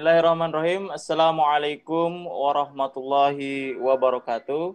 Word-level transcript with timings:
Bismillahirrahmanirrahim. 0.00 0.88
Assalamualaikum 0.96 2.24
warahmatullahi 2.24 3.76
wabarakatuh. 3.76 4.72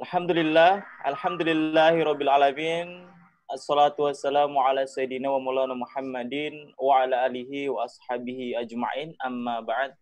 Alhamdulillah, 0.00 0.80
alhamdulillahi 1.04 2.00
rabbil 2.00 2.32
alamin. 2.32 3.04
Assalatu 3.52 4.08
wassalamu 4.08 4.64
ala 4.64 4.88
sayyidina 4.88 5.28
wa 5.28 5.44
maulana 5.44 5.76
Muhammadin 5.76 6.72
wa 6.80 7.04
ala 7.04 7.28
alihi 7.28 7.68
wa 7.68 7.84
ashabihi 7.84 8.56
ajma'in 8.64 9.12
amma 9.20 9.60
ba'd. 9.60 9.92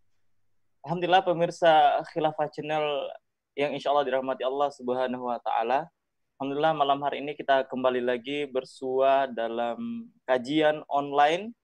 Alhamdulillah 0.87 1.27
pemirsa 1.27 1.99
Khilafah 2.15 2.47
Channel 2.55 3.11
yang 3.59 3.75
insya 3.75 3.91
Allah 3.91 4.07
dirahmati 4.07 4.47
Allah 4.47 4.71
subhanahu 4.71 5.35
wa 5.35 5.43
ta'ala. 5.43 5.91
Alhamdulillah 6.39 6.79
malam 6.79 7.03
hari 7.03 7.27
ini 7.27 7.35
kita 7.35 7.67
kembali 7.67 8.07
lagi 8.07 8.47
bersua 8.47 9.27
dalam 9.27 10.07
kajian 10.31 10.87
online 10.87 11.59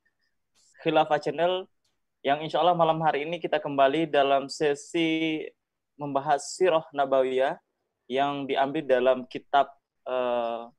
Khilafah 0.82 1.22
Channel 1.22 1.70
yang 2.24 2.40
insya 2.40 2.62
Allah 2.62 2.76
malam 2.76 3.00
hari 3.02 3.28
ini 3.28 3.36
kita 3.42 3.60
kembali 3.60 4.08
dalam 4.08 4.48
sesi 4.48 5.44
membahas 5.96 6.54
sirah 6.56 6.84
nabawiyah 6.92 7.56
yang 8.06 8.46
diambil 8.46 8.84
dalam 8.86 9.18
kitab 9.26 9.72
uh, 10.06 10.70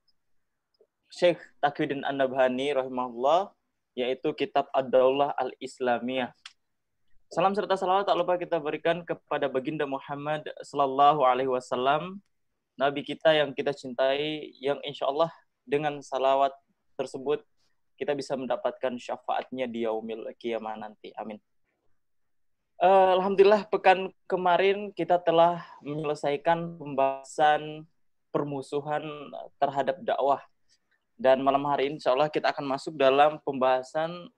Syekh 1.11 1.39
Takwidin 1.59 2.03
An-Nabhani 2.03 2.75
rahimahullah 2.75 3.51
yaitu 3.97 4.31
kitab 4.37 4.69
Ad-Daulah 4.71 5.33
Al-Islamiyah. 5.35 6.31
Salam 7.27 7.51
serta 7.51 7.75
salawat 7.75 8.07
tak 8.07 8.15
lupa 8.15 8.39
kita 8.39 8.55
berikan 8.61 9.03
kepada 9.03 9.51
baginda 9.51 9.83
Muhammad 9.83 10.47
sallallahu 10.63 11.27
alaihi 11.27 11.51
wasallam 11.51 12.23
Nabi 12.77 13.01
kita 13.01 13.33
yang 13.33 13.51
kita 13.57 13.73
cintai, 13.73 14.53
yang 14.61 14.77
insya 14.85 15.09
Allah 15.09 15.33
dengan 15.65 15.97
salawat 15.99 16.53
tersebut 16.93 17.41
kita 17.97 18.13
bisa 18.13 18.37
mendapatkan 18.37 18.93
syafaatnya 18.95 19.65
di 19.65 19.83
yaumil 19.83 20.29
kiamah 20.37 20.77
nanti. 20.77 21.09
Amin. 21.17 21.41
Uh, 22.77 23.17
Alhamdulillah 23.17 23.65
pekan 23.67 24.13
kemarin 24.29 24.93
kita 24.93 25.17
telah 25.17 25.65
menyelesaikan 25.81 26.77
pembahasan 26.77 27.89
permusuhan 28.29 29.01
terhadap 29.57 29.97
dakwah. 30.05 30.45
Dan 31.17 31.41
malam 31.41 31.65
hari 31.65 31.89
ini 31.89 31.97
insya 31.97 32.13
Allah 32.13 32.29
kita 32.29 32.53
akan 32.53 32.69
masuk 32.69 32.93
dalam 32.93 33.41
pembahasan 33.41 34.29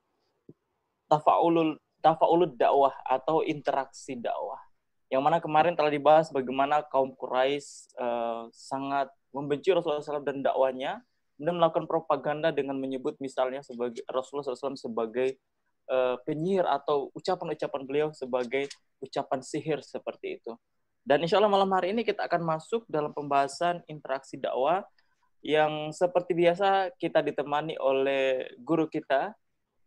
tafaulul 1.12 1.76
tafaulud 2.00 2.56
dakwah 2.56 2.96
atau 3.04 3.44
interaksi 3.44 4.16
dakwah 4.16 4.64
yang 5.10 5.26
mana 5.26 5.42
kemarin 5.42 5.74
telah 5.74 5.90
dibahas 5.90 6.30
bagaimana 6.30 6.86
kaum 6.86 7.18
Quraisy 7.18 7.98
uh, 7.98 8.46
sangat 8.54 9.10
membenci 9.34 9.74
Rasulullah 9.74 10.06
SAW 10.06 10.22
dan 10.22 10.46
dakwanya, 10.46 11.02
dan 11.40 11.56
melakukan 11.56 11.88
propaganda 11.88 12.52
dengan 12.52 12.76
menyebut 12.76 13.16
misalnya 13.24 13.64
sebagai 13.64 14.04
Rasulullah 14.12 14.52
SAW 14.52 14.76
sebagai 14.76 15.40
uh, 15.88 16.20
penyihir 16.28 16.68
atau 16.68 17.08
ucapan-ucapan 17.16 17.82
beliau 17.88 18.08
sebagai 18.12 18.68
ucapan 19.00 19.40
sihir 19.40 19.80
seperti 19.80 20.44
itu. 20.44 20.52
Dan 21.08 21.24
insya 21.24 21.40
Allah 21.40 21.50
malam 21.50 21.72
hari 21.72 21.96
ini 21.96 22.04
kita 22.04 22.28
akan 22.28 22.44
masuk 22.44 22.84
dalam 22.92 23.16
pembahasan 23.16 23.82
interaksi 23.88 24.36
dakwah 24.36 24.84
yang 25.40 25.96
seperti 25.96 26.36
biasa 26.36 26.92
kita 27.00 27.24
ditemani 27.24 27.80
oleh 27.80 28.52
guru 28.60 28.92
kita, 28.92 29.32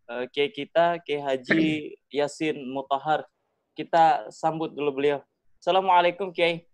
uh, 0.08 0.24
Kiai 0.32 0.48
kita, 0.48 1.04
Kiai 1.04 1.20
Haji 1.20 1.92
Yasin 2.08 2.64
Mutahar 2.64 3.28
kita 3.76 4.32
sambut 4.32 4.72
dulu 4.72 5.04
beliau. 5.04 5.20
Assalamualaikum 5.60 6.32
Kiai. 6.32 6.64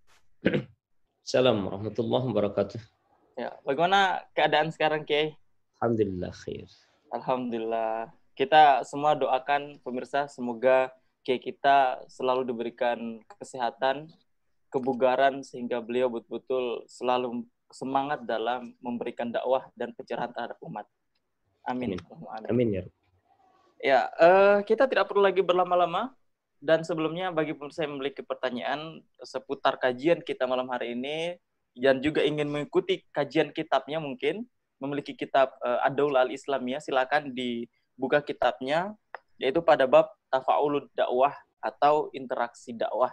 Assalamualaikum 1.27 1.67
warahmatullahi 1.67 2.25
wabarakatuh. 2.31 2.98
Ya, 3.39 3.55
bagaimana 3.63 4.27
keadaan 4.35 4.75
sekarang 4.75 5.07
Kiai? 5.07 5.39
Alhamdulillah 5.79 6.35
khair. 6.43 6.67
Alhamdulillah. 7.15 8.11
Kita 8.35 8.83
semua 8.83 9.15
doakan 9.15 9.79
pemirsa 9.87 10.27
semoga 10.27 10.91
Kiai 11.23 11.39
kita 11.39 12.03
selalu 12.11 12.51
diberikan 12.51 13.23
kesehatan, 13.39 14.11
kebugaran 14.75 15.47
sehingga 15.47 15.79
beliau 15.79 16.11
betul-betul 16.11 16.83
selalu 16.91 17.47
semangat 17.71 18.27
dalam 18.27 18.75
memberikan 18.83 19.31
dakwah 19.31 19.71
dan 19.79 19.95
pencerahan 19.95 20.35
terhadap 20.35 20.59
umat. 20.67 20.91
Amin. 21.63 21.95
Amin, 21.95 22.51
Amin 22.51 22.69
ya. 22.75 22.83
Ya, 23.79 24.01
uh, 24.19 24.67
kita 24.67 24.91
tidak 24.91 25.07
perlu 25.07 25.23
lagi 25.23 25.47
berlama-lama 25.47 26.11
dan 26.59 26.83
sebelumnya 26.83 27.31
bagi 27.31 27.55
pemirsa 27.55 27.87
yang 27.87 28.03
memiliki 28.03 28.27
pertanyaan 28.27 28.99
seputar 29.23 29.79
kajian 29.79 30.27
kita 30.27 30.43
malam 30.51 30.67
hari 30.67 30.99
ini 30.99 31.39
dan 31.77 32.01
juga 32.01 32.25
ingin 32.25 32.49
mengikuti 32.49 33.05
kajian 33.13 33.53
kitabnya 33.53 33.99
mungkin 33.99 34.47
memiliki 34.79 35.15
kitab 35.15 35.53
uh, 35.63 35.83
Ad-Daul 35.87 36.15
al-Islamiyah 36.15 36.83
silakan 36.83 37.35
dibuka 37.35 38.23
kitabnya 38.23 38.95
yaitu 39.39 39.63
pada 39.63 39.87
bab 39.87 40.11
tafaulud 40.31 40.87
dakwah 40.95 41.35
atau 41.63 42.11
interaksi 42.15 42.75
dakwah. 42.75 43.11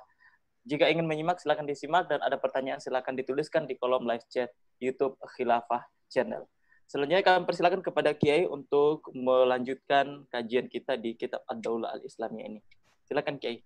Jika 0.65 0.89
ingin 0.89 1.05
menyimak 1.05 1.37
silakan 1.37 1.69
disimak 1.69 2.09
dan 2.09 2.25
ada 2.25 2.41
pertanyaan 2.41 2.81
silakan 2.81 3.13
dituliskan 3.13 3.69
di 3.69 3.77
kolom 3.77 4.09
live 4.09 4.25
chat 4.33 4.49
YouTube 4.81 5.13
Khilafah 5.37 5.85
Channel. 6.09 6.49
Selanjutnya 6.85 7.25
kami 7.25 7.49
persilakan 7.49 7.81
kepada 7.81 8.13
Kiai 8.13 8.45
untuk 8.45 9.09
melanjutkan 9.13 10.25
kajian 10.29 10.69
kita 10.69 10.97
di 10.97 11.17
kitab 11.17 11.41
Ad-Daulah 11.49 11.97
al-Islamiyah 11.97 12.45
ini. 12.49 12.61
Silakan 13.05 13.37
Kiai. 13.41 13.61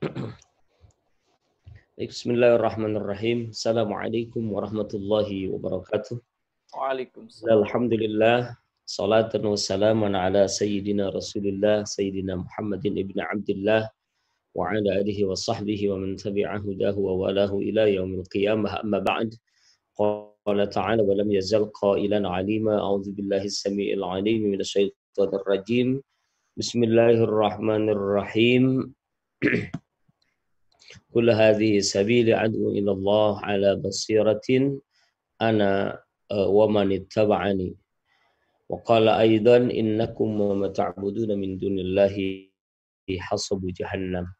بسم 2.00 2.30
الله 2.32 2.56
الرحمن 2.56 2.96
الرحيم 2.96 3.38
السلام 3.52 3.92
عليكم 3.92 4.52
ورحمة 4.52 4.88
الله 4.94 5.28
وبركاته 5.52 6.16
وعليكم 6.76 7.22
السلام 7.28 7.58
الحمد 7.60 7.92
لله 7.94 8.56
صلاة 8.88 9.32
وسلام 9.44 10.16
على 10.16 10.48
سيدنا 10.48 11.08
رسول 11.12 11.44
الله 11.46 11.84
سيدنا 11.84 12.36
محمد 12.36 12.86
ابن 12.86 13.20
عبد 13.20 13.48
الله 13.50 13.82
وعلى 14.56 15.00
آله 15.00 15.18
وصحبه 15.28 15.80
ومن 15.92 16.16
تبع 16.16 16.56
هداه 16.56 16.96
وولاه 16.98 17.52
إلى 17.58 17.94
يوم 17.94 18.14
القيامة 18.24 18.80
أما 18.80 18.98
بعد 18.98 19.34
قال 20.00 20.68
تعالى 20.72 21.02
ولم 21.02 21.28
يزل 21.32 21.64
قائلا 21.68 22.28
عليما 22.28 22.78
أعوذ 22.80 23.12
بالله 23.12 23.44
السميع 23.44 23.92
العليم 24.00 24.42
من 24.48 24.60
الشيطان 24.60 25.28
الرجيم 25.36 26.00
بسم 26.56 26.80
الله 26.84 27.10
الرحمن 27.28 27.88
الرحيم 27.92 28.64
Kul 31.10 31.30
hadhihi 31.30 31.82
sabili 31.82 32.34
ad'u 32.34 32.74
ila 32.74 32.90
Allah 32.94 33.32
ala 33.46 33.70
basiratin 33.78 34.78
ana 35.38 35.98
wa 36.30 36.66
man 36.70 36.90
ittaba'ani. 36.90 37.74
Wa 38.70 38.78
qala 38.86 39.18
aidan 39.22 39.70
innakum 39.70 40.38
ma 40.38 40.70
ta'buduna 40.70 41.34
min 41.34 41.58
dunillahi 41.58 42.50
hasabu 43.18 43.74
jahannam. 43.74 44.30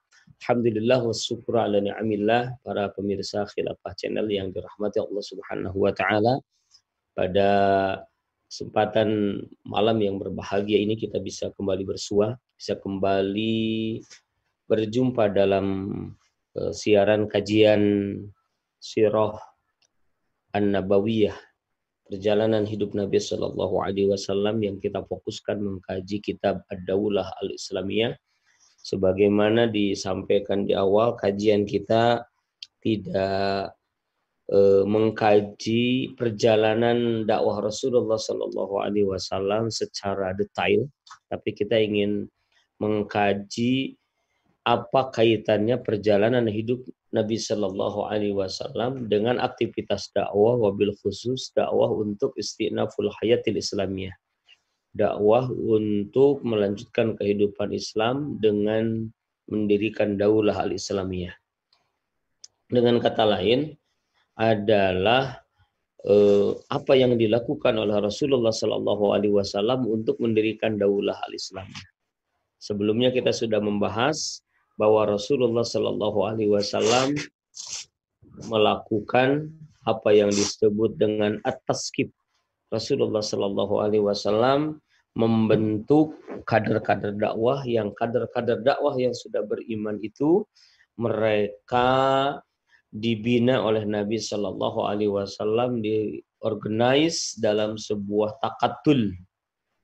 Alhamdulillah 0.40 1.02
wa 1.02 1.10
syukur 1.10 1.58
ala 1.58 1.82
ni'amillah 1.82 2.62
para 2.62 2.88
pemirsa 2.94 3.44
khilafah 3.50 3.92
channel 3.98 4.30
yang 4.30 4.54
dirahmati 4.54 5.02
Allah 5.02 5.24
Subhanahu 5.26 5.74
wa 5.74 5.90
taala. 5.90 6.38
Pada 7.12 7.50
kesempatan 8.46 9.42
malam 9.66 9.98
yang 10.02 10.16
berbahagia 10.18 10.78
ini 10.78 10.94
kita 10.94 11.18
bisa 11.18 11.50
kembali 11.54 11.82
bersua, 11.86 12.38
bisa 12.54 12.78
kembali 12.78 13.98
berjumpa 14.70 15.26
dalam 15.34 15.66
uh, 16.06 16.19
siaran 16.54 17.30
kajian 17.30 17.82
Sirah 18.80 19.36
An-Nabawiyah 20.56 21.36
perjalanan 22.10 22.66
hidup 22.66 22.96
Nabi 22.96 23.22
Shallallahu 23.22 23.86
Alaihi 23.86 24.10
Wasallam 24.10 24.58
yang 24.64 24.82
kita 24.82 25.06
fokuskan 25.06 25.62
mengkaji 25.62 26.18
kitab 26.18 26.66
Ad-Daulah 26.66 27.28
Al-Islamiyah. 27.44 28.18
Sebagaimana 28.80 29.68
disampaikan 29.68 30.64
di 30.64 30.72
awal 30.72 31.14
kajian 31.14 31.68
kita 31.68 32.24
tidak 32.80 33.76
Eh, 34.50 34.82
mengkaji 34.82 36.18
perjalanan 36.18 37.22
dakwah 37.22 37.62
Rasulullah 37.62 38.18
Shallallahu 38.18 38.82
Alaihi 38.82 39.06
Wasallam 39.06 39.70
secara 39.70 40.34
detail, 40.34 40.90
tapi 41.30 41.54
kita 41.54 41.78
ingin 41.78 42.26
mengkaji 42.82 43.94
apa 44.70 45.10
kaitannya 45.10 45.82
perjalanan 45.82 46.46
hidup 46.46 46.86
Nabi 47.10 47.42
Shallallahu 47.42 48.06
Alaihi 48.06 48.38
Wasallam 48.38 49.10
dengan 49.10 49.42
aktivitas 49.42 50.14
dakwah, 50.14 50.54
wabil 50.54 50.94
khusus 51.02 51.50
dakwah 51.50 51.90
untuk 51.90 52.30
istinaful 52.38 53.10
hayatil 53.18 53.58
Islamiyah, 53.58 54.14
dakwah 54.94 55.50
untuk 55.50 56.46
melanjutkan 56.46 57.18
kehidupan 57.18 57.74
Islam 57.74 58.38
dengan 58.38 59.10
mendirikan 59.50 60.14
daulah 60.14 60.54
al 60.54 60.70
Islamiyah. 60.70 61.34
Dengan 62.70 63.02
kata 63.02 63.26
lain, 63.26 63.74
adalah 64.40 65.44
eh, 66.08 66.50
apa 66.72 66.92
yang 66.96 67.12
dilakukan 67.20 67.76
oleh 67.76 67.92
Rasulullah 68.00 68.54
Shallallahu 68.54 69.12
Alaihi 69.12 69.36
Wasallam 69.36 69.84
untuk 69.84 70.16
mendirikan 70.16 70.80
daulah 70.80 71.20
al-Islam. 71.28 71.68
Sebelumnya 72.56 73.12
kita 73.12 73.32
sudah 73.36 73.60
membahas 73.60 74.40
bahwa 74.80 75.12
Rasulullah 75.12 75.60
Shallallahu 75.60 76.24
Alaihi 76.24 76.48
Wasallam 76.48 77.12
melakukan 78.48 79.52
apa 79.84 80.08
yang 80.16 80.32
disebut 80.32 80.96
dengan 80.96 81.36
at-taskib. 81.44 82.08
Rasulullah 82.72 83.20
Shallallahu 83.20 83.84
Alaihi 83.84 84.00
Wasallam 84.00 84.80
membentuk 85.12 86.16
kader-kader 86.48 87.12
dakwah 87.12 87.60
yang 87.68 87.92
kader-kader 87.92 88.64
dakwah 88.64 88.96
yang 88.96 89.12
sudah 89.12 89.44
beriman 89.44 90.00
itu 90.00 90.48
mereka 90.96 91.88
dibina 92.88 93.60
oleh 93.60 93.84
Nabi 93.84 94.16
Shallallahu 94.16 94.86
Alaihi 94.86 95.12
Wasallam 95.12 95.84
diorganize 95.84 97.36
dalam 97.36 97.76
sebuah 97.76 98.38
takatul, 98.40 99.12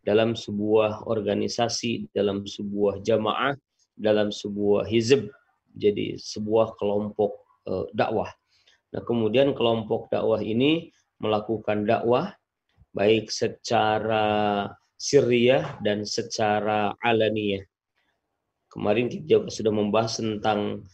dalam 0.06 0.38
sebuah 0.38 1.04
organisasi, 1.10 2.14
dalam 2.14 2.46
sebuah 2.46 3.02
jamaah, 3.02 3.58
dalam 3.96 4.28
sebuah 4.28 4.84
hizb, 4.86 5.32
jadi 5.76 6.20
sebuah 6.20 6.76
kelompok 6.76 7.42
uh, 7.68 7.88
dakwah. 7.96 8.30
Nah 8.92 9.02
kemudian 9.02 9.56
kelompok 9.56 10.12
dakwah 10.12 10.40
ini 10.40 10.92
melakukan 11.20 11.88
dakwah 11.88 12.36
baik 12.96 13.28
secara 13.28 14.68
sirriyah 14.96 15.80
dan 15.84 16.08
secara 16.08 16.96
alaniyah. 17.04 17.64
Kemarin 18.72 19.08
kita 19.08 19.48
sudah 19.48 19.72
membahas 19.72 20.20
tentang 20.20 20.84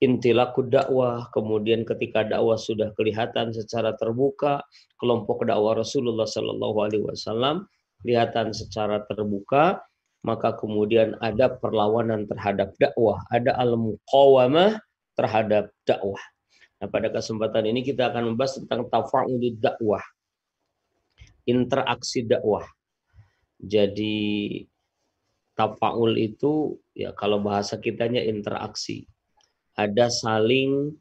intilaku 0.00 0.66
dakwah, 0.66 1.28
kemudian 1.30 1.82
ketika 1.86 2.24
dakwah 2.26 2.56
sudah 2.56 2.90
kelihatan 2.96 3.52
secara 3.52 3.94
terbuka, 3.98 4.64
kelompok 4.98 5.46
dakwah 5.46 5.78
Rasulullah 5.78 6.26
Shallallahu 6.26 6.78
Alaihi 6.80 7.04
Wasallam 7.04 7.68
kelihatan 8.00 8.56
secara 8.56 9.04
terbuka, 9.04 9.84
maka 10.20 10.52
kemudian 10.56 11.16
ada 11.24 11.48
perlawanan 11.48 12.28
terhadap 12.28 12.76
dakwah, 12.76 13.24
ada 13.32 13.56
al-muqawamah 13.56 14.76
terhadap 15.16 15.72
dakwah. 15.88 16.20
Nah, 16.80 16.88
pada 16.88 17.12
kesempatan 17.12 17.68
ini 17.68 17.84
kita 17.84 18.08
akan 18.12 18.32
membahas 18.32 18.60
tentang 18.60 18.88
tafa'ul 18.88 19.40
dakwah. 19.60 20.00
Interaksi 21.48 22.24
dakwah. 22.24 22.64
Jadi 23.60 24.64
tafa'ul 25.56 26.16
itu 26.16 26.80
ya 26.96 27.12
kalau 27.12 27.44
bahasa 27.44 27.76
kitanya 27.76 28.24
interaksi 28.24 29.04
ada 29.76 30.08
saling 30.08 30.96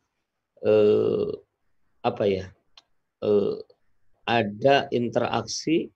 eh, 0.68 1.32
apa 2.04 2.24
ya 2.28 2.46
eh, 3.24 3.56
ada 4.28 4.92
interaksi 4.92 5.88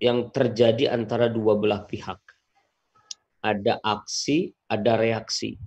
yang 0.00 0.32
terjadi 0.32 0.96
antara 0.96 1.28
dua 1.28 1.60
belah 1.60 1.84
pihak. 1.84 2.18
Ada 3.44 3.78
aksi, 3.84 4.52
ada 4.66 4.96
reaksi. 4.96 5.60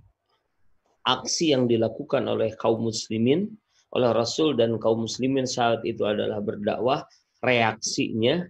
Aksi 1.06 1.54
yang 1.54 1.70
dilakukan 1.70 2.26
oleh 2.26 2.54
kaum 2.58 2.90
muslimin, 2.90 3.46
oleh 3.94 4.10
Rasul 4.10 4.58
dan 4.58 4.74
kaum 4.82 5.06
muslimin 5.06 5.46
saat 5.46 5.86
itu 5.86 6.02
adalah 6.02 6.42
berdakwah, 6.42 7.06
reaksinya 7.38 8.42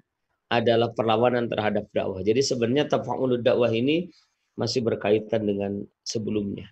adalah 0.49 0.93
perlawanan 0.93 1.53
terhadap 1.53 1.89
dakwah. 1.93 2.25
Jadi 2.25 2.41
sebenarnya 2.41 2.89
tafa'ulud 2.89 3.45
dakwah 3.45 3.69
ini 3.69 4.09
masih 4.57 4.81
berkaitan 4.87 5.45
dengan 5.45 5.83
sebelumnya. 6.07 6.71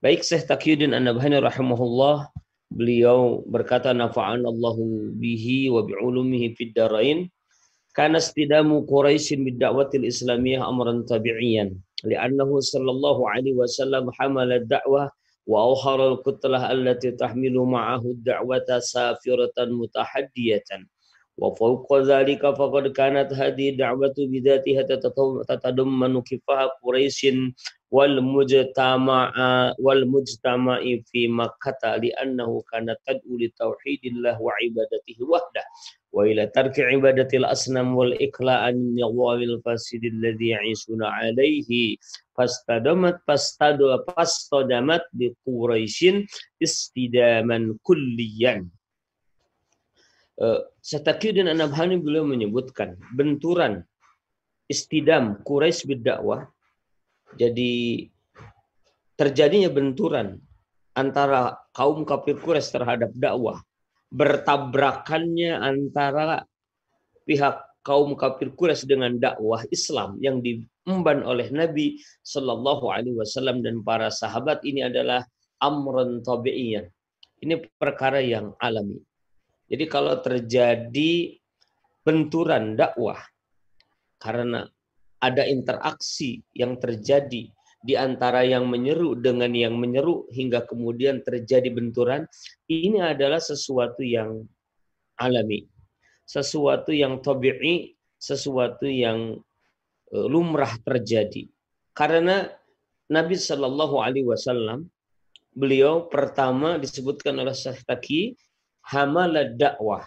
Baik 0.00 0.24
Syekh 0.24 0.48
Taqiyuddin 0.48 0.96
An-Nabhani 0.96 1.38
rahimahullah 1.38 2.32
beliau 2.72 3.44
berkata 3.44 3.92
nafa'an 3.92 4.46
Allahu 4.46 5.12
bihi 5.20 5.68
wa 5.68 5.84
bi'ulumihi 5.84 6.56
fid 6.56 6.72
darain 6.72 7.28
istidamu 7.98 8.86
Quraisy 8.86 9.42
bid 9.42 9.58
da'watil 9.58 10.06
islamiyah 10.06 10.62
amran 10.62 11.02
tabi'iyan. 11.06 11.74
Li'annahu 12.06 12.62
sallallahu 12.62 13.26
alaihi 13.26 13.58
wasallam 13.58 14.08
hamala 14.18 14.62
ad-da'wah 14.62 15.10
wa 15.50 15.58
awhara 15.66 16.14
al-kutlah 16.14 16.70
allati 16.70 17.12
tahmilu 17.18 17.66
ma'ahu 17.66 18.14
ad-da'wata 18.14 18.78
safiratan 18.78 19.74
mutahaddiyatan 19.74 20.86
وفوق 21.40 21.98
ذلك 21.98 22.42
فقد 22.54 22.86
كانت 22.92 23.32
هذه 23.32 23.70
الدعوة 23.70 24.14
بذاتها 24.18 24.82
تتضمن 25.48 26.22
كفاح 26.22 26.68
قريش 26.82 27.26
والمجتمع 27.90 29.32
والمجتمع 29.78 30.80
في 31.06 31.28
مكة 31.28 31.96
لأنه 31.96 32.62
كانت 32.72 32.96
تدعو 33.06 33.36
لتوحيد 33.38 34.00
الله 34.04 34.42
وعبادته 34.42 35.18
وحده 35.28 35.64
وإلى 36.12 36.46
ترك 36.46 36.80
عبادة 36.80 37.28
الأصنام 37.38 37.96
والإقلاع 37.96 38.58
عن 38.58 38.74
النظام 38.74 39.42
الفاسد 39.42 40.04
الذي 40.04 40.48
يعيشون 40.48 41.02
عليه. 41.02 41.96
فاستدمت 42.36 43.18
فاستدمت 44.16 45.02
بقريش 45.12 46.06
استداما 46.62 47.76
كليا. 47.82 48.68
Uh, 50.40 50.64
Syatakiuddin 50.80 51.52
An-Nabhani 51.52 52.00
beliau 52.00 52.24
menyebutkan 52.24 52.96
benturan 53.12 53.84
istidam 54.72 55.36
Quraisy 55.44 55.84
berdakwah. 55.84 56.48
Jadi 57.36 58.08
terjadinya 59.20 59.68
benturan 59.68 60.40
antara 60.96 61.60
kaum 61.76 62.08
kafir 62.08 62.40
Quraisy 62.40 62.72
terhadap 62.72 63.12
dakwah, 63.12 63.60
bertabrakannya 64.08 65.60
antara 65.60 66.48
pihak 67.28 67.60
kaum 67.84 68.16
kafir 68.16 68.48
Quraisy 68.56 68.88
dengan 68.88 69.20
dakwah 69.20 69.60
Islam 69.68 70.16
yang 70.24 70.40
diemban 70.40 71.20
oleh 71.20 71.52
Nabi 71.52 72.00
Shallallahu 72.24 72.88
Alaihi 72.88 73.16
Wasallam 73.20 73.60
dan 73.60 73.84
para 73.84 74.08
sahabat 74.08 74.64
ini 74.64 74.88
adalah 74.88 75.20
tabi'iyan. 75.60 76.88
Ini 77.44 77.60
perkara 77.76 78.24
yang 78.24 78.56
alami. 78.56 79.00
Jadi 79.70 79.84
kalau 79.86 80.18
terjadi 80.18 81.38
benturan 82.02 82.74
dakwah 82.74 83.22
karena 84.18 84.66
ada 85.22 85.46
interaksi 85.46 86.42
yang 86.56 86.74
terjadi 86.82 87.46
di 87.80 87.94
antara 87.96 88.44
yang 88.44 88.68
menyeru 88.68 89.16
dengan 89.16 89.54
yang 89.56 89.78
menyeru 89.78 90.28
hingga 90.28 90.68
kemudian 90.68 91.24
terjadi 91.24 91.72
benturan, 91.72 92.28
ini 92.68 93.00
adalah 93.00 93.40
sesuatu 93.40 94.04
yang 94.04 94.44
alami, 95.16 95.64
sesuatu 96.28 96.92
yang 96.92 97.24
tabi'i, 97.24 97.96
sesuatu 98.20 98.84
yang 98.84 99.40
e, 100.12 100.16
lumrah 100.28 100.76
terjadi. 100.84 101.48
Karena 101.96 102.52
Nabi 103.08 103.40
Shallallahu 103.40 103.96
Alaihi 103.96 104.28
Wasallam 104.28 104.84
beliau 105.56 106.04
pertama 106.12 106.76
disebutkan 106.76 107.32
oleh 107.40 107.56
Syekh 107.56 107.80
Taki 107.88 108.36
hamalad 108.84 109.56
dakwah. 109.60 110.04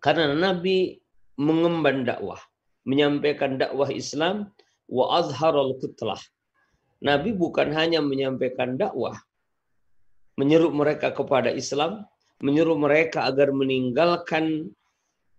Karena 0.00 0.32
Nabi 0.36 1.00
mengemban 1.40 2.06
dakwah, 2.06 2.38
menyampaikan 2.86 3.58
dakwah 3.58 3.90
Islam 3.90 4.50
wa 4.86 5.18
azharul 5.18 5.76
kutlah. 5.82 6.20
Nabi 7.02 7.36
bukan 7.36 7.74
hanya 7.76 8.00
menyampaikan 8.00 8.80
dakwah, 8.80 9.18
menyeru 10.40 10.72
mereka 10.72 11.12
kepada 11.12 11.52
Islam, 11.52 12.08
menyeru 12.40 12.76
mereka 12.76 13.28
agar 13.28 13.52
meninggalkan 13.52 14.72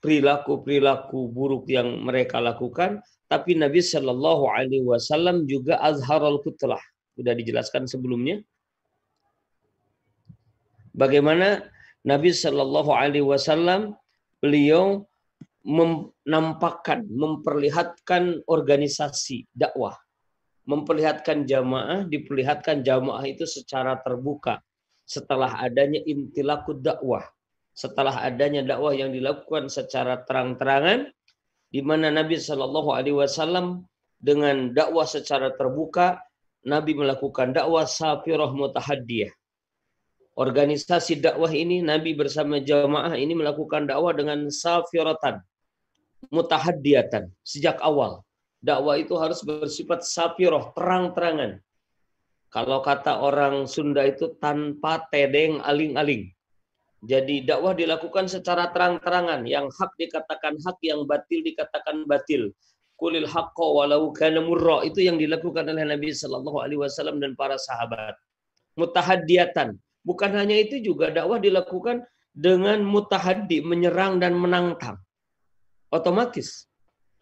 perilaku-perilaku 0.02 1.34
buruk 1.34 1.66
yang 1.70 2.06
mereka 2.06 2.38
lakukan, 2.38 3.02
tapi 3.28 3.58
Nabi 3.58 3.82
Shallallahu 3.82 4.48
Alaihi 4.48 4.86
Wasallam 4.86 5.50
juga 5.50 5.82
azharul 5.82 6.40
kutlah. 6.46 6.82
Sudah 7.18 7.34
dijelaskan 7.34 7.90
sebelumnya. 7.90 8.46
Bagaimana 10.94 11.66
Nabi 12.08 12.32
Shallallahu 12.32 12.88
Alaihi 12.96 13.28
Wasallam 13.28 13.92
beliau 14.40 15.04
menampakkan, 15.68 17.04
memperlihatkan 17.12 18.48
organisasi 18.48 19.44
dakwah, 19.52 20.00
memperlihatkan 20.64 21.44
jamaah, 21.44 22.08
diperlihatkan 22.08 22.88
jamaah 22.88 23.28
itu 23.28 23.44
secara 23.44 24.00
terbuka. 24.00 24.64
Setelah 25.04 25.60
adanya 25.60 26.00
intilaku 26.08 26.80
dakwah, 26.80 27.28
setelah 27.76 28.24
adanya 28.24 28.64
dakwah 28.64 28.96
yang 28.96 29.12
dilakukan 29.12 29.68
secara 29.68 30.24
terang-terangan, 30.24 31.12
di 31.68 31.84
mana 31.84 32.08
Nabi 32.08 32.40
Shallallahu 32.40 32.96
Alaihi 32.96 33.20
Wasallam 33.20 33.84
dengan 34.24 34.72
dakwah 34.72 35.04
secara 35.04 35.52
terbuka, 35.60 36.24
Nabi 36.64 36.96
melakukan 36.96 37.52
dakwah 37.52 37.84
safirah 37.84 38.52
mutahaddiyah, 38.56 39.32
organisasi 40.38 41.18
dakwah 41.18 41.50
ini 41.50 41.82
Nabi 41.82 42.14
bersama 42.14 42.62
jamaah 42.62 43.18
ini 43.18 43.34
melakukan 43.34 43.90
dakwah 43.90 44.14
dengan 44.14 44.46
safiratan 44.54 45.42
mutahaddiatan 46.30 47.30
sejak 47.42 47.82
awal. 47.82 48.22
Dakwah 48.58 48.98
itu 48.98 49.14
harus 49.22 49.46
bersifat 49.46 50.02
safiroh, 50.02 50.74
terang-terangan. 50.74 51.62
Kalau 52.50 52.82
kata 52.82 53.22
orang 53.22 53.70
Sunda 53.70 54.02
itu 54.02 54.34
tanpa 54.42 55.06
tedeng 55.14 55.62
aling-aling. 55.62 56.26
Jadi 57.06 57.46
dakwah 57.46 57.78
dilakukan 57.78 58.26
secara 58.26 58.74
terang-terangan. 58.74 59.46
Yang 59.46 59.78
hak 59.78 59.92
dikatakan 60.02 60.58
hak, 60.58 60.78
yang 60.82 61.06
batil 61.06 61.46
dikatakan 61.46 62.10
batil. 62.10 62.50
Kulil 62.98 63.30
haqqo 63.30 63.78
walau 63.78 64.10
kana 64.10 64.42
murra. 64.42 64.82
Itu 64.82 65.06
yang 65.06 65.22
dilakukan 65.22 65.70
oleh 65.70 65.86
Nabi 65.86 66.10
Shallallahu 66.10 66.58
alaihi 66.58 66.82
wasallam 66.82 67.22
dan 67.22 67.38
para 67.38 67.62
sahabat. 67.62 68.18
Mutahaddiatan, 68.74 69.78
Bukan 70.08 70.32
hanya 70.40 70.56
itu 70.56 70.80
juga 70.80 71.12
dakwah 71.12 71.36
dilakukan 71.36 72.08
dengan 72.32 72.80
mutahaddi, 72.88 73.60
menyerang 73.60 74.24
dan 74.24 74.40
menantang. 74.40 74.96
Otomatis 75.92 76.72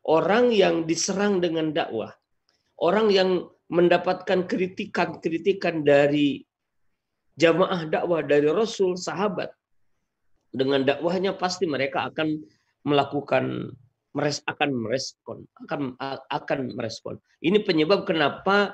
orang 0.06 0.54
yang 0.54 0.86
diserang 0.86 1.42
dengan 1.42 1.74
dakwah, 1.74 2.14
orang 2.78 3.10
yang 3.10 3.50
mendapatkan 3.74 4.46
kritikan-kritikan 4.46 5.82
dari 5.82 6.46
jamaah 7.42 7.90
dakwah 7.90 8.22
dari 8.22 8.46
Rasul, 8.46 8.94
sahabat, 8.94 9.50
dengan 10.54 10.86
dakwahnya 10.86 11.34
pasti 11.36 11.66
mereka 11.66 12.06
akan 12.14 12.38
melakukan 12.86 13.74
akan 14.22 14.70
merespon, 14.72 15.44
akan 15.68 16.00
akan 16.32 16.60
merespon. 16.72 17.20
Ini 17.44 17.66
penyebab 17.68 18.08
kenapa 18.08 18.72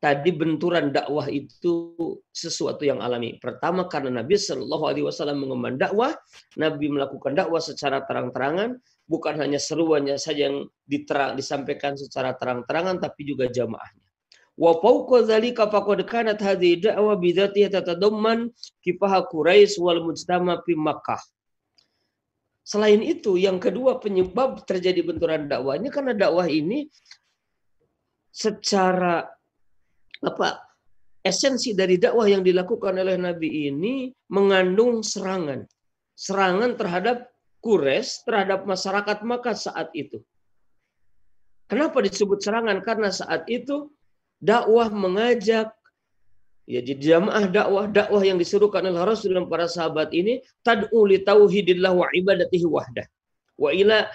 tadi 0.00 0.32
benturan 0.32 0.90
dakwah 0.90 1.28
itu 1.28 1.94
sesuatu 2.32 2.88
yang 2.88 3.04
alami. 3.04 3.36
Pertama 3.36 3.84
karena 3.84 4.24
Nabi 4.24 4.40
Shallallahu 4.40 4.84
Alaihi 4.88 5.04
Wasallam 5.04 5.44
mengemban 5.44 5.76
dakwah, 5.76 6.16
Nabi 6.56 6.88
melakukan 6.88 7.36
dakwah 7.36 7.60
secara 7.60 8.00
terang-terangan, 8.08 8.80
bukan 9.04 9.34
hanya 9.36 9.60
seruannya 9.60 10.16
saja 10.16 10.48
yang 10.48 10.64
diterang, 10.88 11.36
disampaikan 11.36 12.00
secara 12.00 12.32
terang-terangan, 12.32 12.96
tapi 12.96 13.28
juga 13.28 13.52
jamaahnya. 13.52 14.08
Wa 14.56 14.76
dzalika 15.24 15.68
faqad 15.68 16.04
kanat 16.08 16.40
hadhihi 16.40 16.90
da'wa 16.90 17.20
tatadamman 17.20 18.52
Quraisy 18.80 19.76
wal 19.80 20.00
mujtama 20.00 20.64
fi 20.64 20.72
Makkah. 20.76 21.20
Selain 22.64 23.00
itu, 23.04 23.36
yang 23.36 23.60
kedua 23.60 24.00
penyebab 24.00 24.64
terjadi 24.64 25.04
benturan 25.04 25.44
dakwah 25.48 25.76
ini 25.76 25.88
karena 25.92 26.12
dakwah 26.16 26.48
ini 26.48 26.88
secara 28.30 29.39
apa 30.20 30.60
esensi 31.24 31.76
dari 31.76 32.00
dakwah 32.00 32.28
yang 32.28 32.40
dilakukan 32.44 32.96
oleh 32.96 33.16
Nabi 33.16 33.68
ini 33.68 34.12
mengandung 34.32 35.04
serangan. 35.04 35.64
Serangan 36.16 36.76
terhadap 36.76 37.32
Quraisy, 37.60 38.24
terhadap 38.24 38.64
masyarakat 38.64 39.24
Makkah 39.24 39.56
saat 39.56 39.88
itu. 39.92 40.20
Kenapa 41.68 42.00
disebut 42.04 42.40
serangan? 42.40 42.80
Karena 42.84 43.12
saat 43.12 43.44
itu 43.48 43.92
dakwah 44.40 44.88
mengajak 44.88 45.72
ya 46.70 46.80
di 46.80 46.94
jamaah 46.96 47.44
dakwah 47.50 47.84
dakwah 47.90 48.22
yang 48.24 48.40
disuruhkan 48.40 48.86
oleh 48.86 49.02
Rasul 49.04 49.36
dan 49.36 49.46
para 49.50 49.68
sahabat 49.68 50.14
ini 50.16 50.40
tad'u 50.64 51.02
li 51.04 51.20
tauhidillah 51.20 51.92
wa 51.92 52.06
ibadatihi 52.14 52.66
wahdah 52.66 53.06
wa 53.60 53.70
ila 53.74 54.08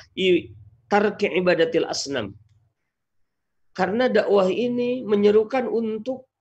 tarki 0.90 1.28
ibadatil 1.36 1.86
asnam 1.86 2.34
karena 3.76 4.08
dakwah 4.08 4.48
ini 4.48 5.04
menyerukan 5.04 5.68
untuk 5.68 6.32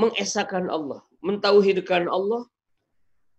mengesahkan 0.00 0.72
Allah, 0.72 1.04
mentauhidkan 1.20 2.08
Allah, 2.08 2.48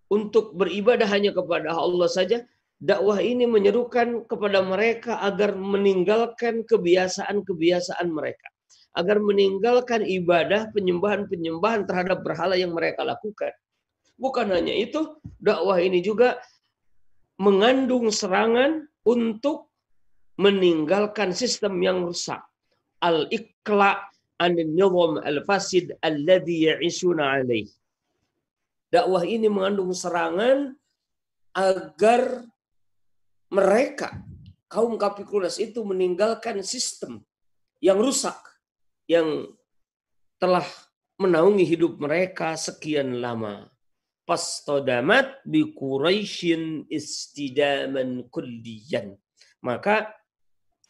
untuk 0.08 0.54
beribadah 0.54 1.10
hanya 1.10 1.34
kepada 1.34 1.74
Allah 1.74 2.08
saja. 2.08 2.46
Dakwah 2.78 3.18
ini 3.26 3.50
menyerukan 3.50 4.30
kepada 4.30 4.62
mereka 4.62 5.18
agar 5.26 5.58
meninggalkan 5.58 6.62
kebiasaan-kebiasaan 6.62 8.06
mereka. 8.14 8.54
Agar 8.94 9.18
meninggalkan 9.18 10.06
ibadah, 10.06 10.70
penyembahan-penyembahan 10.78 11.90
terhadap 11.90 12.22
berhala 12.22 12.54
yang 12.54 12.78
mereka 12.78 13.02
lakukan. 13.02 13.50
Bukan 14.22 14.54
hanya 14.54 14.78
itu, 14.78 15.18
dakwah 15.42 15.82
ini 15.82 16.06
juga 16.06 16.38
mengandung 17.42 18.14
serangan 18.14 18.86
untuk 19.02 19.74
meninggalkan 20.38 21.34
sistem 21.34 21.82
yang 21.82 22.06
rusak 22.06 22.46
al-iqla 23.04 24.02
an 24.38 24.54
nizam 24.58 25.22
al-fasid 25.22 25.98
alladhi 26.02 26.70
ya'ishuna 26.70 27.42
alaih. 27.42 27.70
Dakwah 28.88 29.28
ini 29.28 29.52
mengandung 29.52 29.92
serangan 29.92 30.78
agar 31.52 32.48
mereka 33.52 34.24
kaum 34.68 35.00
Kapikulas 35.00 35.58
itu 35.58 35.84
meninggalkan 35.84 36.60
sistem 36.64 37.24
yang 37.80 38.00
rusak 38.00 38.36
yang 39.08 39.48
telah 40.38 40.66
menaungi 41.18 41.66
hidup 41.66 41.98
mereka 41.98 42.54
sekian 42.54 43.20
lama. 43.24 43.68
Pastodamat 44.28 45.40
bi 45.48 45.72
Quraisyin 45.72 46.92
istidaman 46.92 48.28
kulliyan. 48.28 49.16
Maka 49.64 50.12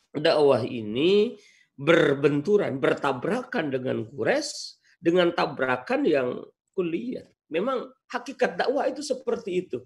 dakwah 0.10 0.66
ini 0.66 1.38
berbenturan, 1.78 2.82
bertabrakan 2.82 3.70
dengan 3.70 4.02
Quraisy 4.10 4.82
dengan 4.98 5.30
tabrakan 5.30 6.02
yang 6.10 6.42
kuliah. 6.74 7.24
Memang 7.54 7.86
hakikat 8.10 8.58
dakwah 8.58 8.90
itu 8.90 9.06
seperti 9.06 9.64
itu. 9.64 9.80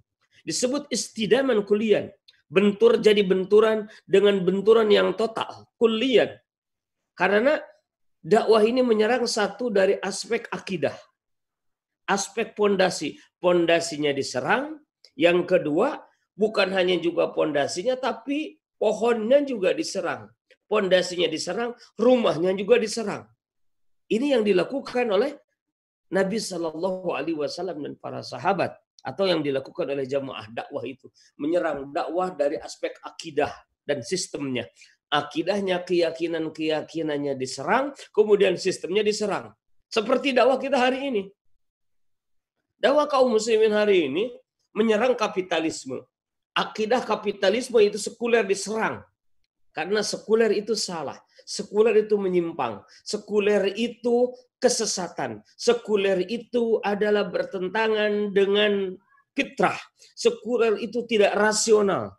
Disebut 0.47 0.87
istidaman 0.89 1.67
kuliah. 1.67 2.09
Bentur 2.51 2.99
jadi 2.99 3.23
benturan 3.23 3.87
dengan 4.03 4.43
benturan 4.43 4.91
yang 4.91 5.15
total, 5.15 5.67
kuliah. 5.79 6.35
Karena 7.15 7.59
dakwah 8.19 8.63
ini 8.63 8.83
menyerang 8.83 9.27
satu 9.27 9.71
dari 9.71 9.95
aspek 9.99 10.47
akidah. 10.51 10.95
Aspek 12.07 12.55
pondasi. 12.55 13.19
Pondasinya 13.39 14.11
diserang. 14.11 14.79
Yang 15.15 15.47
kedua, 15.47 16.01
bukan 16.35 16.71
hanya 16.75 16.99
juga 16.99 17.31
pondasinya, 17.31 17.95
tapi 17.99 18.59
pohonnya 18.79 19.43
juga 19.43 19.71
diserang 19.75 20.27
pondasinya 20.71 21.27
diserang, 21.27 21.75
rumahnya 21.99 22.55
juga 22.55 22.79
diserang. 22.79 23.27
Ini 24.07 24.39
yang 24.39 24.43
dilakukan 24.47 25.11
oleh 25.11 25.35
Nabi 26.15 26.39
Shallallahu 26.39 27.11
Alaihi 27.11 27.35
Wasallam 27.35 27.83
dan 27.83 27.93
para 27.99 28.23
sahabat 28.23 28.79
atau 29.03 29.27
yang 29.27 29.43
dilakukan 29.43 29.91
oleh 29.91 30.07
jamaah 30.07 30.47
dakwah 30.47 30.83
itu 30.87 31.11
menyerang 31.35 31.91
dakwah 31.91 32.31
dari 32.31 32.55
aspek 32.55 32.95
akidah 33.03 33.51
dan 33.83 33.99
sistemnya. 33.99 34.63
Akidahnya, 35.11 35.83
keyakinan-keyakinannya 35.83 37.35
diserang, 37.35 37.91
kemudian 38.15 38.55
sistemnya 38.55 39.03
diserang. 39.03 39.51
Seperti 39.91 40.31
dakwah 40.31 40.55
kita 40.55 40.79
hari 40.79 41.11
ini. 41.11 41.23
Dakwah 42.79 43.11
kaum 43.11 43.35
muslimin 43.35 43.75
hari 43.75 44.07
ini 44.07 44.31
menyerang 44.71 45.19
kapitalisme. 45.19 45.99
Akidah 46.55 47.03
kapitalisme 47.03 47.75
itu 47.83 47.99
sekuler 47.99 48.47
diserang. 48.47 49.03
Karena 49.71 50.03
sekuler 50.03 50.51
itu 50.51 50.75
salah. 50.75 51.15
Sekuler 51.47 52.03
itu 52.03 52.19
menyimpang. 52.19 52.83
Sekuler 53.07 53.71
itu 53.75 54.35
kesesatan. 54.61 55.41
Sekuler 55.57 56.27
itu 56.27 56.77
adalah 56.83 57.27
bertentangan 57.31 58.35
dengan 58.35 58.95
fitrah. 59.33 59.79
Sekuler 60.13 60.77
itu 60.77 61.07
tidak 61.07 61.33
rasional. 61.33 62.13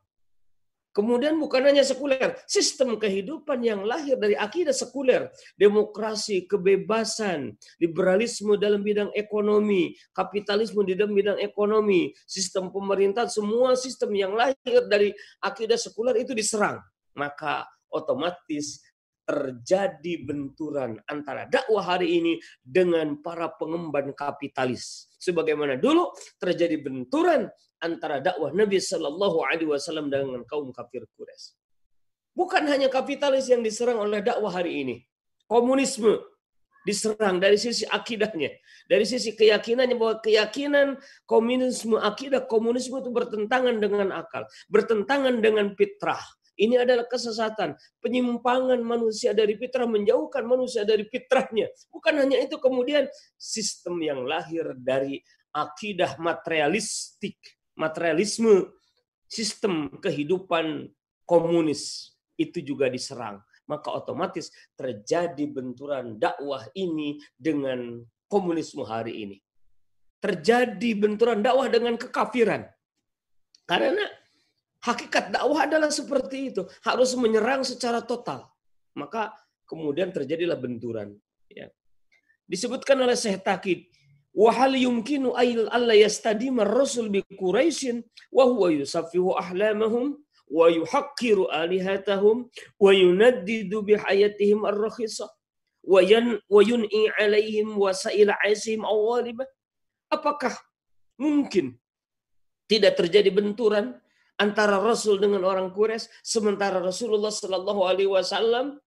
Kemudian 0.93 1.41
bukan 1.41 1.65
hanya 1.65 1.81
sekuler, 1.81 2.37
sistem 2.45 3.01
kehidupan 3.01 3.65
yang 3.65 3.81
lahir 3.81 4.13
dari 4.21 4.37
akidah 4.37 4.77
sekuler, 4.77 5.33
demokrasi, 5.57 6.45
kebebasan, 6.45 7.57
liberalisme 7.81 8.61
dalam 8.61 8.85
bidang 8.85 9.09
ekonomi, 9.17 9.97
kapitalisme 10.13 10.85
di 10.85 10.93
dalam 10.93 11.17
bidang 11.17 11.41
ekonomi, 11.41 12.13
sistem 12.29 12.69
pemerintahan, 12.69 13.33
semua 13.33 13.73
sistem 13.73 14.13
yang 14.13 14.37
lahir 14.37 14.85
dari 14.85 15.17
akidah 15.41 15.81
sekuler 15.81 16.21
itu 16.21 16.37
diserang 16.37 16.77
maka 17.15 17.69
otomatis 17.93 18.81
terjadi 19.23 20.27
benturan 20.27 20.99
antara 21.07 21.47
dakwah 21.47 21.95
hari 21.95 22.19
ini 22.19 22.33
dengan 22.61 23.23
para 23.23 23.49
pengemban 23.55 24.11
kapitalis. 24.13 25.15
Sebagaimana 25.23 25.79
dulu 25.79 26.11
terjadi 26.43 26.75
benturan 26.83 27.47
antara 27.79 28.19
dakwah 28.19 28.51
Nabi 28.51 28.83
Shallallahu 28.83 29.39
Alaihi 29.47 29.71
Wasallam 29.71 30.11
dengan 30.11 30.43
kaum 30.43 30.75
kafir 30.75 31.07
Quraisy. 31.15 31.55
Bukan 32.33 32.65
hanya 32.67 32.89
kapitalis 32.89 33.47
yang 33.53 33.61
diserang 33.61 34.01
oleh 34.01 34.25
dakwah 34.25 34.51
hari 34.51 34.81
ini, 34.83 34.97
komunisme 35.45 36.17
diserang 36.83 37.39
dari 37.39 37.61
sisi 37.61 37.87
akidahnya, 37.87 38.51
dari 38.91 39.07
sisi 39.07 39.37
keyakinannya 39.39 39.95
bahwa 39.95 40.19
keyakinan 40.19 40.99
komunisme, 41.29 41.95
akidah 42.01 42.43
komunisme 42.49 42.99
itu 42.99 43.11
bertentangan 43.15 43.79
dengan 43.79 44.11
akal, 44.11 44.49
bertentangan 44.67 45.39
dengan 45.39 45.77
fitrah, 45.79 46.23
ini 46.63 46.79
adalah 46.79 47.11
kesesatan, 47.11 47.75
penyimpangan 47.99 48.79
manusia 48.87 49.35
dari 49.35 49.59
fitrah, 49.59 49.91
menjauhkan 49.91 50.47
manusia 50.47 50.87
dari 50.87 51.03
fitrahnya. 51.11 51.67
Bukan 51.91 52.15
hanya 52.23 52.39
itu, 52.39 52.55
kemudian 52.63 53.11
sistem 53.35 53.99
yang 53.99 54.23
lahir 54.23 54.71
dari 54.79 55.19
akidah 55.51 56.23
materialistik, 56.23 57.35
materialisme, 57.75 58.71
sistem 59.27 59.91
kehidupan 59.99 60.87
komunis 61.27 62.15
itu 62.39 62.63
juga 62.63 62.87
diserang. 62.87 63.43
Maka 63.67 63.91
otomatis 63.91 64.55
terjadi 64.79 65.43
benturan 65.51 66.19
dakwah 66.19 66.63
ini 66.79 67.19
dengan 67.35 68.07
komunisme 68.31 68.87
hari 68.87 69.27
ini. 69.27 69.37
Terjadi 70.23 70.95
benturan 70.95 71.43
dakwah 71.43 71.67
dengan 71.67 71.99
kekafiran. 71.99 72.71
Karena 73.67 74.07
Hakikat 74.83 75.31
dakwah 75.31 75.63
adalah 75.71 75.95
seperti 75.95 76.51
itu, 76.51 76.67
harus 76.83 77.15
menyerang 77.15 77.63
secara 77.63 78.03
total. 78.03 78.51
Maka 78.99 79.31
kemudian 79.63 80.11
terjadilah 80.11 80.59
benturan. 80.59 81.15
Ya. 81.47 81.71
Disebutkan 82.51 82.99
oleh 82.99 83.15
Syekh 83.15 83.47
Takid, 83.47 83.87
bi 87.13 87.21
Quraisyin 87.37 88.03
wa 88.33 88.45
huwa 88.49 88.75
yusafihu 88.75 89.39
ahlamahum 89.39 90.19
wa 90.51 90.67
yuhaqqiru 90.69 91.49
alihatahum 91.53 92.49
wa 92.81 92.91
yunaddidu 92.93 93.85
bihayatihim 93.85 94.65
ar-rakhisah 94.67 95.31
wa 95.85 96.01
yan 96.03 96.43
wa 96.49 96.61
yun'i 96.61 97.13
alaihim 97.17 97.77
wasail 97.77 98.33
awalibah. 98.85 99.49
Apakah 100.13 100.53
mungkin 101.17 101.77
tidak 102.69 103.01
terjadi 103.01 103.29
benturan 103.33 103.97
antara 104.41 104.81
Rasul 104.81 105.21
dengan 105.21 105.45
orang 105.45 105.73
Quraisy 105.75 106.09
sementara 106.25 106.81
Rasulullah 106.81 107.33
Shallallahu 107.33 107.83
alaihi 107.85 108.11
wasallam 108.11 108.81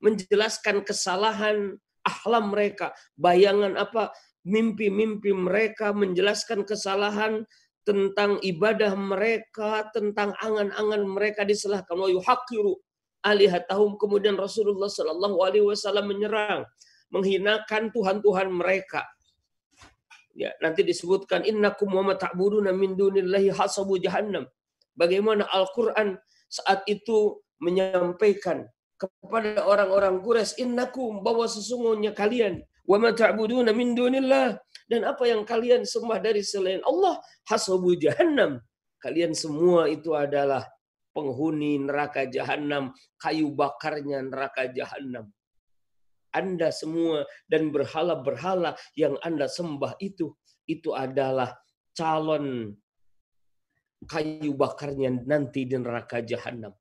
menjelaskan 0.00 0.84
kesalahan 0.84 1.76
ahlam 2.06 2.54
mereka, 2.54 2.94
bayangan 3.18 3.74
apa 3.74 4.14
mimpi-mimpi 4.46 5.34
mereka, 5.34 5.90
menjelaskan 5.90 6.62
kesalahan 6.62 7.42
tentang 7.82 8.38
ibadah 8.42 8.94
mereka, 8.94 9.90
tentang 9.90 10.34
angan-angan 10.38 11.02
mereka 11.06 11.42
diselahkan. 11.42 11.94
Wa 11.94 12.10
yuhaqiru 12.10 12.78
alihatahum. 13.26 13.98
Kemudian 13.98 14.38
Rasulullah 14.38 14.90
Shallallahu 14.90 15.38
Alaihi 15.42 15.66
Wasallam 15.66 16.10
menyerang, 16.10 16.62
menghinakan 17.10 17.90
Tuhan-Tuhan 17.90 18.50
mereka. 18.54 19.02
Ya, 20.36 20.52
nanti 20.60 20.84
disebutkan 20.84 21.42
innakum 21.48 21.90
wa 21.90 22.12
ta'buduna 22.12 22.70
min 22.70 22.94
dunillahi 22.94 23.50
hasabu 23.50 23.96
jahannam. 23.98 24.46
Bagaimana 24.96 25.44
Al-Qur'an 25.52 26.16
saat 26.48 26.82
itu 26.88 27.40
menyampaikan 27.60 28.64
kepada 28.96 29.68
orang-orang 29.68 30.24
Quraisy 30.24 30.64
innakum 30.64 31.20
bahwa 31.20 31.44
sesungguhnya 31.44 32.16
kalian 32.16 32.64
wa 32.88 32.96
ma 32.96 33.12
ta'buduna 33.12 33.76
min 33.76 33.92
dunillah. 33.92 34.56
Dan 34.86 35.04
apa 35.04 35.26
yang 35.28 35.42
kalian 35.44 35.84
sembah 35.84 36.22
dari 36.22 36.40
selain 36.40 36.80
Allah? 36.86 37.20
Hasabu 37.44 37.98
jahannam. 37.98 38.62
Kalian 39.02 39.36
semua 39.36 39.90
itu 39.90 40.14
adalah 40.16 40.64
penghuni 41.12 41.80
neraka 41.80 42.24
jahanam 42.28 42.92
kayu 43.20 43.52
bakarnya 43.52 44.20
neraka 44.20 44.68
jahanam 44.68 45.32
anda 46.36 46.68
semua 46.68 47.24
dan 47.48 47.72
berhala-berhala 47.72 48.76
yang 48.92 49.16
Anda 49.24 49.48
sembah 49.48 49.96
itu 50.04 50.36
itu 50.68 50.92
adalah 50.92 51.56
calon 51.96 52.76
kayu 54.12 54.54
bakarnya 54.54 55.10
nanti 55.26 55.68
di 55.68 55.76
neraka 55.76 56.22
jahanam. 56.22 56.72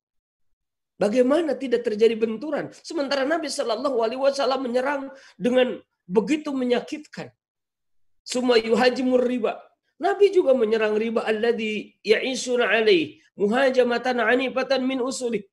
Bagaimana 0.95 1.59
tidak 1.59 1.83
terjadi 1.83 2.15
benturan? 2.15 2.71
Sementara 2.71 3.27
Nabi 3.27 3.51
Shallallahu 3.51 3.97
Alaihi 3.99 4.21
Wasallam 4.21 4.63
menyerang 4.63 5.11
dengan 5.35 5.75
begitu 6.07 6.55
menyakitkan. 6.55 7.35
Semua 8.23 8.55
yuhajimur 8.55 9.19
riba. 9.19 9.59
Nabi 9.99 10.31
juga 10.31 10.55
menyerang 10.55 10.95
riba 10.95 11.21
alladhi 11.27 11.99
ya'isuna 12.03 12.67
alaih 12.67 13.19
muhajamatan 13.35 14.23
anifatan 14.23 14.81
min 14.87 15.03
usuli. 15.03 15.43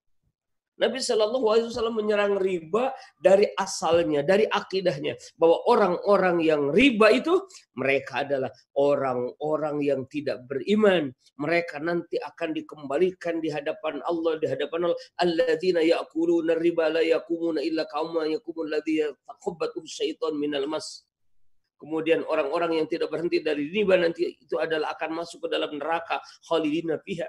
Nabi 0.82 0.98
Shallallahu 0.98 1.46
Alaihi 1.46 1.66
Wasallam 1.70 1.94
menyerang 1.94 2.34
riba 2.42 2.90
dari 3.22 3.46
asalnya, 3.54 4.26
dari 4.26 4.50
akidahnya, 4.50 5.14
bahwa 5.38 5.62
orang-orang 5.70 6.42
yang 6.42 6.74
riba 6.74 7.14
itu 7.14 7.38
mereka 7.78 8.26
adalah 8.26 8.50
orang-orang 8.74 9.78
yang 9.86 10.02
tidak 10.10 10.42
beriman. 10.50 11.14
Mereka 11.38 11.78
nanti 11.78 12.18
akan 12.18 12.50
dikembalikan 12.50 13.38
di 13.38 13.54
hadapan 13.54 14.02
Allah, 14.10 14.42
di 14.42 14.50
hadapan 14.50 14.90
Allah. 14.90 14.98
Alladzina 15.22 15.86
riba 16.58 16.90
la 16.90 17.02
yakumuna 17.06 17.62
illa 17.62 17.86
syaitan 19.86 20.34
minal 20.34 20.66
mas. 20.66 21.06
Kemudian 21.78 22.22
orang-orang 22.26 22.78
yang 22.78 22.86
tidak 22.86 23.10
berhenti 23.10 23.42
dari 23.42 23.66
riba 23.70 23.98
nanti 23.98 24.38
itu 24.38 24.54
adalah 24.58 24.94
akan 24.94 25.18
masuk 25.22 25.46
ke 25.46 25.48
dalam 25.50 25.78
neraka 25.78 26.22
khalidina 26.46 26.98
fiha 27.02 27.26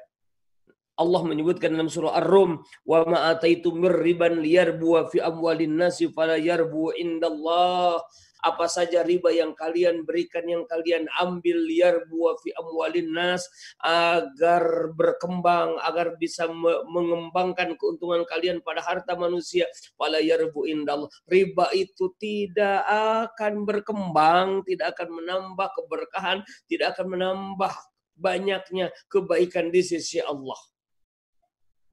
Allah 0.94 1.22
menyebutkan 1.26 1.74
dalam 1.74 1.90
surah 1.90 2.14
Ar-Rum, 2.22 2.62
"Wa 2.86 3.02
ma 3.10 3.34
ataitum 3.34 3.82
mir 3.82 3.98
riban 3.98 4.38
liyarbu 4.42 5.10
fi 5.10 5.26
amwalin 5.26 5.74
nasi 5.74 6.10
fala 6.14 6.38
yarbu 6.38 6.94
indallah." 6.94 7.98
Apa 8.44 8.68
saja 8.68 9.08
riba 9.08 9.32
yang 9.32 9.56
kalian 9.56 10.04
berikan, 10.04 10.44
yang 10.44 10.68
kalian 10.68 11.08
ambil 11.16 11.56
liar 11.64 12.04
buah 12.12 12.36
fi 12.44 12.52
amwalin 12.60 13.16
nas 13.16 13.48
agar 13.80 14.92
berkembang, 14.92 15.80
agar 15.80 16.20
bisa 16.20 16.52
mengembangkan 16.92 17.80
keuntungan 17.80 18.28
kalian 18.28 18.60
pada 18.60 18.84
harta 18.84 19.16
manusia. 19.16 19.64
Fala 19.96 20.20
yarbu 20.20 20.68
indallah. 20.68 21.08
Riba 21.24 21.72
itu 21.72 22.12
tidak 22.20 22.84
akan 23.32 23.64
berkembang, 23.64 24.60
tidak 24.68 25.00
akan 25.00 25.24
menambah 25.24 25.68
keberkahan, 25.80 26.44
tidak 26.68 27.00
akan 27.00 27.16
menambah 27.16 27.72
banyaknya 28.20 28.92
kebaikan 29.08 29.72
di 29.72 29.80
sisi 29.80 30.20
Allah. 30.20 30.73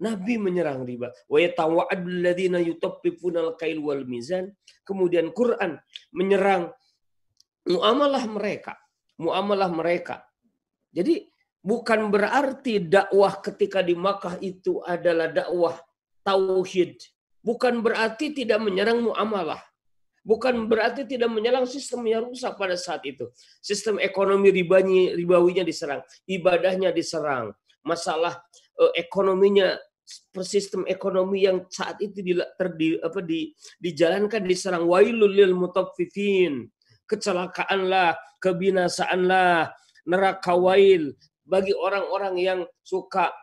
Nabi 0.01 0.41
menyerang 0.41 0.89
riba. 0.89 1.13
Wa 1.29 1.39
yatawa'adul 1.39 2.25
yutaffifunal 2.65 3.55
kail 3.61 3.85
wal 3.85 4.09
mizan. 4.09 4.57
Kemudian 4.83 5.31
Quran 5.37 5.77
menyerang 6.17 6.73
muamalah 7.69 8.25
mereka, 8.25 8.81
muamalah 9.21 9.69
mereka. 9.69 10.25
Jadi 10.91 11.29
bukan 11.61 12.09
berarti 12.09 12.81
dakwah 12.81 13.39
ketika 13.45 13.85
di 13.85 13.93
Makkah 13.95 14.41
itu 14.41 14.81
adalah 14.83 15.29
dakwah 15.31 15.77
tauhid. 16.25 16.97
Bukan 17.41 17.81
berarti 17.85 18.33
tidak 18.37 18.61
menyerang 18.61 19.05
muamalah. 19.05 19.61
Bukan 20.21 20.69
berarti 20.69 21.09
tidak 21.09 21.33
menyerang 21.33 21.65
sistem 21.65 22.05
yang 22.05 22.29
rusak 22.29 22.53
pada 22.61 22.77
saat 22.77 23.01
itu. 23.09 23.33
Sistem 23.65 23.97
ekonomi 23.97 24.53
ribanya, 24.53 25.17
ribawinya 25.17 25.65
diserang, 25.65 26.05
ibadahnya 26.29 26.93
diserang, 26.93 27.57
masalah 27.81 28.37
eh, 28.77 29.01
ekonominya 29.01 29.81
sistem 30.43 30.83
ekonomi 30.87 31.47
yang 31.47 31.67
saat 31.71 31.99
itu 32.03 32.21
di, 32.21 32.33
terdi, 32.59 32.99
apa, 33.01 33.21
di, 33.23 33.55
dijalankan 33.79 34.43
diserang. 34.45 34.85
Wailul 34.87 35.31
lil 35.31 35.55
mutaffifin. 35.55 36.67
Kecelakaanlah 37.07 38.19
kebinasaanlah 38.43 39.71
neraka 40.07 40.55
wail. 40.55 41.15
Bagi 41.43 41.75
orang-orang 41.75 42.35
yang 42.39 42.61
suka 42.87 43.35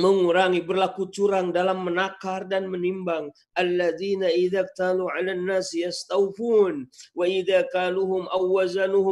mengurangi 0.00 0.64
berlaku 0.64 1.12
curang 1.12 1.52
dalam 1.52 1.84
menakar 1.84 2.48
dan 2.48 2.70
menimbang. 2.72 3.28
Alladzina 3.52 4.32
idza 4.32 4.64
talu 4.72 5.12
'alan 5.12 5.44
nas 5.44 5.76
yastawfun 5.76 6.88
wa 7.12 7.24
idza 7.28 7.68
kaluhum 7.68 8.24
aw 8.32 8.40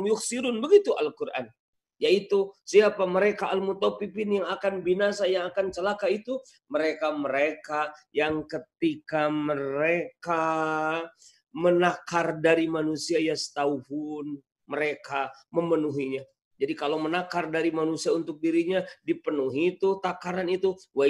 yukhsirun. 0.08 0.56
Begitu 0.64 0.96
Al-Qur'an 0.96 1.52
yaitu 1.98 2.50
siapa 2.62 3.04
mereka 3.04 3.50
al-mutaffifin 3.50 4.42
yang 4.42 4.46
akan 4.46 4.80
binasa 4.86 5.26
yang 5.26 5.50
akan 5.50 5.74
celaka 5.74 6.06
itu 6.06 6.38
mereka-mereka 6.70 7.90
yang 8.14 8.46
ketika 8.46 9.26
mereka 9.28 10.46
menakar 11.50 12.38
dari 12.38 12.70
manusia 12.70 13.18
ya 13.18 13.34
pun 13.82 14.38
mereka 14.68 15.32
memenuhinya. 15.50 16.22
Jadi 16.58 16.74
kalau 16.74 16.98
menakar 16.98 17.54
dari 17.54 17.70
manusia 17.70 18.10
untuk 18.10 18.42
dirinya 18.42 18.82
dipenuhi 19.06 19.78
itu 19.78 20.02
takaran 20.02 20.50
itu. 20.50 20.74
Wa 20.90 21.06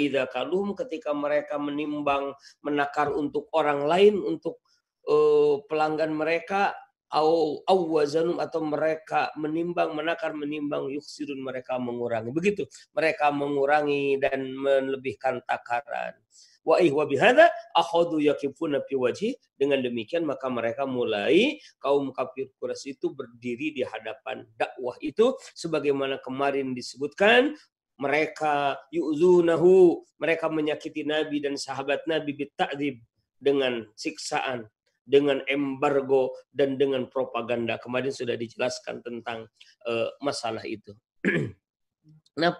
ketika 0.85 1.09
mereka 1.11 1.57
menimbang 1.57 2.37
menakar 2.61 3.09
untuk 3.09 3.49
orang 3.57 3.89
lain 3.89 4.21
untuk 4.21 4.61
uh, 5.09 5.57
pelanggan 5.65 6.13
mereka 6.13 6.77
au 7.09 7.65
awwazanum 7.65 8.37
atau 8.37 8.61
mereka 8.61 9.33
menimbang 9.33 9.97
menakar 9.97 10.33
menimbang 10.37 10.93
yuksirun 10.93 11.41
mereka 11.41 11.81
mengurangi. 11.81 12.29
Begitu. 12.29 12.69
Mereka 12.93 13.33
mengurangi 13.33 14.21
dan 14.21 14.53
melebihkan 14.53 15.41
takaran. 15.49 16.13
Wa 16.61 16.77
ihwa 16.77 17.09
bihadza 17.09 17.49
akhadu 17.73 18.21
yakifuna 18.21 18.85
fi 18.85 18.93
wajhi. 18.93 19.29
Dengan 19.57 19.81
demikian 19.81 20.23
maka 20.23 20.47
mereka 20.53 20.85
mulai 20.85 21.57
kaum 21.81 22.13
kafir 22.13 22.53
Quraisy 22.61 23.01
itu 23.01 23.09
berdiri 23.11 23.73
di 23.73 23.81
hadapan 23.81 24.45
dakwah 24.53 24.95
itu. 25.01 25.33
Sebagaimana 25.57 26.21
kemarin 26.21 26.77
disebutkan 26.77 27.57
mereka 27.99 28.79
yu'zunahu 28.95 29.99
mereka 30.23 30.47
menyakiti 30.47 31.03
nabi 31.03 31.43
dan 31.43 31.59
sahabat 31.59 32.07
nabi 32.07 32.31
bita'dzib 32.31 33.03
dengan 33.35 33.83
siksaan 33.99 34.71
dengan 35.09 35.41
embargo 35.49 36.37
dan 36.53 36.77
dengan 36.77 37.09
propaganda. 37.09 37.81
Kemarin 37.81 38.13
sudah 38.13 38.37
dijelaskan 38.37 39.01
tentang 39.01 39.49
uh, 39.89 40.13
masalah 40.21 40.61
itu. 40.69 40.93
nah, 42.41 42.53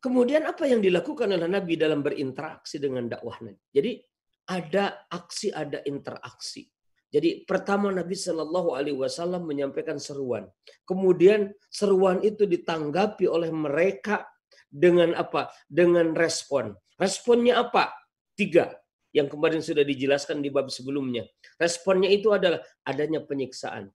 kemudian 0.00 0.48
apa 0.48 0.64
yang 0.64 0.80
dilakukan 0.80 1.28
oleh 1.28 1.44
Nabi 1.44 1.76
dalam 1.76 2.00
berinteraksi 2.00 2.80
dengan 2.80 3.12
dakwahnya? 3.12 3.52
Jadi 3.68 4.00
ada 4.48 5.04
aksi, 5.12 5.52
ada 5.52 5.84
interaksi. 5.84 6.64
Jadi 7.12 7.46
pertama 7.46 7.94
Nabi 7.94 8.16
Shallallahu 8.18 8.74
Alaihi 8.74 8.98
Wasallam 8.98 9.46
menyampaikan 9.46 10.02
seruan. 10.02 10.50
Kemudian 10.82 11.52
seruan 11.70 12.18
itu 12.24 12.42
ditanggapi 12.42 13.30
oleh 13.30 13.54
mereka 13.54 14.26
dengan 14.66 15.14
apa? 15.14 15.52
Dengan 15.70 16.10
respon. 16.16 16.74
Responnya 16.98 17.62
apa? 17.62 17.94
Tiga 18.34 18.66
yang 19.14 19.30
kemarin 19.30 19.62
sudah 19.62 19.86
dijelaskan 19.86 20.42
di 20.42 20.50
bab 20.50 20.66
sebelumnya. 20.68 21.22
Responnya 21.56 22.10
itu 22.10 22.34
adalah 22.34 22.58
adanya 22.82 23.22
penyiksaan, 23.22 23.88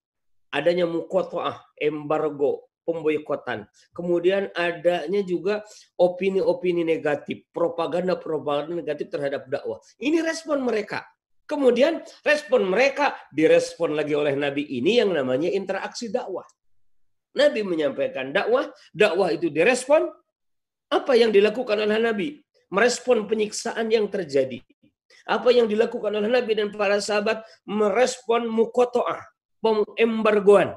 adanya 0.55 0.87
mukotoah, 0.87 1.59
embargo, 1.75 2.71
pemboikotan. 2.87 3.67
Kemudian 3.93 4.49
adanya 4.55 5.21
juga 5.21 5.61
opini-opini 5.99 6.81
negatif, 6.81 7.45
propaganda-propaganda 7.53 8.79
negatif 8.79 9.13
terhadap 9.13 9.45
dakwah. 9.45 9.77
Ini 10.01 10.23
respon 10.25 10.63
mereka. 10.63 11.05
Kemudian 11.45 12.01
respon 12.25 12.65
mereka 12.65 13.17
direspon 13.33 13.97
lagi 13.97 14.13
oleh 14.13 14.37
Nabi 14.37 14.65
ini 14.69 15.01
yang 15.01 15.13
namanya 15.13 15.49
interaksi 15.49 16.09
dakwah. 16.09 16.45
Nabi 17.37 17.61
menyampaikan 17.61 18.33
dakwah, 18.33 18.69
dakwah 18.93 19.29
itu 19.29 19.53
direspon. 19.53 20.09
Apa 20.89 21.13
yang 21.13 21.29
dilakukan 21.29 21.77
oleh 21.85 22.01
Nabi? 22.01 22.41
Merespon 22.73 23.29
penyiksaan 23.29 23.89
yang 23.89 24.09
terjadi. 24.09 24.61
Apa 25.25 25.49
yang 25.53 25.65
dilakukan 25.69 26.11
oleh 26.13 26.29
Nabi 26.29 26.57
dan 26.57 26.69
para 26.73 26.97
sahabat 26.99 27.45
merespon 27.65 28.49
mukotoah, 28.49 29.21
pengembargoan. 29.61 30.75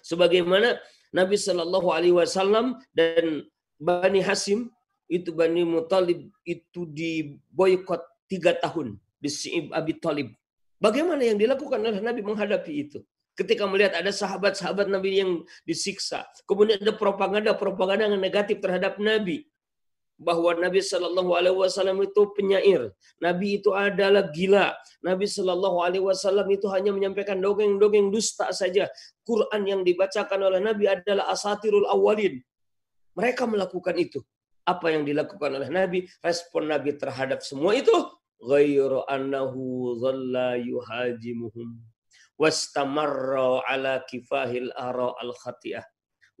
Sebagaimana 0.00 0.80
Nabi 1.10 1.36
Shallallahu 1.36 1.88
Alaihi 1.90 2.14
Wasallam 2.14 2.78
dan 2.94 3.44
Bani 3.80 4.20
Hasim 4.22 4.70
itu 5.10 5.34
Bani 5.34 5.66
Mutalib 5.66 6.30
itu 6.46 6.86
diboykot 6.86 8.00
tiga 8.30 8.54
tahun 8.54 8.96
di 9.18 9.28
Si'ib 9.28 9.74
Abi 9.74 9.98
Talib. 9.98 10.30
Bagaimana 10.78 11.26
yang 11.26 11.36
dilakukan 11.36 11.82
oleh 11.82 12.00
Nabi 12.00 12.22
menghadapi 12.22 12.72
itu? 12.72 13.02
Ketika 13.34 13.66
melihat 13.66 13.98
ada 13.98 14.14
sahabat-sahabat 14.14 14.86
Nabi 14.88 15.20
yang 15.20 15.42
disiksa, 15.66 16.24
kemudian 16.46 16.80
ada 16.80 16.94
propaganda-propaganda 16.94 18.08
yang 18.08 18.22
negatif 18.22 18.60
terhadap 18.62 18.96
Nabi, 18.96 19.49
bahwa 20.20 20.52
Nabi 20.52 20.84
Shallallahu 20.84 21.32
Alaihi 21.32 21.56
Wasallam 21.56 22.04
itu 22.04 22.28
penyair, 22.36 22.92
Nabi 23.24 23.56
itu 23.56 23.72
adalah 23.72 24.28
gila, 24.28 24.76
Nabi 25.00 25.24
Shallallahu 25.24 25.80
Alaihi 25.80 26.04
Wasallam 26.04 26.44
itu 26.52 26.68
hanya 26.68 26.92
menyampaikan 26.92 27.40
dongeng-dongeng 27.40 28.12
dusta 28.12 28.52
saja. 28.52 28.84
Quran 29.24 29.62
yang 29.64 29.80
dibacakan 29.80 30.52
oleh 30.52 30.60
Nabi 30.60 30.92
adalah 30.92 31.32
asatirul 31.32 31.88
awalin. 31.88 32.36
Mereka 33.16 33.48
melakukan 33.48 33.96
itu. 33.96 34.20
Apa 34.68 34.92
yang 34.92 35.08
dilakukan 35.08 35.56
oleh 35.56 35.72
Nabi? 35.72 36.04
Respon 36.20 36.68
Nabi 36.68 37.00
terhadap 37.00 37.40
semua 37.40 37.72
itu 37.72 37.96
ghairu 38.40 39.04
annahu 39.08 39.96
dhalla 40.00 40.56
yuhajimuhum 40.56 41.76
wastamarra 42.40 43.60
ala 43.68 44.00
kifahil 44.08 44.72
ara 44.72 45.12
al 45.20 45.32
khati'ah 45.36 45.84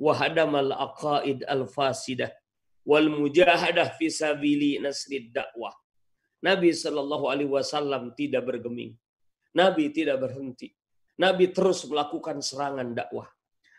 wa 0.00 0.16
aqaid 0.16 1.44
al 1.44 1.68
fasidah 1.68 2.32
wal 2.86 3.08
mujahadah 3.08 3.96
fi 3.98 4.06
sabili 4.08 4.80
nasrid 4.80 5.32
dakwah. 5.34 5.74
Nabi 6.40 6.72
Shallallahu 6.72 7.28
alaihi 7.28 7.52
wasallam 7.52 8.16
tidak 8.16 8.48
bergeming. 8.48 8.96
Nabi 9.52 9.92
tidak 9.92 10.24
berhenti. 10.24 10.72
Nabi 11.20 11.52
terus 11.52 11.84
melakukan 11.84 12.40
serangan 12.40 12.96
dakwah. 12.96 13.28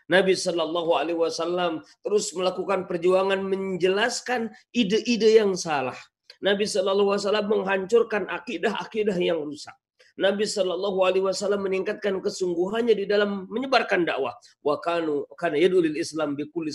Nabi 0.06 0.38
Shallallahu 0.38 0.92
alaihi 0.94 1.18
wasallam 1.18 1.82
terus 2.04 2.30
melakukan 2.38 2.86
perjuangan 2.86 3.40
menjelaskan 3.42 4.52
ide-ide 4.70 5.42
yang 5.42 5.58
salah. 5.58 5.96
Nabi 6.42 6.66
Shallallahu 6.66 7.10
alaihi 7.14 7.24
wasallam 7.26 7.48
menghancurkan 7.50 8.22
akidah-akidah 8.30 9.18
yang 9.18 9.42
rusak. 9.42 9.74
Nabi 10.12 10.44
Shallallahu 10.44 11.08
Alaihi 11.08 11.24
Wasallam 11.24 11.64
meningkatkan 11.64 12.20
kesungguhannya 12.20 12.92
di 12.92 13.08
dalam 13.08 13.48
menyebarkan 13.48 14.04
dakwah. 14.04 14.36
Wa 14.60 14.76
kanu 14.76 15.24
kana 15.40 15.56
yadulil 15.56 15.96
Islam 15.96 16.36
bi 16.36 16.44
kulli 16.52 16.68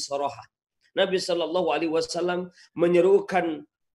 Nabi 0.99 1.17
Shallallahu 1.25 1.69
Alaihi 1.75 1.93
Wasallam 1.93 2.49
menyerukan 2.73 3.45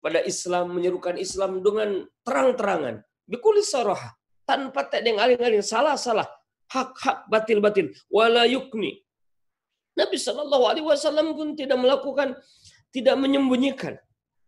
pada 0.05 0.21
Islam, 0.33 0.67
menyerukan 0.77 1.19
Islam 1.27 1.63
dengan 1.67 2.07
terang-terangan, 2.27 2.95
bikulis 3.27 3.67
soroha, 3.75 4.11
tanpa 4.47 4.87
tedeng 4.93 5.19
aling-aling, 5.25 5.63
salah-salah, 5.63 6.27
hak-hak, 6.71 7.27
batil-batil, 7.33 7.91
wala 8.07 8.45
yukni. 8.47 9.03
Nabi 9.99 10.17
Shallallahu 10.17 10.65
Alaihi 10.71 10.87
Wasallam 10.87 11.35
pun 11.39 11.49
tidak 11.59 11.79
melakukan, 11.85 12.39
tidak 12.95 13.17
menyembunyikan, 13.19 13.95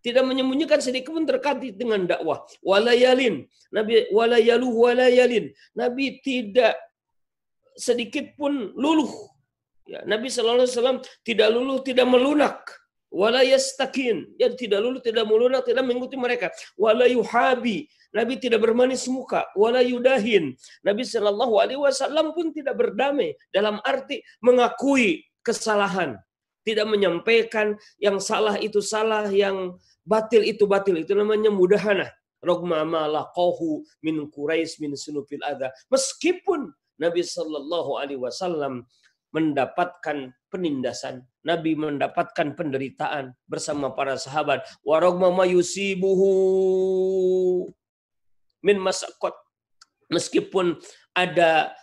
tidak 0.05 0.25
menyembunyikan 0.31 0.81
sedikit 0.87 1.11
pun 1.17 1.27
terkait 1.27 1.75
dengan 1.81 2.07
dakwah. 2.07 2.39
Walayalin, 2.61 3.45
Nabi 3.75 4.09
walayalu 4.13 4.69
walayalin. 4.69 5.47
Nabi 5.75 6.21
tidak 6.23 6.75
sedikit 7.75 8.37
pun 8.39 8.73
luluh 8.79 9.11
Ya, 9.85 10.01
Nabi 10.09 10.33
Shallallahu 10.33 10.65
Alaihi 10.65 10.73
Wasallam 10.73 10.99
tidak 11.21 11.49
luluh, 11.53 11.79
tidak 11.85 12.07
melunak. 12.09 12.57
Wala 13.15 13.47
yastakin. 13.47 14.33
Ya, 14.41 14.51
tidak 14.51 14.81
luluh, 14.83 14.99
tidak 14.99 15.29
melunak, 15.29 15.63
tidak 15.63 15.85
mengikuti 15.87 16.17
mereka. 16.19 16.51
Wala 16.75 17.07
yuhabi. 17.07 17.87
Nabi 18.11 18.35
tidak 18.41 18.65
bermanis 18.65 19.05
muka. 19.07 19.47
Wala 19.55 19.85
yudahin. 19.85 20.57
Nabi 20.83 21.03
Shallallahu 21.05 21.55
Alaihi 21.61 21.79
Wasallam 21.79 22.33
pun 22.33 22.51
tidak 22.51 22.75
berdamai. 22.75 23.37
Dalam 23.53 23.79
arti 23.85 24.25
mengakui 24.43 25.23
kesalahan. 25.47 26.19
Tidak 26.65 26.89
menyampaikan 26.89 27.77
yang 28.01 28.17
salah 28.25 28.57
itu 28.57 28.81
salah, 28.81 29.29
yang 29.29 29.77
batil 30.01 30.41
itu 30.41 30.65
batil. 30.65 30.97
Itu 30.97 31.13
namanya 31.13 31.53
mudahana. 31.53 32.09
Rogma 32.41 32.85
min 34.01 34.17
Quraisy 34.33 34.81
min 34.81 34.97
sunufil 34.97 35.45
adha. 35.45 35.69
Meskipun 35.93 36.73
Nabi 37.01 37.21
Shallallahu 37.21 38.01
Alaihi 38.01 38.21
Wasallam 38.21 38.87
mendapatkan 39.35 40.31
penindasan. 40.47 41.27
Nabi 41.43 41.75
mendapatkan 41.75 42.55
penderitaan 42.55 43.35
bersama 43.51 43.91
para 43.91 44.15
sahabat. 44.15 44.63
Warogma 44.87 45.35
mayusibuhu 45.35 46.31
min 48.63 48.79
masakot. 48.79 49.35
Meskipun 50.09 50.79
ada 51.13 51.75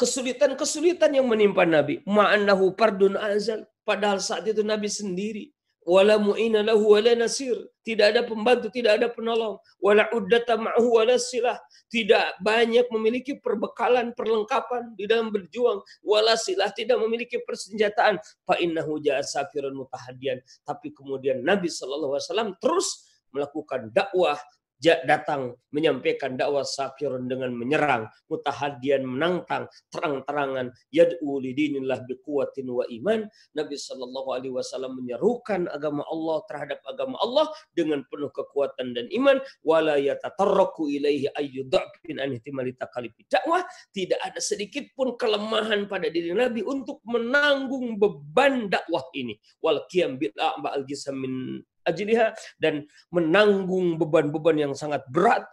kesulitan-kesulitan 0.00 1.12
yang 1.12 1.28
menimpa 1.28 1.68
Nabi. 1.68 2.00
Ma'annahu 2.08 2.72
pardun 2.72 3.20
azal. 3.20 3.68
Padahal 3.84 4.18
saat 4.18 4.48
itu 4.48 4.64
Nabi 4.66 4.90
sendiri 4.90 5.55
wala 5.86 6.18
mu'ina 6.18 6.66
lahu 6.66 6.98
wala 6.98 7.14
nasir. 7.14 7.54
Tidak 7.86 8.02
ada 8.10 8.26
pembantu 8.26 8.66
tidak 8.74 8.98
ada 8.98 9.06
penolong. 9.06 9.62
Wala 9.78 10.10
uddata 10.10 10.58
ma'hu 10.58 10.98
wala 10.98 11.14
silah. 11.22 11.54
Tidak 11.86 12.42
banyak 12.42 12.90
memiliki 12.90 13.38
perbekalan 13.38 14.10
perlengkapan 14.18 14.98
di 14.98 15.06
dalam 15.06 15.30
berjuang. 15.30 15.78
Wala 16.02 16.34
silah 16.34 16.74
tidak 16.74 16.98
memiliki 16.98 17.38
persenjataan. 17.46 18.18
Fa 18.42 18.58
innahu 18.58 18.98
ja'a 18.98 19.22
safirun 19.22 19.78
mutahadian 19.78 20.42
tapi 20.66 20.90
kemudian 20.90 21.46
Nabi 21.46 21.70
sallallahu 21.70 22.18
alaihi 22.18 22.26
wasallam 22.26 22.50
terus 22.58 22.88
melakukan 23.30 23.92
dakwah 23.94 24.38
datang 24.80 25.56
menyampaikan 25.72 26.36
dakwah 26.36 26.64
safirun 26.64 27.28
dengan 27.28 27.52
menyerang, 27.52 28.08
mutahadian 28.28 29.04
menantang, 29.04 29.68
terang-terangan, 29.92 30.72
yad'u 30.92 31.40
lidinillah 31.40 32.04
biquwatin 32.04 32.68
wa 32.68 32.84
iman. 32.88 33.28
Nabi 33.56 33.76
Shallallahu 33.76 34.28
alaihi 34.36 34.54
wasallam 34.54 35.00
menyerukan 35.00 35.68
agama 35.72 36.04
Allah 36.08 36.38
terhadap 36.48 36.80
agama 36.88 37.16
Allah 37.20 37.46
dengan 37.72 38.04
penuh 38.08 38.32
kekuatan 38.32 38.96
dan 38.96 39.08
iman, 39.12 39.40
wala 39.64 39.96
yatatarraku 40.00 40.88
ilaihi 40.92 41.32
ayyudha'fin 41.32 42.20
an 42.20 42.36
ihtimali 42.36 42.76
dakwah. 42.76 43.64
Tidak 43.92 44.20
ada 44.20 44.40
sedikit 44.40 44.88
pun 44.92 45.16
kelemahan 45.16 45.88
pada 45.88 46.08
diri 46.12 46.32
Nabi 46.32 46.64
untuk 46.64 47.00
menanggung 47.04 47.96
beban 47.96 48.68
dakwah 48.68 49.04
ini. 49.16 49.36
Wal 49.60 49.84
qiyam 49.88 50.20
bil 50.20 50.32
a'ba'al 50.36 50.84
min 51.16 51.60
ajliha 51.86 52.34
dan 52.58 52.84
menanggung 53.14 53.96
beban-beban 53.96 54.58
yang 54.58 54.74
sangat 54.74 55.06
berat, 55.08 55.46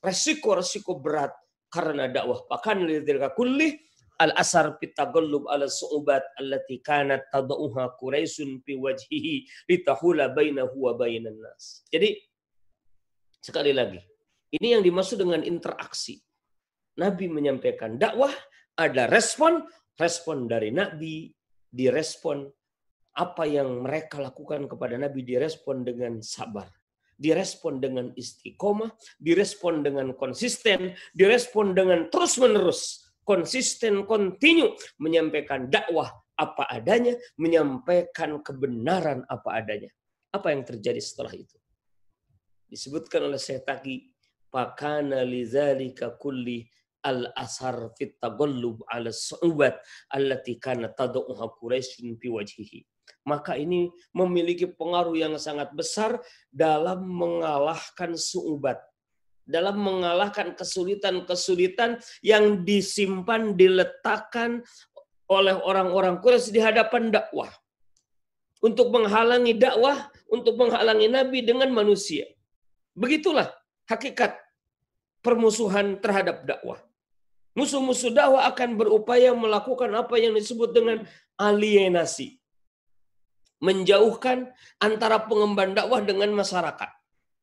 resiko-resiko 0.00 0.98
berat 0.98 1.30
karena 1.68 2.08
dakwah. 2.08 2.42
Bahkan 2.48 2.88
lidzalika 2.88 3.36
kulli 3.36 3.76
al 4.22 4.30
asar 4.38 4.78
pitagallub 4.78 5.50
ala 5.50 5.66
su'ubat 5.66 6.38
allati 6.38 6.78
kanat 6.80 7.26
tad'uha 7.34 7.98
quraisun 7.98 8.62
fi 8.62 8.78
wajhihi 8.78 9.66
litahula 9.66 10.30
bainahu 10.30 10.90
wa 10.90 10.92
bainan 10.94 11.34
nas. 11.38 11.82
Jadi 11.90 12.14
sekali 13.42 13.74
lagi, 13.74 13.98
ini 14.54 14.78
yang 14.78 14.82
dimaksud 14.86 15.18
dengan 15.18 15.42
interaksi. 15.42 16.22
Nabi 16.94 17.26
menyampaikan 17.26 17.98
dakwah, 17.98 18.30
ada 18.78 19.10
respon, 19.10 19.66
respon 19.98 20.46
dari 20.46 20.70
Nabi 20.70 21.34
direspon 21.74 22.46
apa 23.14 23.46
yang 23.46 23.86
mereka 23.86 24.18
lakukan 24.18 24.66
kepada 24.66 24.98
Nabi 24.98 25.22
direspon 25.22 25.86
dengan 25.86 26.18
sabar, 26.18 26.66
direspon 27.14 27.78
dengan 27.78 28.10
istiqomah, 28.10 28.90
direspon 29.22 29.86
dengan 29.86 30.18
konsisten, 30.18 30.98
direspon 31.14 31.78
dengan 31.78 32.10
terus-menerus, 32.10 33.14
konsisten, 33.22 34.02
kontinu 34.02 34.74
menyampaikan 34.98 35.70
dakwah 35.70 36.10
apa 36.34 36.66
adanya, 36.66 37.14
menyampaikan 37.38 38.42
kebenaran 38.42 39.22
apa 39.30 39.62
adanya. 39.62 39.90
Apa 40.34 40.50
yang 40.50 40.66
terjadi 40.66 40.98
setelah 40.98 41.30
itu? 41.30 41.54
Disebutkan 42.66 43.30
oleh 43.30 43.38
Syetaki, 43.38 44.10
pakana 44.50 45.22
lizalika 45.22 46.18
kulli 46.18 46.66
al-asar 47.06 47.94
fit 47.94 48.18
taghallub 48.18 48.82
ala 48.90 49.14
su'ubat 49.14 49.78
allati 50.10 50.58
kana 50.58 50.90
tad'uha 50.90 51.54
Quraisy 51.54 52.02
fi 52.18 52.26
wajhihi 52.26 52.93
maka 53.24 53.56
ini 53.56 53.88
memiliki 54.12 54.68
pengaruh 54.68 55.16
yang 55.16 55.34
sangat 55.40 55.72
besar 55.72 56.20
dalam 56.52 57.04
mengalahkan 57.08 58.14
suubat 58.14 58.80
dalam 59.44 59.76
mengalahkan 59.76 60.56
kesulitan-kesulitan 60.56 62.00
yang 62.24 62.64
disimpan 62.64 63.52
diletakkan 63.52 64.64
oleh 65.28 65.56
orang-orang 65.56 66.20
Quraisy 66.20 66.52
di 66.52 66.60
hadapan 66.60 67.12
dakwah. 67.12 67.48
Untuk 68.64 68.88
menghalangi 68.88 69.52
dakwah, 69.60 70.08
untuk 70.32 70.56
menghalangi 70.56 71.12
Nabi 71.12 71.44
dengan 71.44 71.68
manusia. 71.68 72.24
Begitulah 72.96 73.52
hakikat 73.84 74.40
permusuhan 75.20 76.00
terhadap 76.00 76.48
dakwah. 76.48 76.80
Musuh-musuh 77.52 78.10
dakwah 78.10 78.48
akan 78.48 78.80
berupaya 78.80 79.36
melakukan 79.36 79.92
apa 79.92 80.16
yang 80.16 80.32
disebut 80.32 80.72
dengan 80.72 81.04
alienasi. 81.36 82.40
Menjauhkan 83.64 84.52
antara 84.76 85.24
pengemban 85.24 85.72
dakwah 85.72 86.04
dengan 86.04 86.28
masyarakat. 86.36 86.90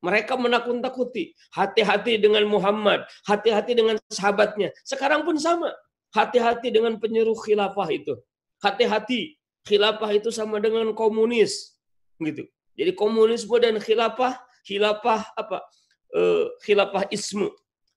Mereka 0.06 0.38
menakut-takuti. 0.38 1.34
Hati-hati 1.50 2.22
dengan 2.22 2.46
Muhammad. 2.46 3.10
Hati-hati 3.26 3.74
dengan 3.74 3.98
sahabatnya. 4.14 4.70
Sekarang 4.86 5.26
pun 5.26 5.42
sama. 5.42 5.74
Hati-hati 6.14 6.70
dengan 6.70 7.02
penyeru 7.02 7.34
khilafah 7.34 7.90
itu. 7.90 8.14
Hati-hati. 8.62 9.42
Khilafah 9.66 10.12
itu 10.14 10.30
sama 10.30 10.62
dengan 10.62 10.94
komunis. 10.94 11.74
gitu. 12.22 12.46
Jadi 12.78 12.92
komunisme 12.94 13.58
dan 13.58 13.78
khilafah, 13.82 14.38
khilafah 14.66 15.22
apa? 15.38 15.60
Uh, 16.12 16.52
khilafah 16.62 17.08
ismu 17.10 17.50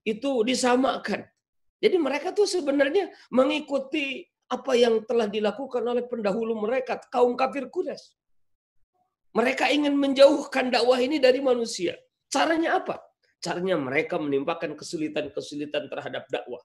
itu 0.07 0.31
disamakan. 0.45 1.25
Jadi 1.81 1.97
mereka 1.99 2.31
tuh 2.31 2.47
sebenarnya 2.47 3.11
mengikuti 3.33 4.29
apa 4.55 4.73
yang 4.79 5.03
telah 5.03 5.27
dilakukan 5.27 5.83
oleh 5.83 6.07
pendahulu 6.07 6.55
mereka, 6.55 7.03
kaum 7.11 7.35
kafir 7.35 7.67
Quraisy. 7.67 8.15
Mereka 9.35 9.67
ingin 9.75 9.99
menjauhkan 9.99 10.71
dakwah 10.71 10.99
ini 11.03 11.19
dari 11.19 11.43
manusia. 11.43 11.99
Caranya 12.31 12.79
apa? 12.79 13.03
Caranya 13.43 13.75
mereka 13.75 14.15
menimpakan 14.17 14.79
kesulitan-kesulitan 14.79 15.91
terhadap 15.91 16.31
dakwah. 16.31 16.63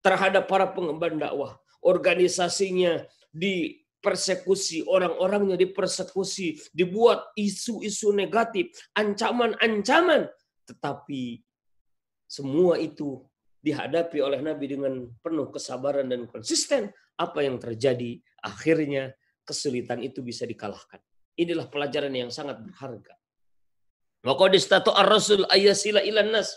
Terhadap 0.00 0.48
para 0.48 0.72
pengemban 0.72 1.20
dakwah. 1.20 1.60
Organisasinya 1.84 3.04
dipersekusi, 3.28 4.88
orang-orangnya 4.88 5.60
dipersekusi, 5.60 6.56
dibuat 6.72 7.36
isu-isu 7.36 8.16
negatif, 8.16 8.72
ancaman-ancaman. 8.96 10.24
Tetapi 10.64 11.44
semua 12.24 12.80
itu 12.80 13.20
dihadapi 13.60 14.24
oleh 14.24 14.40
Nabi 14.40 14.66
dengan 14.72 15.04
penuh 15.20 15.52
kesabaran 15.52 16.08
dan 16.08 16.24
konsisten. 16.24 16.88
Apa 17.20 17.44
yang 17.44 17.60
terjadi? 17.60 18.16
Akhirnya 18.40 19.12
kesulitan 19.44 20.00
itu 20.00 20.24
bisa 20.24 20.48
dikalahkan. 20.48 21.04
Inilah 21.36 21.68
pelajaran 21.68 22.16
yang 22.16 22.32
sangat 22.32 22.56
berharga. 22.64 23.12
Ar-rasul 24.24 25.44
ayasila 25.52 26.00
ilan 26.00 26.32
nas. 26.32 26.56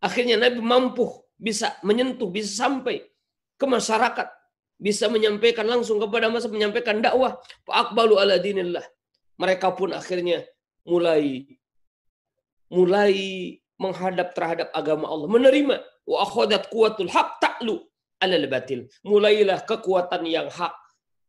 Akhirnya 0.00 0.36
Nabi 0.40 0.60
mampu 0.60 1.08
bisa 1.36 1.76
menyentuh, 1.80 2.28
bisa 2.28 2.52
sampai 2.52 3.04
ke 3.56 3.66
masyarakat, 3.68 4.28
bisa 4.80 5.08
menyampaikan 5.12 5.68
langsung 5.68 6.00
kepada 6.00 6.32
masa 6.32 6.48
menyampaikan 6.48 7.04
dakwah. 7.04 7.36
Fa'akbalu 7.68 8.16
ala 8.16 8.36
dinillah. 8.40 8.84
Mereka 9.40 9.76
pun 9.76 9.92
akhirnya 9.96 10.44
mulai 10.84 11.44
mulai 12.72 13.14
menghadap 13.80 14.36
terhadap 14.36 14.68
agama 14.76 15.08
Allah, 15.08 15.28
menerima 15.28 15.76
wa 16.04 16.16
akhadat 16.24 16.68
haq 17.08 17.28
ta'lu 17.40 17.89
alal 18.20 18.46
batil. 18.46 18.86
Mulailah 19.02 19.64
kekuatan 19.64 20.28
yang 20.28 20.46
hak 20.52 20.76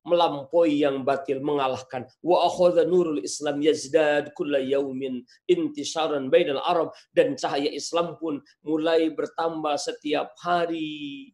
melampaui 0.05 0.81
yang 0.81 1.05
batil 1.05 1.39
mengalahkan. 1.41 2.09
Wa 2.25 2.49
akhadha 2.49 2.85
nurul 2.85 3.21
islam 3.21 3.61
yazdad 3.61 4.33
kulla 4.33 4.57
yaumin 4.61 5.21
intisharan 5.45 6.27
bainal 6.27 6.61
arab. 6.61 6.93
Dan 7.13 7.37
cahaya 7.37 7.69
Islam 7.69 8.17
pun 8.17 8.41
mulai 8.65 9.13
bertambah 9.13 9.77
setiap 9.77 10.33
hari 10.41 11.31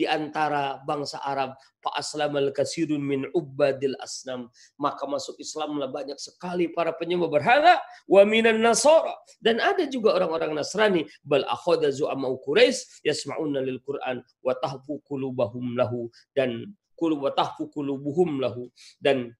di 0.00 0.08
antara 0.08 0.80
bangsa 0.88 1.20
Arab 1.20 1.60
fa 1.84 1.92
aslamal 2.00 2.48
kasirun 2.56 3.04
min 3.04 3.28
ubadil 3.36 3.92
asnam. 4.00 4.48
Maka 4.80 5.04
masuk 5.04 5.36
Islamlah 5.36 5.92
banyak 5.92 6.16
sekali 6.16 6.72
para 6.72 6.96
penyembah 6.96 7.28
berhala 7.28 7.76
wa 8.08 8.24
minan 8.24 8.64
nasara. 8.64 9.12
Dan 9.36 9.60
ada 9.60 9.84
juga 9.84 10.16
orang-orang 10.16 10.56
Nasrani 10.56 11.04
bal 11.20 11.44
akhadha 11.44 11.92
zu'ama 11.92 12.32
Quraisy 12.40 13.04
yasma'una 13.04 13.60
lil 13.60 13.76
Qur'an 13.84 14.24
wa 14.40 14.56
tahfu 14.56 15.04
qulubahum 15.04 15.76
lahu 15.76 16.08
dan 16.32 16.64
kulu 16.96 17.28
watahfu 17.28 17.68
kulubuhum 17.68 18.40
lahu. 18.40 18.72
Dan 18.96 19.36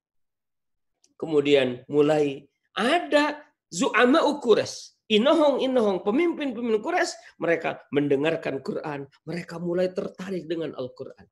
kemudian 1.17 1.89
mulai 1.89 2.45
ada 2.77 3.41
zu'ama 3.73 4.29
ukures 4.29 5.00
inohong 5.11 5.59
inohong. 5.61 6.07
Pemimpin-pemimpin 6.07 6.79
Quraisy 6.79 7.43
mereka 7.43 7.83
mendengarkan 7.91 8.63
Quran. 8.63 9.11
Mereka 9.27 9.59
mulai 9.59 9.91
tertarik 9.91 10.47
dengan 10.47 10.73
Al-Quran. 10.79 11.27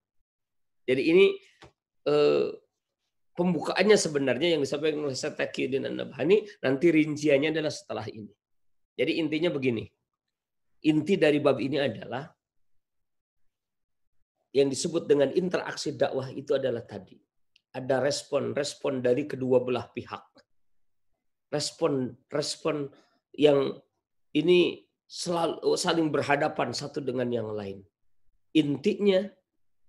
Jadi 0.88 1.02
ini 1.04 1.26
eh, 2.10 2.48
pembukaannya 3.38 3.94
sebenarnya 3.94 4.58
yang 4.58 4.62
disampaikan 4.66 5.06
oleh 5.06 5.14
Satakidin 5.14 5.86
dan 5.86 5.94
Nabhani 5.94 6.42
nanti 6.58 6.90
rinciannya 6.90 7.54
adalah 7.54 7.70
setelah 7.70 8.06
ini. 8.10 8.34
Jadi 8.98 9.22
intinya 9.22 9.54
begini. 9.54 9.86
Inti 10.90 11.14
dari 11.14 11.38
bab 11.38 11.58
ini 11.62 11.78
adalah 11.78 12.26
yang 14.54 14.66
disebut 14.66 15.06
dengan 15.06 15.30
interaksi 15.34 15.94
dakwah 15.94 16.30
itu 16.34 16.58
adalah 16.58 16.82
tadi. 16.82 17.14
Ada 17.68 18.02
respon-respon 18.02 19.04
dari 19.04 19.28
kedua 19.28 19.62
belah 19.62 19.86
pihak. 19.92 20.24
Respon-respon 21.52 22.90
yang 23.34 23.76
ini 24.36 24.88
selalu 25.08 25.74
saling 25.74 26.08
berhadapan 26.12 26.70
satu 26.76 27.00
dengan 27.00 27.28
yang 27.32 27.48
lain. 27.48 27.80
Intinya 28.52 29.24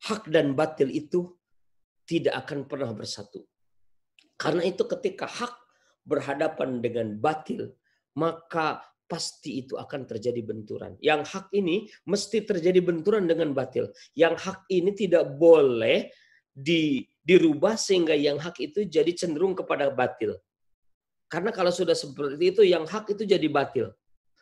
hak 0.08 0.32
dan 0.32 0.56
batil 0.56 0.88
itu 0.88 1.36
tidak 2.08 2.47
akan 2.47 2.65
pernah 2.65 2.91
bersatu. 2.95 3.43
Karena 4.39 4.63
itu 4.63 4.88
ketika 4.88 5.28
hak 5.28 5.54
berhadapan 6.08 6.80
dengan 6.80 7.19
batil, 7.19 7.75
maka 8.15 8.82
pasti 9.10 9.65
itu 9.65 9.75
akan 9.75 10.08
terjadi 10.08 10.39
benturan. 10.45 10.95
Yang 11.04 11.21
hak 11.36 11.45
ini 11.52 11.89
mesti 12.08 12.45
terjadi 12.45 12.80
benturan 12.80 13.28
dengan 13.28 13.52
batil. 13.52 13.91
Yang 14.15 14.36
hak 14.47 14.60
ini 14.71 14.95
tidak 14.95 15.36
boleh 15.36 16.08
di, 16.56 17.04
dirubah 17.25 17.75
sehingga 17.75 18.15
yang 18.15 18.39
hak 18.39 18.58
itu 18.63 18.86
jadi 18.86 19.12
cenderung 19.13 19.58
kepada 19.58 19.91
batil. 19.91 20.38
Karena 21.29 21.53
kalau 21.53 21.69
sudah 21.69 21.93
seperti 21.93 22.51
itu, 22.51 22.61
yang 22.65 22.89
hak 22.89 23.13
itu 23.13 23.23
jadi 23.23 23.45
batil. 23.47 23.93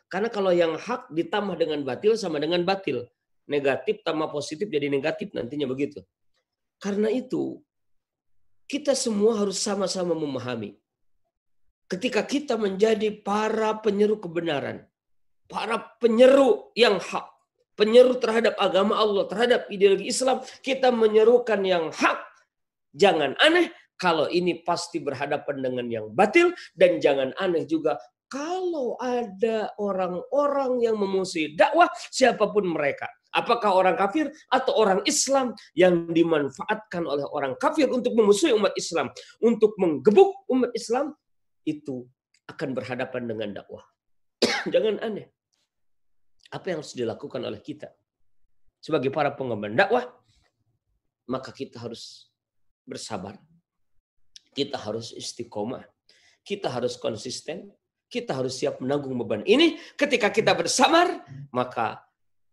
Karena 0.08 0.32
kalau 0.32 0.50
yang 0.56 0.74
hak 0.74 1.12
ditambah 1.12 1.56
dengan 1.60 1.84
batil 1.84 2.16
sama 2.16 2.40
dengan 2.40 2.64
batil. 2.64 3.04
Negatif 3.48 4.00
tambah 4.04 4.28
positif 4.32 4.68
jadi 4.68 4.88
negatif 4.88 5.32
nantinya 5.36 5.68
begitu. 5.68 6.00
Karena 6.80 7.12
itu, 7.12 7.60
kita 8.68 8.92
semua 8.92 9.40
harus 9.40 9.56
sama-sama 9.60 10.12
memahami 10.12 10.76
ketika 11.88 12.20
kita 12.22 12.54
menjadi 12.60 13.08
para 13.24 13.72
penyeru 13.80 14.20
kebenaran, 14.20 14.84
para 15.48 15.80
penyeru 15.96 16.68
yang 16.76 17.00
hak, 17.00 17.26
penyeru 17.74 18.20
terhadap 18.20 18.54
agama 18.60 19.00
Allah, 19.00 19.24
terhadap 19.24 19.66
ideologi 19.72 20.12
Islam, 20.12 20.44
kita 20.60 20.92
menyerukan 20.92 21.64
yang 21.64 21.88
hak. 21.88 22.20
Jangan 22.92 23.36
aneh 23.40 23.72
kalau 23.98 24.30
ini 24.30 24.62
pasti 24.62 25.02
berhadapan 25.02 25.56
dengan 25.58 25.86
yang 25.90 26.06
batil 26.14 26.54
dan 26.78 27.02
jangan 27.02 27.34
aneh 27.36 27.66
juga 27.66 27.98
kalau 28.28 28.94
ada 29.00 29.72
orang-orang 29.80 30.84
yang 30.84 30.96
memusuhi 31.00 31.56
dakwah 31.56 31.88
siapa 32.12 32.48
pun 32.52 32.68
mereka. 32.68 33.08
Apakah 33.28 33.76
orang 33.76 33.96
kafir 33.96 34.32
atau 34.48 34.72
orang 34.72 35.04
Islam 35.04 35.52
yang 35.76 36.08
dimanfaatkan 36.08 37.04
oleh 37.04 37.28
orang 37.28 37.56
kafir 37.60 37.88
untuk 37.92 38.16
memusuhi 38.16 38.56
umat 38.56 38.72
Islam, 38.72 39.12
untuk 39.44 39.76
menggebuk 39.76 40.48
umat 40.48 40.72
Islam, 40.72 41.12
itu 41.68 42.08
akan 42.48 42.72
berhadapan 42.72 43.28
dengan 43.28 43.48
dakwah. 43.60 43.84
Jangan 44.72 45.04
aneh. 45.04 45.28
Apa 46.48 46.72
yang 46.72 46.80
harus 46.80 46.96
dilakukan 46.96 47.44
oleh 47.44 47.60
kita 47.60 47.92
sebagai 48.80 49.12
para 49.12 49.36
pengemban 49.36 49.76
dakwah? 49.76 50.08
Maka 51.28 51.52
kita 51.52 51.84
harus 51.84 52.32
bersabar. 52.88 53.36
Kita 54.58 54.74
harus 54.74 55.14
istiqomah. 55.14 55.86
Kita 56.42 56.66
harus 56.66 56.98
konsisten. 56.98 57.70
Kita 58.10 58.34
harus 58.34 58.58
siap 58.58 58.82
menanggung 58.82 59.14
beban 59.22 59.46
ini. 59.46 59.78
Ketika 59.94 60.34
kita 60.34 60.58
bersabar, 60.58 61.22
maka 61.54 62.02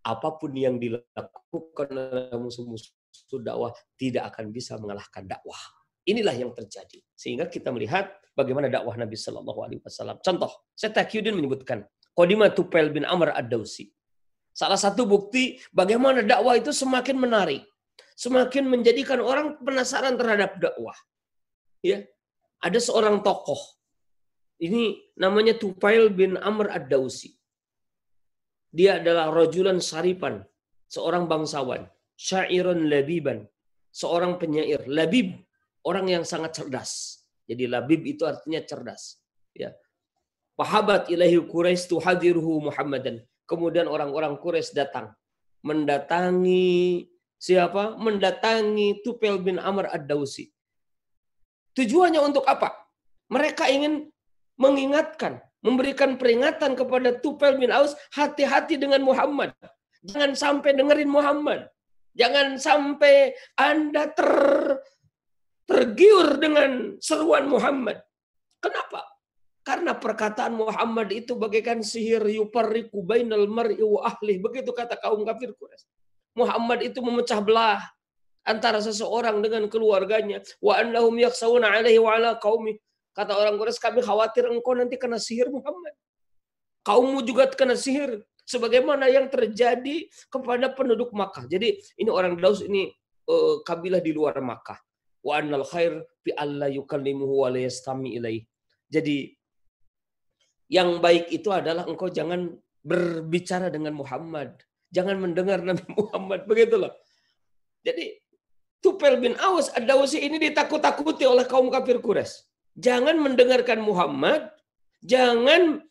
apa 0.05 0.29
pun 0.37 0.53
yang 0.53 0.77
dilakukan 0.77 1.89
oleh 1.89 2.37
musuh-musuh 2.37 3.41
dakwah 3.41 3.73
tidak 3.97 4.29
akan 4.29 4.53
bisa 4.53 4.77
mengalahkan 4.77 5.25
dakwah. 5.25 5.57
Inilah 6.05 6.37
yang 6.37 6.53
terjadi. 6.53 7.01
Sehingga 7.17 7.49
kita 7.49 7.73
melihat 7.73 8.13
bagaimana 8.37 8.69
dakwah 8.69 8.93
Nabi 8.93 9.17
Shallallahu 9.17 9.59
Alaihi 9.65 9.81
Wasallam. 9.81 10.21
Contoh, 10.21 10.69
saya 10.77 10.93
Taqiyuddin 10.93 11.33
menyebutkan 11.33 11.81
Qadimah 12.13 12.53
Tupail 12.53 12.93
bin 12.93 13.01
Amr 13.01 13.33
ad-Dausi. 13.33 13.89
Salah 14.53 14.77
satu 14.77 15.09
bukti 15.09 15.57
bagaimana 15.73 16.21
dakwah 16.21 16.53
itu 16.55 16.69
semakin 16.69 17.17
menarik, 17.17 17.65
semakin 18.13 18.69
menjadikan 18.69 19.19
orang 19.19 19.57
penasaran 19.59 20.13
terhadap 20.15 20.61
dakwah. 20.61 20.95
Ya, 21.85 22.01
ada 22.65 22.79
seorang 22.81 23.21
tokoh. 23.21 23.61
Ini 24.57 25.13
namanya 25.21 25.53
Tupail 25.53 26.09
bin 26.09 26.33
Amr 26.41 26.73
ad-Dausi. 26.73 27.29
Dia 28.73 28.97
adalah 28.97 29.29
rojulan 29.29 29.77
saripan, 29.77 30.41
seorang 30.89 31.29
bangsawan. 31.29 31.85
syairan 32.15 32.87
labiban. 32.87 33.43
Seorang 33.91 34.39
penyair. 34.39 34.87
Labib, 34.87 35.35
orang 35.83 36.07
yang 36.07 36.23
sangat 36.23 36.55
cerdas. 36.55 37.21
Jadi 37.43 37.67
labib 37.67 38.07
itu 38.07 38.23
artinya 38.23 38.63
cerdas. 38.63 39.19
Ya. 39.51 39.75
Pahabat 40.55 41.11
ilahi 41.11 41.35
Quraisy 41.43 41.91
tuhadiruhu 41.91 42.71
Muhammadan. 42.71 43.19
Kemudian 43.43 43.91
orang-orang 43.91 44.39
Quraisy 44.39 44.71
datang 44.71 45.11
mendatangi 45.67 47.03
siapa? 47.35 47.99
Mendatangi 47.99 49.03
Tupel 49.03 49.43
bin 49.43 49.59
Amr 49.59 49.91
ad-Dausi. 49.91 50.54
Tujuannya 51.75 52.21
untuk 52.23 52.47
apa? 52.47 52.71
Mereka 53.27 53.67
ingin 53.67 54.07
mengingatkan, 54.55 55.43
memberikan 55.59 56.15
peringatan 56.15 56.73
kepada 56.79 57.19
Tupel 57.19 57.59
bin 57.59 57.69
Aus, 57.75 57.93
hati-hati 58.15 58.79
dengan 58.79 59.03
Muhammad. 59.03 59.51
Jangan 60.07 60.31
sampai 60.37 60.71
dengerin 60.71 61.11
Muhammad. 61.11 61.67
Jangan 62.15 62.55
sampai 62.55 63.35
Anda 63.59 64.07
ter 64.15 64.31
tergiur 65.65 66.39
dengan 66.39 66.95
seruan 67.01 67.49
Muhammad. 67.51 67.99
Kenapa? 68.61 69.03
Karena 69.65 69.97
perkataan 69.97 70.53
Muhammad 70.55 71.09
itu 71.09 71.33
bagaikan 71.35 71.81
sihir 71.81 72.21
yuparriku 72.21 73.01
bainal 73.01 73.49
mar'i 73.49 73.81
wa 73.81 74.05
ahli. 74.05 74.37
Begitu 74.37 74.69
kata 74.71 74.95
kaum 75.01 75.25
kafir 75.25 75.51
Quraisy. 75.57 75.89
Muhammad 76.37 76.85
itu 76.85 77.01
memecah 77.01 77.41
belah 77.41 77.81
antara 78.45 78.79
seseorang 78.79 79.41
dengan 79.41 79.65
keluarganya. 79.67 80.39
Wa 80.61 80.79
annahum 80.79 81.17
yaksawuna 81.17 81.73
alaihi 81.75 81.99
wa 81.99 82.15
ala 82.15 82.37
qaumi. 82.37 82.77
Kata 83.15 83.33
orang 83.33 83.55
Quraisy, 83.57 83.79
kami 83.81 83.99
khawatir 84.05 84.45
engkau 84.51 84.75
nanti 84.77 84.95
kena 85.01 85.17
sihir 85.17 85.49
Muhammad. 85.49 85.95
Kaummu 86.85 87.25
juga 87.25 87.49
kena 87.49 87.73
sihir. 87.73 88.21
Sebagaimana 88.45 89.09
yang 89.09 89.25
terjadi 89.25 90.05
kepada 90.29 90.69
penduduk 90.69 91.09
Makkah. 91.09 91.49
Jadi 91.49 91.81
ini 91.97 92.13
orang 92.13 92.37
Daus 92.37 92.61
ini 92.61 92.93
uh, 93.25 93.65
kabilah 93.65 93.97
di 94.05 94.13
luar 94.13 94.37
Makkah 94.37 94.77
wa 95.25 95.33
annal 95.41 95.65
khair 95.65 96.05
fi 96.21 96.29
alla 96.37 96.69
yukallimuhu 96.69 97.33
wa 97.41 97.49
la 97.49 97.65
ilaih. 97.65 98.45
Jadi 98.85 99.33
yang 100.69 101.01
baik 101.01 101.33
itu 101.33 101.49
adalah 101.49 101.89
engkau 101.89 102.09
jangan 102.13 102.53
berbicara 102.85 103.73
dengan 103.73 103.97
Muhammad, 103.97 104.61
jangan 104.93 105.17
mendengar 105.17 105.65
Nabi 105.65 105.85
Muhammad, 105.97 106.45
begitulah. 106.45 106.93
Jadi 107.81 108.14
Tupel 108.85 109.17
bin 109.17 109.33
Aus 109.41 109.73
ad-Dawsi 109.73 110.21
ini 110.21 110.37
ditakut-takuti 110.37 111.25
oleh 111.25 111.49
kaum 111.49 111.73
kafir 111.73 111.97
Quraisy. 111.97 112.45
Jangan 112.77 113.17
mendengarkan 113.17 113.81
Muhammad, 113.81 114.53
jangan 115.01 115.81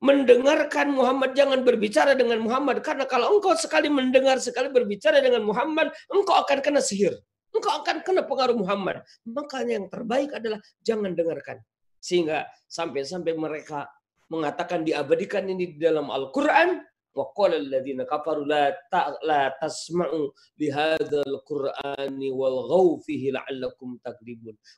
mendengarkan 0.00 0.88
Muhammad, 0.96 1.36
jangan 1.36 1.60
berbicara 1.60 2.16
dengan 2.16 2.40
Muhammad 2.40 2.80
karena 2.80 3.04
kalau 3.04 3.36
engkau 3.36 3.52
sekali 3.60 3.92
mendengar 3.92 4.40
sekali 4.40 4.72
berbicara 4.72 5.20
dengan 5.20 5.44
Muhammad, 5.44 5.92
engkau 6.08 6.40
akan 6.40 6.64
kena 6.64 6.80
sihir 6.80 7.12
engkau 7.54 7.72
akan 7.80 7.96
kena 8.02 8.22
pengaruh 8.26 8.58
Muhammad. 8.58 9.06
Makanya 9.24 9.78
yang 9.80 9.86
terbaik 9.88 10.34
adalah 10.34 10.58
jangan 10.82 11.14
dengarkan. 11.14 11.62
Sehingga 12.02 12.44
sampai-sampai 12.68 13.32
mereka 13.38 13.88
mengatakan 14.28 14.82
diabadikan 14.82 15.46
ini 15.46 15.78
di 15.78 15.78
dalam 15.78 16.10
Al-Quran. 16.10 16.82
Alladhina 17.14 18.02
kafaru 18.04 18.42
la, 18.42 18.74
ta, 18.90 19.14
la 19.22 19.54
tasma'u 19.54 20.34
bihadzal 20.58 21.46
qur'ani 21.46 22.28
wal 22.34 22.98
fihi. 23.06 23.30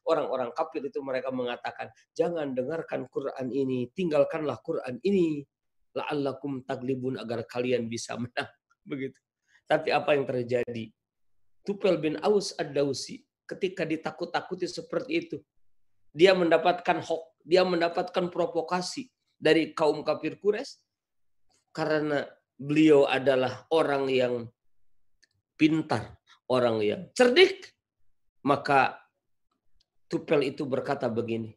Orang-orang 0.04 0.52
kafir 0.52 0.84
itu 0.84 1.00
mereka 1.00 1.32
mengatakan, 1.32 1.88
jangan 2.12 2.52
dengarkan 2.52 3.08
Quran 3.08 3.48
ini, 3.48 3.88
tinggalkanlah 3.96 4.60
Quran 4.60 5.00
ini 5.00 5.40
la'allakum 5.96 6.60
taglibun 6.68 7.16
agar 7.16 7.48
kalian 7.48 7.88
bisa 7.88 8.20
menang. 8.20 8.52
Begitu. 8.90 9.16
Tapi 9.64 9.88
apa 9.90 10.12
yang 10.12 10.28
terjadi? 10.28 10.92
Tupel 11.66 11.98
bin 11.98 12.14
Aus 12.22 12.54
ad-Dausi 12.54 13.24
ketika 13.48 13.82
ditakut-takuti 13.82 14.68
seperti 14.68 15.12
itu. 15.26 15.36
Dia 16.14 16.32
mendapatkan 16.32 17.02
hok, 17.02 17.42
dia 17.42 17.66
mendapatkan 17.66 18.30
provokasi 18.30 19.10
dari 19.36 19.76
kaum 19.76 20.00
kafir 20.00 20.40
Quraisy 20.40 20.85
karena 21.76 22.24
beliau 22.56 23.04
adalah 23.04 23.68
orang 23.68 24.08
yang 24.08 24.48
pintar, 25.60 26.16
orang 26.48 26.80
yang 26.80 27.02
cerdik, 27.12 27.76
maka 28.48 28.96
Tupel 30.08 30.48
itu 30.48 30.64
berkata 30.64 31.10
begini. 31.12 31.52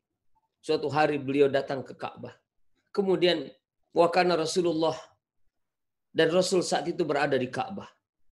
Suatu 0.59 0.91
hari 0.91 1.15
beliau 1.21 1.47
datang 1.47 1.85
ke 1.87 1.95
Ka'bah. 1.95 2.35
Kemudian 2.91 3.47
wakana 3.95 4.35
Rasulullah 4.35 4.97
dan 6.11 6.33
Rasul 6.35 6.65
saat 6.67 6.89
itu 6.91 7.07
berada 7.07 7.39
di 7.39 7.47
Ka'bah. 7.47 7.87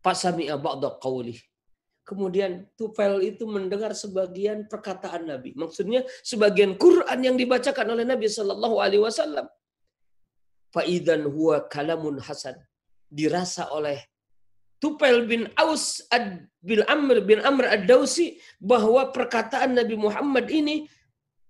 Pasami'a 0.06 0.60
ba'da 0.60 1.02
qawlih. 1.02 1.40
Kemudian 2.06 2.68
Tufail 2.76 3.24
itu 3.24 3.48
mendengar 3.48 3.96
sebagian 3.96 4.68
perkataan 4.68 5.32
Nabi. 5.32 5.56
Maksudnya 5.56 6.06
sebagian 6.22 6.76
Quran 6.76 7.20
yang 7.24 7.36
dibacakan 7.40 7.96
oleh 7.96 8.06
Nabi 8.06 8.28
Shallallahu 8.28 8.78
Alaihi 8.84 9.02
Wasallam. 9.02 9.48
Faidan 10.72 11.28
huwa 11.28 11.68
kalamun 11.68 12.20
hasan. 12.24 12.56
Dirasa 13.12 13.68
oleh 13.76 14.00
Tufail 14.82 15.28
bin 15.30 15.46
Aus 15.60 16.02
ad 16.10 16.48
bin 16.64 16.82
Amr 16.90 17.22
bin 17.22 17.44
Amr 17.44 17.70
ad-Dausi 17.70 18.42
bahwa 18.58 19.14
perkataan 19.14 19.78
Nabi 19.78 19.94
Muhammad 19.94 20.50
ini 20.50 20.90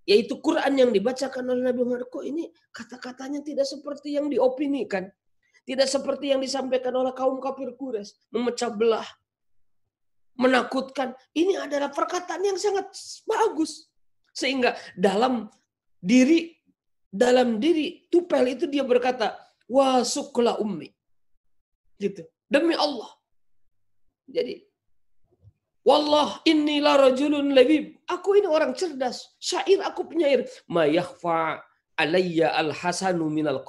yaitu 0.03 0.41
Quran 0.41 0.73
yang 0.75 0.91
dibacakan 0.91 1.45
oleh 1.47 1.63
Nabi 1.71 1.81
Muhammad 1.85 2.09
kok 2.11 2.25
ini 2.25 2.49
kata-katanya 2.73 3.39
tidak 3.45 3.69
seperti 3.69 4.17
yang 4.17 4.27
diopinikan. 4.27 5.07
Tidak 5.61 5.85
seperti 5.85 6.33
yang 6.33 6.41
disampaikan 6.41 6.89
oleh 6.97 7.13
kaum 7.13 7.37
kafir 7.37 7.77
Quraisy, 7.77 8.33
memecah 8.33 8.73
belah, 8.73 9.05
menakutkan. 10.33 11.13
Ini 11.37 11.69
adalah 11.69 11.93
perkataan 11.93 12.41
yang 12.41 12.57
sangat 12.57 12.89
bagus. 13.29 13.85
Sehingga 14.33 14.73
dalam 14.97 15.53
diri 16.01 16.57
dalam 17.11 17.59
diri 17.59 18.07
Tupel 18.07 18.55
itu 18.55 18.65
dia 18.71 18.87
berkata, 18.87 19.35
"Wa 19.67 20.01
sukla 20.07 20.55
ummi." 20.57 20.87
Gitu. 21.99 22.23
Demi 22.47 22.73
Allah. 22.73 23.11
Jadi 24.31 24.71
Wallah 25.81 26.45
inni 26.45 26.77
la 26.77 26.93
rajulun. 26.93 27.57
Aku 28.05 28.37
ini 28.37 28.45
orang 28.45 28.77
cerdas. 28.77 29.33
Syair 29.41 29.81
aku 29.81 30.05
penyair. 30.05 30.45
Ma 30.69 30.85
yakhfa 30.85 31.57
alayya 31.97 32.53
al-hasanu 32.53 33.25
minal. 33.33 33.65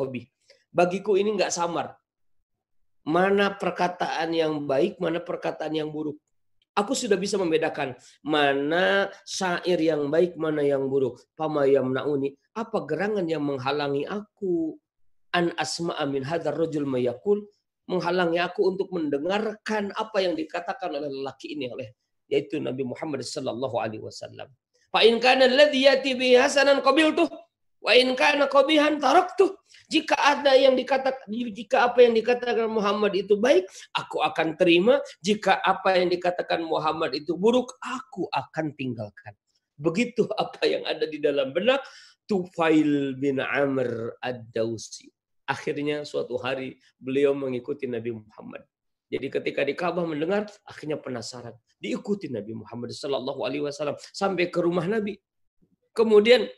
Bagiku 0.73 1.17
ini 1.17 1.33
nggak 1.37 1.53
samar. 1.53 1.97
Mana 3.03 3.57
perkataan 3.57 4.31
yang 4.37 4.69
baik, 4.69 5.01
mana 5.01 5.25
perkataan 5.25 5.73
yang 5.73 5.89
buruk. 5.89 6.21
Aku 6.73 6.97
sudah 6.97 7.21
bisa 7.21 7.37
membedakan 7.37 7.93
mana 8.25 9.13
syair 9.29 9.77
yang 9.77 10.09
baik, 10.09 10.41
mana 10.41 10.65
yang 10.65 10.89
buruk. 10.89 11.21
Pama 11.37 11.69
nauni 11.93 12.33
apa 12.57 12.85
gerangan 12.89 13.29
yang 13.29 13.45
menghalangi 13.45 14.09
aku 14.09 14.77
an 15.37 15.53
asma 15.57 15.97
amin 16.01 16.25
hadar 16.25 16.53
rojul 16.53 16.85
mayakul 16.85 17.45
menghalangi 17.89 18.41
aku 18.41 18.73
untuk 18.73 18.89
mendengarkan 18.93 19.93
apa 19.97 20.19
yang 20.25 20.33
dikatakan 20.33 20.93
oleh 20.97 21.09
lelaki 21.13 21.57
ini 21.57 21.69
oleh 21.73 21.89
yaitu 22.31 22.57
Nabi 22.57 22.89
Muhammad 22.89 23.21
sallallahu 23.21 23.77
alaihi 23.77 24.01
wasallam. 24.01 24.49
Fa 24.89 25.05
in 25.05 25.21
kana 25.21 25.49
alladhi 25.49 25.85
yati 25.89 26.17
bi 26.17 26.33
hasanan 26.37 26.81
Wa 27.83 27.93
in 27.99 28.15
kana 28.15 28.47
qabihan 28.47 28.97
taraktu. 29.03 29.53
Jika 29.93 30.17
ada 30.17 30.57
yang 30.57 30.73
dikatakan 30.73 31.29
jika 31.29 31.85
apa 31.85 32.01
yang 32.01 32.17
dikatakan 32.17 32.65
Muhammad 32.73 33.13
itu 33.13 33.37
baik, 33.37 33.69
aku 33.93 34.25
akan 34.25 34.57
terima. 34.57 34.97
Jika 35.21 35.61
apa 35.61 36.01
yang 36.01 36.09
dikatakan 36.09 36.65
Muhammad 36.65 37.13
itu 37.13 37.37
buruk, 37.37 37.77
aku 37.85 38.25
akan 38.33 38.73
tinggalkan. 38.73 39.37
Begitu 39.77 40.25
apa 40.33 40.65
yang 40.65 40.89
ada 40.89 41.05
di 41.05 41.21
dalam 41.21 41.53
benak 41.53 41.85
Tufail 42.25 43.21
bin 43.21 43.37
Amr 43.37 44.17
ad-Dausi. 44.25 45.13
Akhirnya 45.45 46.09
suatu 46.09 46.41
hari 46.41 46.81
beliau 46.97 47.37
mengikuti 47.37 47.85
Nabi 47.85 48.17
Muhammad. 48.17 48.65
Jadi 49.13 49.29
ketika 49.29 49.61
di 49.61 49.77
Ka'bah 49.77 50.09
mendengar, 50.09 50.49
akhirnya 50.65 50.97
penasaran. 50.97 51.53
Diikuti 51.77 52.33
Nabi 52.33 52.57
Muhammad 52.57 52.97
Sallallahu 52.97 53.45
Alaihi 53.45 53.69
Wasallam 53.69 54.01
sampai 54.09 54.49
ke 54.49 54.57
rumah 54.65 54.89
Nabi. 54.89 55.21
Kemudian 55.93 56.49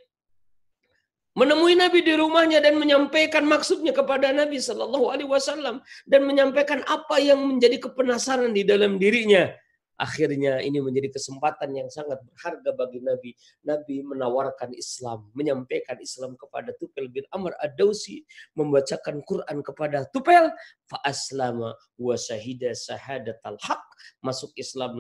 menemui 1.35 1.75
Nabi 1.75 2.07
di 2.07 2.15
rumahnya 2.15 2.63
dan 2.63 2.79
menyampaikan 2.79 3.43
maksudnya 3.45 3.91
kepada 3.91 4.31
Nabi 4.31 4.63
Shallallahu 4.63 5.11
Alaihi 5.11 5.31
Wasallam 5.31 5.83
dan 6.07 6.23
menyampaikan 6.27 6.87
apa 6.87 7.19
yang 7.19 7.43
menjadi 7.43 7.83
kepenasaran 7.83 8.55
di 8.55 8.63
dalam 8.63 8.97
dirinya. 8.97 9.51
Akhirnya 9.95 10.59
ini 10.59 10.83
menjadi 10.83 11.15
kesempatan 11.15 11.71
yang 11.71 11.87
sangat 11.87 12.19
berharga 12.27 12.75
bagi 12.75 12.99
Nabi. 12.99 13.31
Nabi 13.63 14.03
menawarkan 14.03 14.75
Islam, 14.75 15.31
menyampaikan 15.39 16.03
Islam 16.03 16.35
kepada 16.35 16.75
Tupel 16.83 17.07
bin 17.07 17.23
Amr 17.31 17.55
ad-Dausi, 17.63 18.27
membacakan 18.59 19.23
Quran 19.23 19.63
kepada 19.63 20.03
Tupel, 20.11 20.51
fa 20.91 20.99
aslama 21.07 21.79
wa 21.95 22.15
syahida 22.19 22.75
syahadat 22.75 23.39
al-haq, 23.47 23.83
masuk 24.19 24.51
Islam 24.59 24.99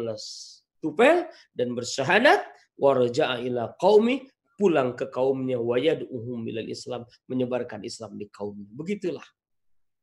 Tupel 0.79 1.27
dan 1.59 1.75
bersyahadat 1.75 2.47
wa 2.79 2.95
raja'a 2.95 3.43
ila 3.51 3.75
qaumi 3.83 4.31
pulang 4.55 4.95
ke 4.95 5.11
kaumnya 5.11 5.59
wayad 5.59 6.07
uhum 6.07 6.47
ilal 6.49 6.71
Islam 6.71 7.03
menyebarkan 7.27 7.83
Islam 7.83 8.15
di 8.19 8.27
kaumnya. 8.31 8.71
Begitulah 8.75 9.25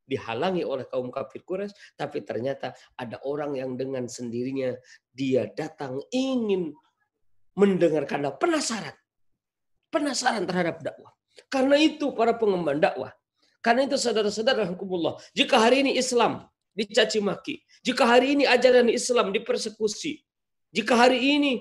dihalangi 0.06 0.68
oleh 0.68 0.84
kaum 0.92 1.08
kafir 1.08 1.42
Quraisy, 1.48 1.96
tapi 1.96 2.26
ternyata 2.28 2.76
ada 3.00 3.22
orang 3.24 3.56
yang 3.56 3.80
dengan 3.80 4.12
sendirinya 4.12 4.76
dia 5.16 5.48
datang 5.56 6.04
ingin 6.12 6.76
mendengarkan 7.56 8.28
dakwah, 8.28 8.40
penasaran. 8.40 8.96
Penasaran 9.92 10.44
terhadap 10.44 10.84
dakwah. 10.84 11.12
Karena 11.48 11.80
itu 11.80 12.12
para 12.12 12.36
pengemban 12.36 12.80
dakwah. 12.80 13.12
Karena 13.64 13.86
itu 13.88 13.96
saudara-saudara 13.96 14.68
hukumullah. 14.68 15.20
Jika 15.36 15.60
hari 15.60 15.86
ini 15.86 15.96
Islam 15.96 16.48
dicaci 16.76 17.20
maki. 17.20 17.62
Jika 17.84 18.08
hari 18.08 18.36
ini 18.40 18.44
ajaran 18.48 18.88
Islam 18.90 19.36
dipersekusi. 19.36 20.24
Jika 20.72 20.96
hari 20.96 21.20
ini 21.20 21.52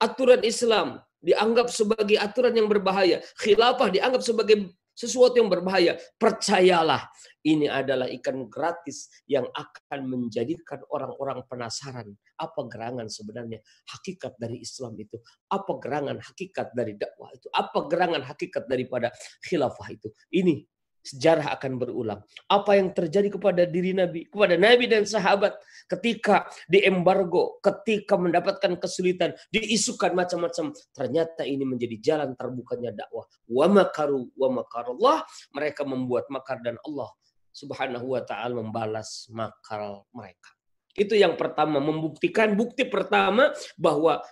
aturan 0.00 0.40
Islam 0.42 1.00
dianggap 1.24 1.72
sebagai 1.72 2.20
aturan 2.20 2.52
yang 2.52 2.68
berbahaya. 2.68 3.24
Khilafah 3.40 3.88
dianggap 3.88 4.20
sebagai 4.20 4.68
sesuatu 4.94 5.40
yang 5.42 5.50
berbahaya. 5.50 5.98
Percayalah, 6.20 7.10
ini 7.42 7.66
adalah 7.66 8.06
ikan 8.20 8.46
gratis 8.46 9.10
yang 9.26 9.44
akan 9.50 10.06
menjadikan 10.06 10.80
orang-orang 10.94 11.42
penasaran 11.50 12.14
apa 12.38 12.60
gerangan 12.70 13.10
sebenarnya 13.10 13.58
hakikat 13.90 14.38
dari 14.38 14.62
Islam 14.62 14.94
itu, 14.98 15.18
apa 15.50 15.72
gerangan 15.82 16.18
hakikat 16.22 16.72
dari 16.72 16.94
dakwah 16.94 17.30
itu, 17.34 17.50
apa 17.50 17.78
gerangan 17.90 18.22
hakikat 18.22 18.64
daripada 18.70 19.10
khilafah 19.44 19.88
itu. 19.90 20.08
Ini 20.30 20.62
sejarah 21.04 21.52
akan 21.60 21.76
berulang. 21.76 22.20
Apa 22.48 22.80
yang 22.80 22.96
terjadi 22.96 23.36
kepada 23.36 23.68
diri 23.68 23.92
Nabi, 23.92 24.24
kepada 24.24 24.56
Nabi 24.56 24.88
dan 24.88 25.04
sahabat 25.04 25.52
ketika 25.86 26.48
diembargo, 26.66 27.60
ketika 27.60 28.16
mendapatkan 28.16 28.80
kesulitan, 28.80 29.36
diisukan 29.52 30.16
macam-macam. 30.16 30.72
Ternyata 30.96 31.44
ini 31.44 31.68
menjadi 31.68 31.96
jalan 32.00 32.32
terbukanya 32.32 32.96
dakwah. 32.96 33.28
Wa 33.44 33.68
makaru 33.68 34.32
wa 34.34 34.64
makarullah. 34.64 35.28
Mereka 35.52 35.84
membuat 35.84 36.32
makar 36.32 36.64
dan 36.64 36.80
Allah 36.88 37.12
subhanahu 37.54 38.16
wa 38.16 38.22
ta'ala 38.24 38.56
membalas 38.56 39.28
makar 39.30 40.02
mereka. 40.10 40.50
Itu 40.96 41.14
yang 41.14 41.38
pertama, 41.38 41.78
membuktikan 41.78 42.56
bukti 42.56 42.86
pertama 42.86 43.54
bahwa 43.78 44.22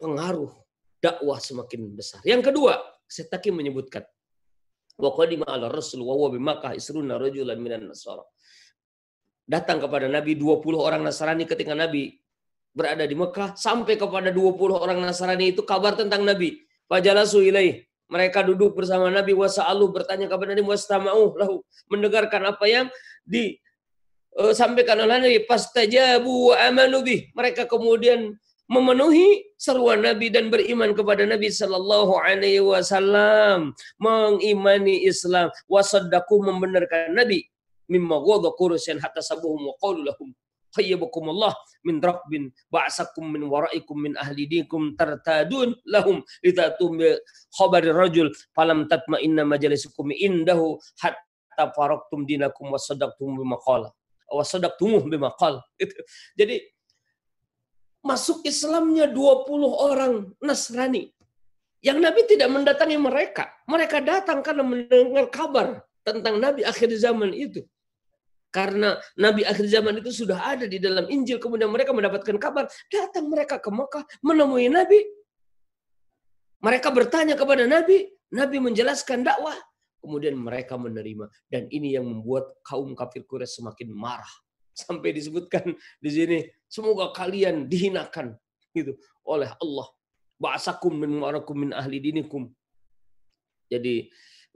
pengaruh 0.00 0.52
dakwah 1.00 1.36
semakin 1.40 1.96
besar. 1.96 2.20
Yang 2.24 2.52
kedua, 2.52 2.80
Setaki 3.08 3.48
menyebutkan 3.48 4.04
Wa 4.98 5.14
qadima 5.14 5.46
ala 5.46 5.70
rasul 5.70 6.02
wa 6.02 6.12
huwa 6.18 6.34
bimakkah 6.34 6.74
isruna 6.74 7.22
rajulan 7.22 7.54
minan 7.62 7.86
nasara. 7.86 8.26
Datang 9.46 9.78
kepada 9.78 10.10
Nabi 10.10 10.34
20 10.34 10.58
orang 10.74 11.00
Nasrani 11.06 11.46
ketika 11.46 11.72
Nabi 11.72 12.18
berada 12.74 13.06
di 13.06 13.16
Mekah 13.16 13.56
sampai 13.56 13.94
kepada 13.96 14.28
20 14.34 14.58
orang 14.74 14.98
Nasrani 15.00 15.54
itu 15.54 15.62
kabar 15.62 15.94
tentang 15.94 16.26
Nabi. 16.26 16.66
Fajalasu 16.90 17.40
ilaih. 17.46 17.86
Mereka 18.08 18.42
duduk 18.42 18.74
bersama 18.74 19.12
Nabi 19.12 19.36
wasa'alu 19.36 19.92
bertanya 19.92 20.26
kepada 20.32 20.56
Nabi 20.56 20.64
wastama'u 20.64 21.36
lahu 21.36 21.60
mendengarkan 21.92 22.40
apa 22.48 22.64
yang 22.64 22.86
di 23.22 23.60
uh, 24.40 24.56
sampaikan 24.56 24.96
oleh 25.04 25.20
Nabi 25.20 25.38
pastajabu 25.44 26.52
wa 26.52 26.56
amanu 26.58 27.04
bih. 27.04 27.28
Mereka 27.36 27.68
kemudian 27.68 28.34
memenuhi 28.68 29.48
seruan 29.56 30.04
Nabi 30.04 30.28
dan 30.28 30.52
beriman 30.52 30.92
kepada 30.92 31.24
Nabi 31.24 31.48
Sallallahu 31.48 32.20
Alaihi 32.20 32.60
Wasallam, 32.60 33.72
mengimani 33.96 35.08
Islam, 35.08 35.48
wasaddaku 35.66 36.44
membenarkan 36.44 37.16
Nabi, 37.16 37.48
mimma 37.88 38.20
qurusyan 38.54 39.00
hatta 39.00 39.24
sabuhum 39.24 39.72
wa 39.72 39.74
qalu 39.80 40.04
lahum 40.04 40.30
khayyabakum 40.76 41.32
Allah 41.32 41.56
min 41.84 41.96
rabbin 41.98 42.52
ba'asakum 42.68 43.24
min 43.24 43.48
waraikum 43.48 43.96
min 43.96 44.12
ahli 44.20 44.44
dikum 44.44 44.92
tartadun 44.94 45.72
lahum 45.88 46.20
litatum 46.44 47.00
khabar 47.56 47.84
rajul 47.88 48.28
falam 48.52 48.84
tatma 48.84 49.16
inna 49.24 49.48
majalisukum 49.48 50.12
indahu 50.12 50.76
hatta 51.00 51.72
faraktum 51.72 52.28
dinakum 52.28 52.68
wasadaqtum 52.68 53.40
bima 53.40 53.56
qala. 53.64 53.88
Wasadaqtumuh 54.28 55.08
bima 55.08 55.32
jadi 56.38 56.60
masuk 58.02 58.44
Islamnya 58.46 59.10
20 59.10 59.48
orang 59.68 60.14
Nasrani. 60.42 61.10
Yang 61.78 61.98
Nabi 62.02 62.20
tidak 62.26 62.48
mendatangi 62.50 62.98
mereka. 62.98 63.54
Mereka 63.70 64.02
datang 64.02 64.42
karena 64.42 64.66
mendengar 64.66 65.30
kabar 65.30 65.68
tentang 66.02 66.42
Nabi 66.42 66.66
akhir 66.66 66.90
zaman 66.98 67.30
itu. 67.30 67.62
Karena 68.48 68.96
Nabi 69.14 69.44
akhir 69.44 69.68
zaman 69.68 70.00
itu 70.00 70.10
sudah 70.10 70.40
ada 70.40 70.64
di 70.64 70.80
dalam 70.80 71.04
Injil, 71.06 71.36
kemudian 71.36 71.68
mereka 71.68 71.92
mendapatkan 71.92 72.34
kabar, 72.40 72.64
datang 72.88 73.28
mereka 73.28 73.60
ke 73.60 73.68
Mekah 73.68 74.04
menemui 74.24 74.72
Nabi. 74.72 75.04
Mereka 76.58 76.90
bertanya 76.90 77.38
kepada 77.38 77.68
Nabi, 77.68 78.08
Nabi 78.34 78.56
menjelaskan 78.58 79.22
dakwah, 79.22 79.54
kemudian 80.02 80.34
mereka 80.34 80.80
menerima 80.80 81.28
dan 81.52 81.68
ini 81.68 81.94
yang 81.94 82.08
membuat 82.08 82.56
kaum 82.64 82.96
kafir 82.96 83.28
Quraisy 83.28 83.62
semakin 83.62 83.92
marah 83.92 84.32
sampai 84.78 85.10
disebutkan 85.10 85.74
di 85.98 86.10
sini 86.10 86.38
semoga 86.70 87.10
kalian 87.10 87.66
dihinakan 87.66 88.38
gitu 88.70 88.94
oleh 89.26 89.50
Allah. 89.58 89.88
Ba'asakum 90.38 90.94
min 90.94 91.18
warakum 91.18 91.56
min 91.66 91.70
ahli 91.74 91.98
dinikum. 91.98 92.46
Jadi 93.66 94.06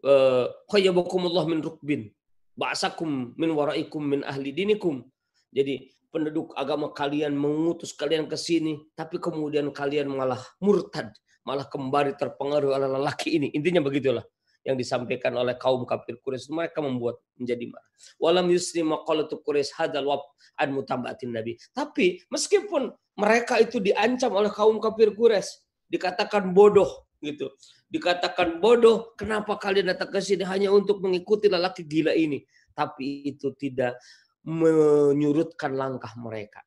eh, 0.06 0.46
khayyabakumullah 0.70 1.44
min 1.50 1.58
rukbin. 1.58 2.06
Ba'asakum 2.54 3.34
min 3.34 3.50
waraikum 3.58 4.02
min 4.12 4.20
ahli 4.22 4.54
dinikum. 4.54 5.02
Jadi 5.50 5.90
penduduk 6.12 6.54
agama 6.54 6.94
kalian 6.94 7.34
mengutus 7.34 7.96
kalian 7.96 8.28
ke 8.28 8.36
sini 8.36 8.76
tapi 8.92 9.16
kemudian 9.16 9.72
kalian 9.72 10.12
malah 10.12 10.40
murtad 10.60 11.08
malah 11.48 11.64
kembali 11.66 12.14
terpengaruh 12.14 12.78
oleh 12.78 12.88
lelaki 12.88 13.34
ini. 13.34 13.50
Intinya 13.58 13.82
begitulah 13.82 14.22
yang 14.62 14.78
disampaikan 14.78 15.34
oleh 15.34 15.58
kaum 15.58 15.82
kafir 15.82 16.18
Quraisy 16.22 16.54
mereka 16.54 16.78
membuat 16.78 17.18
menjadi 17.34 17.66
marah. 17.66 17.90
Walam 18.22 18.46
yusri 18.50 18.86
maqalatu 18.86 19.42
Quraisy 19.42 19.74
hadal 19.74 20.06
wab 20.06 20.22
an 20.58 20.70
mutambatin 20.70 21.34
Nabi. 21.34 21.58
Tapi 21.74 22.22
meskipun 22.30 22.94
mereka 23.18 23.58
itu 23.58 23.82
diancam 23.82 24.32
oleh 24.38 24.50
kaum 24.54 24.78
kafir 24.78 25.10
Quraisy, 25.12 25.62
dikatakan 25.90 26.54
bodoh 26.54 27.10
gitu. 27.22 27.50
Dikatakan 27.92 28.62
bodoh, 28.62 29.12
kenapa 29.18 29.58
kalian 29.60 29.92
datang 29.92 30.10
ke 30.10 30.18
sini 30.22 30.46
hanya 30.48 30.72
untuk 30.72 31.02
mengikuti 31.04 31.50
lelaki 31.50 31.84
gila 31.84 32.16
ini? 32.16 32.40
Tapi 32.72 33.34
itu 33.34 33.52
tidak 33.58 34.00
menyurutkan 34.42 35.76
langkah 35.76 36.10
mereka. 36.18 36.64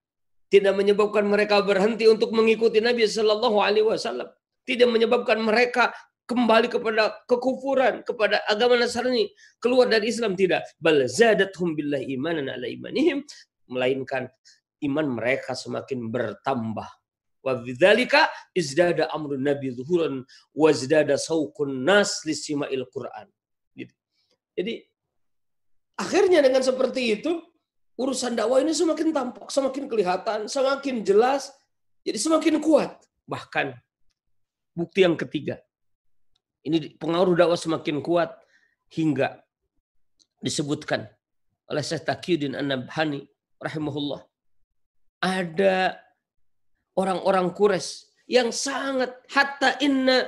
Tidak 0.48 0.72
menyebabkan 0.72 1.26
mereka 1.26 1.60
berhenti 1.66 2.06
untuk 2.08 2.32
mengikuti 2.32 2.80
Nabi 2.80 3.10
Shallallahu 3.10 3.58
Alaihi 3.60 3.88
Wasallam. 3.90 4.30
Tidak 4.64 4.88
menyebabkan 4.88 5.42
mereka 5.42 5.92
kembali 6.26 6.68
kepada 6.68 7.22
kekufuran, 7.30 8.02
kepada 8.02 8.42
agama 8.50 8.82
Nasrani, 8.82 9.30
keluar 9.62 9.86
dari 9.90 10.10
Islam 10.10 10.34
tidak. 10.34 10.66
Bal 10.82 11.06
zadathum 11.06 11.78
billahi 11.78 12.18
imanan 12.18 12.50
ala 12.50 12.66
imanihim, 12.66 13.22
melainkan 13.70 14.30
iman 14.86 15.08
mereka 15.18 15.54
semakin 15.54 16.10
bertambah. 16.10 16.90
Wa 17.46 17.62
bidzalika 17.62 18.26
izdada 18.58 19.14
amrun 19.14 19.46
nabi 19.46 19.70
zuhuran 19.70 20.26
wa 20.58 20.68
izdada 20.74 21.14
sauqun 21.14 21.86
nas 21.86 22.26
lisima'il 22.26 22.90
Qur'an. 22.90 23.30
Gitu. 23.78 23.94
Jadi 24.58 24.82
akhirnya 26.02 26.42
dengan 26.42 26.66
seperti 26.66 27.22
itu 27.22 27.38
urusan 28.02 28.34
dakwah 28.34 28.60
ini 28.66 28.74
semakin 28.74 29.14
tampak, 29.14 29.48
semakin 29.54 29.86
kelihatan, 29.86 30.40
semakin 30.50 31.06
jelas, 31.06 31.54
jadi 32.02 32.18
semakin 32.18 32.58
kuat. 32.60 32.98
Bahkan 33.30 33.78
bukti 34.74 35.06
yang 35.06 35.16
ketiga, 35.16 35.62
ini 36.66 36.98
pengaruh 36.98 37.38
dakwah 37.38 37.58
semakin 37.58 38.02
kuat 38.02 38.34
hingga 38.90 39.42
disebutkan 40.42 41.06
oleh 41.70 41.84
Syekh 41.86 42.04
Taqiyuddin 42.10 42.58
An-Nabhani 42.58 43.22
rahimahullah. 43.62 44.22
Ada 45.22 45.98
orang-orang 46.98 47.54
Quraisy 47.54 48.10
yang 48.26 48.50
sangat 48.50 49.14
hatta 49.30 49.78
inna 49.86 50.26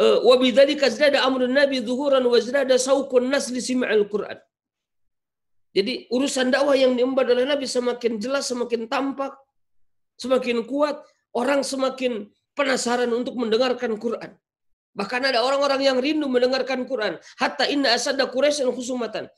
uh, 0.00 0.18
wa 0.24 0.34
bidzalika 0.40 0.88
zada 0.88 1.20
amrun 1.28 1.52
nabi 1.52 1.84
zuhuran 1.84 2.24
wa 2.24 2.38
zada 2.40 2.76
sauqun 2.76 3.28
nas 3.28 3.52
li 3.52 3.60
Qur'an. 4.08 4.40
Jadi 5.76 6.08
urusan 6.08 6.48
dakwah 6.48 6.74
yang 6.74 6.96
diemban 6.96 7.28
oleh 7.28 7.44
Nabi 7.44 7.68
semakin 7.68 8.16
jelas, 8.18 8.48
semakin 8.48 8.88
tampak, 8.88 9.36
semakin 10.16 10.64
kuat, 10.64 10.96
orang 11.36 11.60
semakin 11.60 12.26
penasaran 12.56 13.12
untuk 13.12 13.36
mendengarkan 13.36 14.00
Quran. 14.00 14.32
Bahkan 14.96 15.20
ada 15.30 15.44
orang-orang 15.44 15.80
yang 15.84 15.96
rindu 16.00 16.26
mendengarkan 16.26 16.88
Quran. 16.88 17.20
Hatta 17.38 17.68
inna 17.68 17.92
asada 17.94 18.26
Quraisy 18.26 18.66
khusumatan. 18.72 19.28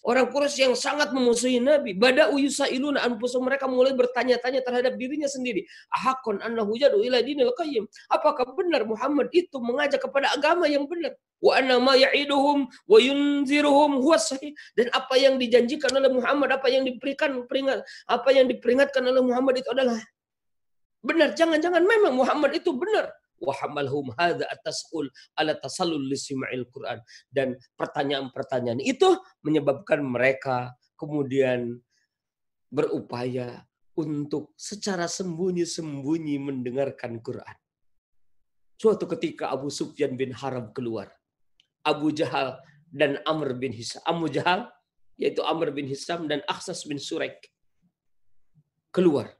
Orang 0.00 0.32
Quraisy 0.32 0.64
yang 0.64 0.72
sangat 0.72 1.12
memusuhi 1.12 1.60
Nabi. 1.60 1.92
Bada 1.92 2.32
yusailuna 2.32 3.04
anfusum 3.04 3.44
mereka 3.44 3.68
mulai 3.68 3.92
bertanya-tanya 3.92 4.64
terhadap 4.64 4.96
dirinya 4.96 5.28
sendiri. 5.28 5.68
Ahakon 5.92 6.40
annahu 6.40 6.72
jadu 6.80 7.04
ila 7.04 7.20
dinil 7.20 7.52
qayyim. 7.52 7.84
Apakah 8.08 8.48
benar 8.56 8.88
Muhammad 8.88 9.28
itu 9.36 9.60
mengajak 9.60 10.00
kepada 10.00 10.32
agama 10.32 10.64
yang 10.72 10.88
benar? 10.88 11.12
Wa 11.44 11.60
anna 11.60 11.76
ma 11.76 12.00
ya'iduhum 12.00 12.64
wa 12.64 12.96
yunziruhum 12.96 14.00
huwa 14.00 14.16
sahih. 14.16 14.56
Dan 14.72 14.88
apa 14.96 15.20
yang 15.20 15.36
dijanjikan 15.36 15.92
oleh 15.92 16.08
Muhammad, 16.08 16.48
apa 16.48 16.72
yang 16.72 16.88
diberikan 16.88 17.44
peringat, 17.44 17.84
apa 18.08 18.28
yang 18.32 18.48
diperingatkan 18.48 19.04
oleh 19.04 19.20
Muhammad 19.20 19.60
itu 19.60 19.68
adalah 19.68 20.00
benar. 21.04 21.36
Jangan-jangan 21.36 21.84
memang 21.84 22.16
Muhammad 22.16 22.56
itu 22.56 22.72
benar 22.72 23.19
wa 23.40 23.56
hamalhum 23.56 24.12
hadza 24.14 24.44
atasul 24.52 25.08
ala 25.34 25.56
tasallul 25.56 26.04
lisima'il 26.06 26.68
Quran 26.68 27.00
dan 27.32 27.56
pertanyaan-pertanyaan 27.80 28.80
itu 28.84 29.16
menyebabkan 29.40 30.04
mereka 30.04 30.76
kemudian 31.00 31.80
berupaya 32.68 33.64
untuk 33.96 34.54
secara 34.54 35.10
sembunyi-sembunyi 35.10 36.36
mendengarkan 36.38 37.18
Quran. 37.20 37.56
Suatu 38.80 39.04
ketika 39.04 39.52
Abu 39.52 39.68
Sufyan 39.68 40.16
bin 40.16 40.32
Harab 40.32 40.72
keluar. 40.72 41.12
Abu 41.84 42.12
Jahal 42.12 42.56
dan 42.88 43.20
Amr 43.28 43.56
bin 43.56 43.72
Hisam. 43.72 44.00
Abu 44.08 44.28
Jahal 44.32 44.68
yaitu 45.20 45.44
Amr 45.44 45.68
bin 45.72 45.84
Hisam 45.84 46.24
dan 46.24 46.40
Aksas 46.48 46.88
bin 46.88 46.96
Surek 46.96 47.44
keluar. 48.88 49.36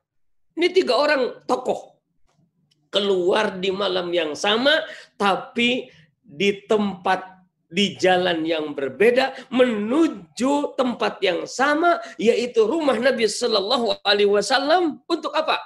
Ini 0.56 0.68
tiga 0.76 1.00
orang 1.00 1.40
tokoh 1.48 1.99
keluar 2.90 3.56
di 3.56 3.70
malam 3.70 4.10
yang 4.10 4.34
sama 4.34 4.74
tapi 5.14 5.88
di 6.20 6.62
tempat 6.66 7.40
di 7.70 7.94
jalan 7.94 8.42
yang 8.42 8.74
berbeda 8.74 9.46
menuju 9.54 10.74
tempat 10.74 11.22
yang 11.22 11.46
sama 11.46 12.02
yaitu 12.18 12.66
rumah 12.66 12.98
Nabi 12.98 13.30
Shallallahu 13.30 14.02
Alaihi 14.02 14.28
Wasallam. 14.28 14.98
Untuk 15.06 15.30
apa? 15.30 15.62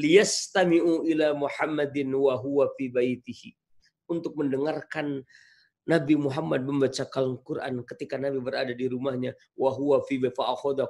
Liyastami'u 0.00 1.04
ila 1.12 1.36
Muhammadin 1.36 2.08
wa 2.16 2.40
huwa 2.40 2.72
fi 2.72 2.88
baitihi. 2.88 3.52
Untuk 4.08 4.32
mendengarkan 4.40 5.20
Nabi 5.84 6.16
Muhammad 6.16 6.64
membacakan 6.64 7.36
Quran 7.44 7.84
ketika 7.84 8.16
Nabi 8.16 8.40
berada 8.40 8.72
di 8.72 8.88
rumahnya. 8.88 9.36
Wa 9.52 9.76
huwa 9.76 10.00
fi 10.08 10.16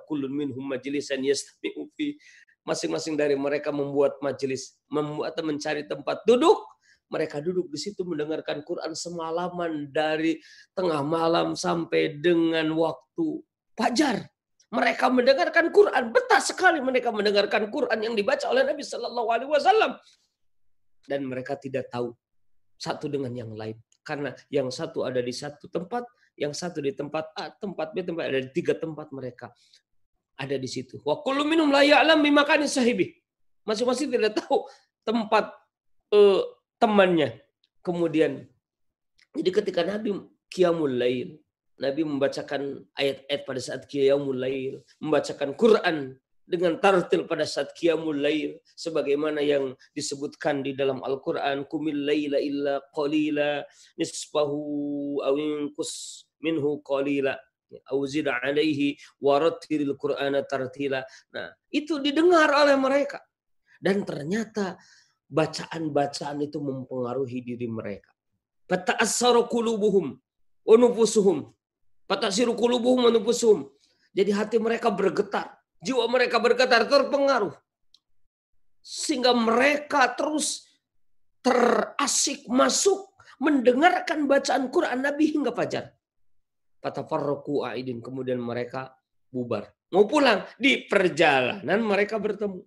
kullun 0.06 0.30
minhum 0.30 0.62
majlisan 0.62 1.26
yastami'u 1.26 1.90
fi 1.98 2.14
masing-masing 2.64 3.16
dari 3.16 3.34
mereka 3.34 3.72
membuat 3.72 4.20
majelis 4.20 4.76
membuat 4.92 5.36
mencari 5.40 5.88
tempat 5.88 6.22
duduk 6.28 6.60
mereka 7.10 7.42
duduk 7.42 7.66
di 7.68 7.78
situ 7.78 8.06
mendengarkan 8.06 8.62
Quran 8.62 8.94
semalaman 8.94 9.90
dari 9.90 10.38
tengah 10.72 11.02
malam 11.02 11.58
sampai 11.58 12.16
dengan 12.22 12.70
waktu 12.78 13.42
fajar. 13.74 14.30
Mereka 14.70 15.10
mendengarkan 15.10 15.74
Quran, 15.74 16.14
betah 16.14 16.38
sekali 16.38 16.78
mereka 16.78 17.10
mendengarkan 17.10 17.74
Quran 17.74 17.98
yang 18.06 18.14
dibaca 18.14 18.46
oleh 18.46 18.62
Nabi 18.62 18.86
Shallallahu 18.86 19.28
Alaihi 19.34 19.50
Wasallam. 19.50 19.98
Dan 21.02 21.26
mereka 21.26 21.58
tidak 21.58 21.90
tahu 21.90 22.14
satu 22.78 23.10
dengan 23.10 23.34
yang 23.34 23.50
lain, 23.50 23.74
karena 24.06 24.30
yang 24.46 24.70
satu 24.70 25.02
ada 25.02 25.18
di 25.18 25.34
satu 25.34 25.66
tempat, 25.66 26.06
yang 26.38 26.54
satu 26.54 26.78
di 26.78 26.94
tempat 26.94 27.34
A, 27.34 27.50
tempat 27.50 27.90
B, 27.90 28.06
tempat 28.06 28.30
ada 28.30 28.38
di 28.38 28.50
tiga 28.54 28.78
tempat 28.78 29.10
mereka 29.10 29.50
ada 30.40 30.56
di 30.56 30.64
situ. 30.64 30.96
Wa 31.04 31.20
kullu 31.20 31.44
minum 31.44 31.68
la 31.68 31.84
ya'lam 31.84 32.24
bimakani 32.24 32.64
sahibi. 32.64 33.12
Masing-masing 33.68 34.08
tidak 34.08 34.40
tahu 34.40 34.64
tempat 35.04 35.52
uh, 36.16 36.40
temannya. 36.80 37.36
Kemudian, 37.84 38.48
jadi 39.36 39.50
ketika 39.52 39.84
Nabi 39.84 40.16
Qiyamul 40.48 40.96
Lail, 40.96 41.36
Nabi 41.76 42.04
membacakan 42.04 42.88
ayat-ayat 42.96 43.42
pada 43.44 43.60
saat 43.60 43.82
Qiyamul 43.84 44.40
Lail, 44.40 44.80
membacakan 45.00 45.52
Quran 45.56 46.16
dengan 46.44 46.76
tartil 46.80 47.28
pada 47.28 47.44
saat 47.44 47.72
Qiyamul 47.76 48.20
Lail, 48.20 48.60
sebagaimana 48.76 49.44
yang 49.44 49.76
disebutkan 49.92 50.64
di 50.64 50.72
dalam 50.72 51.04
Al-Quran, 51.04 51.68
Kumil 51.68 52.04
layla 52.04 52.40
illa 52.40 52.80
qalila, 52.96 53.64
nisfahu 53.96 55.20
awinkus 55.24 56.24
minhu 56.40 56.80
qalila 56.84 57.36
auzid 57.90 58.26
alaihi 58.26 58.98
warattilil 59.22 59.94
qur'ana 59.94 60.42
tartila. 60.46 61.04
Nah, 61.34 61.50
itu 61.70 62.02
didengar 62.02 62.50
oleh 62.50 62.74
mereka. 62.74 63.22
Dan 63.80 64.04
ternyata 64.04 64.76
bacaan-bacaan 65.30 66.42
itu 66.42 66.58
mempengaruhi 66.58 67.38
diri 67.40 67.70
mereka. 67.70 68.10
Fata'assaru 68.66 69.46
qulubuhum 69.46 70.18
wa 70.66 70.76
nufusuhum. 70.76 71.48
Fata'siru 72.10 72.58
qulubuhum 72.58 73.08
wa 73.08 73.10
nufusuhum. 73.14 73.70
Jadi 74.10 74.30
hati 74.34 74.58
mereka 74.58 74.90
bergetar, 74.90 75.54
jiwa 75.78 76.10
mereka 76.10 76.42
bergetar, 76.42 76.82
terpengaruh. 76.90 77.54
Sehingga 78.82 79.30
mereka 79.30 80.10
terus 80.18 80.66
terasik 81.46 82.44
masuk 82.50 83.06
mendengarkan 83.40 84.26
bacaan 84.26 84.68
Quran 84.68 85.00
Nabi 85.00 85.24
hingga 85.30 85.54
fajar. 85.54 85.94
Fatafarraku 86.80 87.62
aidin. 87.68 88.00
Kemudian 88.00 88.40
mereka 88.40 88.96
bubar. 89.28 89.68
Mau 89.92 90.08
pulang. 90.08 90.42
Di 90.56 90.88
perjalanan 90.88 91.80
mereka 91.84 92.16
bertemu. 92.16 92.60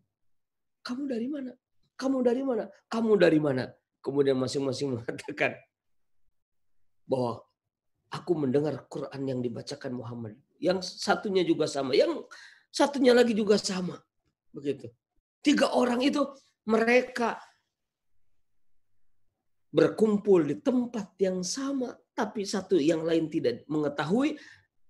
Kamu 0.83 1.03
dari 1.09 1.27
mana? 1.27 1.51
Kamu 1.97 2.17
dari 2.21 2.41
mana? 2.43 2.63
Kamu 2.89 3.11
dari 3.17 3.39
mana? 3.39 3.63
Kemudian 4.03 4.35
masing-masing 4.35 4.91
mengatakan 4.99 5.55
bahwa 7.07 7.43
aku 8.11 8.31
mendengar 8.35 8.85
Quran 8.91 9.21
yang 9.23 9.39
dibacakan 9.39 9.91
Muhammad. 9.95 10.33
Yang 10.59 10.99
satunya 10.99 11.43
juga 11.43 11.67
sama, 11.67 11.95
yang 11.95 12.23
satunya 12.69 13.11
lagi 13.11 13.33
juga 13.33 13.55
sama. 13.59 13.99
Begitu. 14.53 14.91
Tiga 15.43 15.75
orang 15.75 15.99
itu 15.99 16.23
mereka 16.69 17.35
berkumpul 19.73 20.45
di 20.45 20.55
tempat 20.61 21.17
yang 21.19 21.41
sama, 21.41 21.89
tapi 22.13 22.45
satu 22.45 22.77
yang 22.77 23.01
lain 23.05 23.29
tidak 23.29 23.65
mengetahui. 23.69 24.37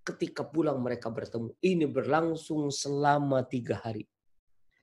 Ketika 0.04 0.44
pulang 0.44 0.84
mereka 0.84 1.08
bertemu. 1.08 1.56
Ini 1.64 1.88
berlangsung 1.88 2.68
selama 2.68 3.40
tiga 3.48 3.80
hari. 3.80 4.04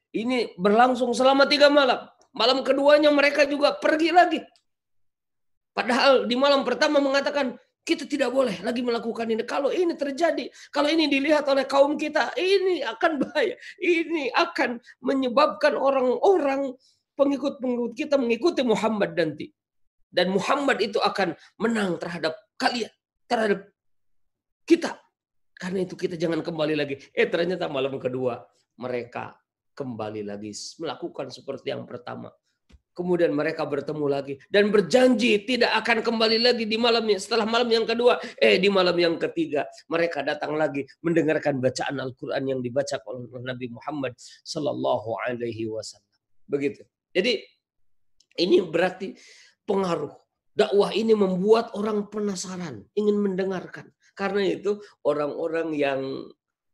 Ini 0.10 0.58
berlangsung 0.58 1.14
selama 1.14 1.46
tiga 1.46 1.70
malam. 1.70 2.10
Malam 2.34 2.66
keduanya 2.66 3.14
mereka 3.14 3.46
juga 3.46 3.78
pergi 3.78 4.10
lagi. 4.10 4.42
Padahal 5.78 6.26
di 6.26 6.34
malam 6.34 6.66
pertama 6.66 6.98
mengatakan 6.98 7.54
kita 7.86 8.10
tidak 8.10 8.34
boleh 8.34 8.66
lagi 8.66 8.82
melakukan 8.82 9.30
ini. 9.30 9.46
Kalau 9.46 9.70
ini 9.70 9.94
terjadi, 9.94 10.50
kalau 10.74 10.90
ini 10.90 11.06
dilihat 11.06 11.46
oleh 11.46 11.70
kaum 11.70 12.02
kita, 12.02 12.34
ini 12.34 12.82
akan 12.82 13.22
bahaya. 13.22 13.56
Ini 13.78 14.34
akan 14.34 14.82
menyebabkan 15.06 15.78
orang-orang 15.78 16.74
pengikut-pengikut 17.14 17.94
kita 17.94 18.16
mengikuti 18.18 18.66
Muhammad 18.66 19.14
nanti. 19.14 19.54
Dan 20.12 20.36
Muhammad 20.36 20.84
itu 20.84 21.00
akan 21.00 21.34
menang 21.56 21.96
terhadap 21.96 22.36
kalian, 22.60 22.92
terhadap 23.32 23.72
kita. 24.68 25.00
Karena 25.56 25.88
itu 25.88 25.96
kita 25.96 26.20
jangan 26.20 26.44
kembali 26.44 26.76
lagi. 26.76 27.00
Eh 27.16 27.32
ternyata 27.32 27.72
malam 27.72 27.96
kedua 27.96 28.44
mereka 28.76 29.40
kembali 29.72 30.28
lagi 30.28 30.52
melakukan 30.82 31.32
seperti 31.32 31.72
yang 31.72 31.88
pertama. 31.88 32.34
Kemudian 32.92 33.32
mereka 33.32 33.64
bertemu 33.64 34.06
lagi 34.12 34.36
dan 34.52 34.68
berjanji 34.68 35.48
tidak 35.48 35.72
akan 35.80 36.04
kembali 36.04 36.44
lagi 36.44 36.68
di 36.68 36.76
malam 36.76 37.08
setelah 37.16 37.48
malam 37.48 37.72
yang 37.72 37.88
kedua. 37.88 38.20
Eh 38.36 38.60
di 38.60 38.68
malam 38.68 38.98
yang 39.00 39.16
ketiga 39.16 39.64
mereka 39.88 40.20
datang 40.28 40.60
lagi 40.60 40.84
mendengarkan 41.00 41.64
bacaan 41.64 41.96
Al-Quran 42.04 42.44
yang 42.52 42.60
dibaca 42.60 43.00
oleh 43.08 43.32
Nabi 43.32 43.72
Muhammad 43.72 44.12
Sallallahu 44.20 45.08
Alaihi 45.24 45.72
Wasallam. 45.72 46.12
Begitu. 46.52 46.84
Jadi 47.16 47.40
ini 48.44 48.60
berarti 48.60 49.16
pengaruh. 49.66 50.14
Dakwah 50.52 50.92
ini 50.92 51.16
membuat 51.16 51.72
orang 51.80 52.12
penasaran, 52.12 52.84
ingin 52.94 53.18
mendengarkan. 53.24 53.88
Karena 54.12 54.44
itu 54.44 54.84
orang-orang 55.08 55.72
yang 55.72 56.02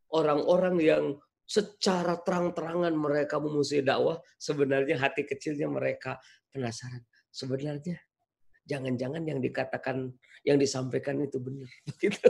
orang-orang 0.09 0.75
yang 0.81 1.03
secara 1.47 2.19
terang-terangan 2.19 2.91
mereka 2.97 3.39
memusuhi 3.39 3.85
dakwah, 3.85 4.19
sebenarnya 4.35 4.99
hati 4.99 5.23
kecilnya 5.23 5.69
mereka 5.71 6.19
penasaran. 6.51 7.05
Sebenarnya 7.31 7.95
jangan-jangan 8.67 9.23
yang 9.23 9.39
dikatakan, 9.39 10.11
yang 10.43 10.59
disampaikan 10.59 11.23
itu 11.23 11.39
benar. 11.39 11.69
Begitu. 11.87 12.27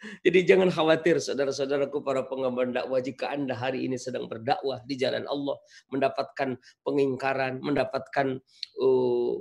Jadi 0.24 0.48
jangan 0.48 0.72
khawatir 0.72 1.20
saudara-saudaraku 1.20 2.00
para 2.00 2.24
pengemban 2.24 2.72
dakwah 2.72 3.04
jika 3.04 3.36
Anda 3.36 3.52
hari 3.52 3.84
ini 3.84 4.00
sedang 4.00 4.32
berdakwah 4.32 4.80
di 4.88 4.96
jalan 4.96 5.28
Allah, 5.28 5.60
mendapatkan 5.92 6.56
pengingkaran, 6.86 7.60
mendapatkan 7.60 8.40
uh, 8.80 9.34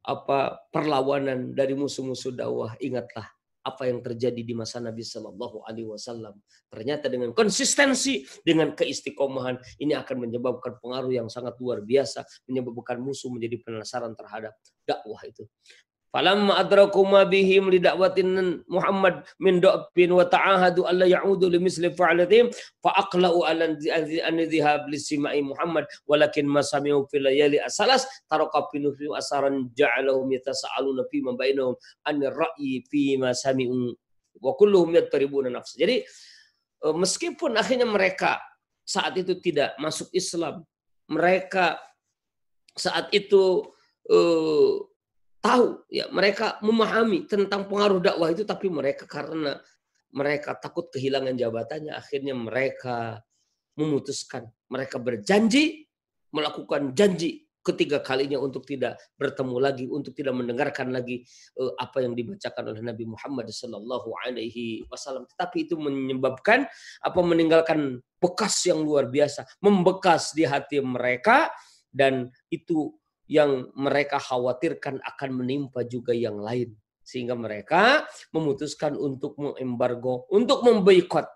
apa 0.00 0.60
perlawanan 0.72 1.52
dari 1.52 1.76
musuh-musuh 1.76 2.32
dakwah, 2.32 2.72
ingatlah 2.80 3.28
apa 3.60 3.92
yang 3.92 4.00
terjadi 4.00 4.40
di 4.40 4.56
masa 4.56 4.80
Nabi 4.80 5.04
Shallallahu 5.04 5.68
Alaihi 5.68 5.88
Wasallam. 5.88 6.32
Ternyata 6.72 7.12
dengan 7.12 7.36
konsistensi, 7.36 8.24
dengan 8.40 8.72
keistiqomahan, 8.72 9.60
ini 9.84 9.92
akan 9.92 10.16
menyebabkan 10.28 10.80
pengaruh 10.80 11.12
yang 11.12 11.28
sangat 11.28 11.60
luar 11.60 11.84
biasa, 11.84 12.24
menyebabkan 12.48 12.96
musuh 13.04 13.28
menjadi 13.28 13.60
penasaran 13.60 14.16
terhadap 14.16 14.56
dakwah 14.88 15.20
itu. 15.28 15.44
Falamma 16.10 16.58
adraku 16.58 17.06
ma 17.06 17.22
bihim 17.22 17.70
li 17.70 17.78
da'watin 17.78 18.66
Muhammad 18.66 19.22
min 19.38 19.62
da'bin 19.62 20.10
wa 20.10 20.26
ta'ahadu 20.26 20.82
alla 20.90 21.06
ya'udu 21.06 21.46
li 21.46 21.62
misli 21.62 21.86
fa'alatim 21.94 22.50
fa 22.82 22.90
aqla'u 22.98 23.46
ala 23.46 23.70
an 24.26 24.36
dhihab 24.42 24.90
li 24.90 24.98
sima'i 24.98 25.38
Muhammad 25.38 25.86
walakin 26.10 26.50
ma 26.50 26.66
sami'u 26.66 27.06
fil 27.06 27.22
layali 27.22 27.62
asalas 27.62 28.10
taraka 28.26 28.66
fi 28.74 28.82
asaran 29.14 29.70
ja'alahum 29.78 30.26
yatasa'aluna 30.34 31.06
fi 31.06 31.22
bainahum 31.22 31.78
an 32.10 32.16
ra'yi 32.18 32.82
fi 32.90 33.14
sami'u 33.14 33.94
wa 34.42 34.58
kulluhum 34.58 34.90
yattaribuna 34.98 35.46
nafsa. 35.46 35.78
Jadi 35.78 36.02
eh, 36.82 36.94
meskipun 36.94 37.54
akhirnya 37.54 37.86
mereka 37.86 38.42
saat 38.82 39.14
itu 39.14 39.38
tidak 39.38 39.78
masuk 39.78 40.10
Islam, 40.10 40.66
mereka 41.06 41.78
saat 42.74 43.10
itu 43.14 43.66
uh, 44.10 44.74
tahu 45.40 45.82
ya 45.88 46.08
mereka 46.12 46.60
memahami 46.60 47.24
tentang 47.24 47.64
pengaruh 47.64 48.00
dakwah 48.00 48.28
itu 48.28 48.44
tapi 48.44 48.68
mereka 48.68 49.08
karena 49.08 49.56
mereka 50.10 50.58
takut 50.58 50.90
kehilangan 50.90 51.38
jabatannya, 51.38 51.94
akhirnya 51.94 52.34
mereka 52.34 53.22
memutuskan, 53.78 54.50
mereka 54.66 54.98
berjanji 54.98 55.86
melakukan 56.30 56.94
janji 56.94 57.46
ketiga 57.60 58.00
kalinya 58.00 58.40
untuk 58.40 58.64
tidak 58.64 58.96
bertemu 59.20 59.56
lagi, 59.60 59.84
untuk 59.90 60.16
tidak 60.16 60.32
mendengarkan 60.32 60.94
lagi 60.94 61.26
uh, 61.60 61.74
apa 61.76 62.02
yang 62.02 62.16
dibacakan 62.16 62.72
oleh 62.72 62.82
Nabi 62.82 63.04
Muhammad 63.04 63.52
Sallallahu 63.52 64.10
Alaihi 64.24 64.86
Wasallam. 64.88 65.28
Tetapi 65.28 65.68
itu 65.68 65.74
menyebabkan 65.76 66.64
apa 67.04 67.20
meninggalkan 67.20 68.00
bekas 68.18 68.64
yang 68.64 68.80
luar 68.80 69.10
biasa, 69.12 69.44
membekas 69.60 70.32
di 70.32 70.48
hati 70.48 70.80
mereka 70.80 71.52
dan 71.90 72.30
itu 72.48 72.94
yang 73.30 73.70
mereka 73.78 74.18
khawatirkan 74.18 74.98
akan 75.06 75.30
menimpa 75.30 75.86
juga 75.86 76.10
yang 76.10 76.42
lain. 76.42 76.74
Sehingga 77.06 77.38
mereka 77.38 78.10
memutuskan 78.34 78.98
untuk 78.98 79.38
mengembargo, 79.38 80.26
untuk 80.34 80.66
memboikot, 80.66 81.30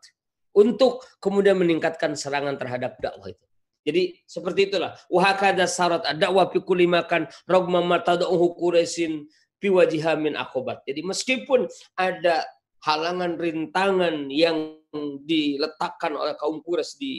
untuk 0.59 1.07
kemudian 1.23 1.55
meningkatkan 1.55 2.19
serangan 2.19 2.59
terhadap 2.59 2.99
dakwah 2.99 3.31
itu. 3.31 3.47
Jadi 3.85 4.03
seperti 4.27 4.75
itulah. 4.75 4.99
Wahakada 5.07 5.71
syarat 5.71 6.03
dakwah 6.19 6.51
fi 6.51 6.59
kulli 6.59 6.91
makan 6.91 7.31
rogma 7.47 7.79
matada'uhu 7.85 8.59
Quraisyin 8.59 9.29
fi 9.63 9.69
wajiha 9.71 10.19
min 10.19 10.35
akobat. 10.35 10.83
Jadi 10.89 11.05
meskipun 11.05 11.69
ada 11.95 12.43
halangan 12.83 13.39
rintangan 13.39 14.29
yang 14.33 14.83
diletakkan 15.25 16.17
oleh 16.17 16.35
kaum 16.41 16.59
Quraisy 16.65 16.95
di 16.99 17.13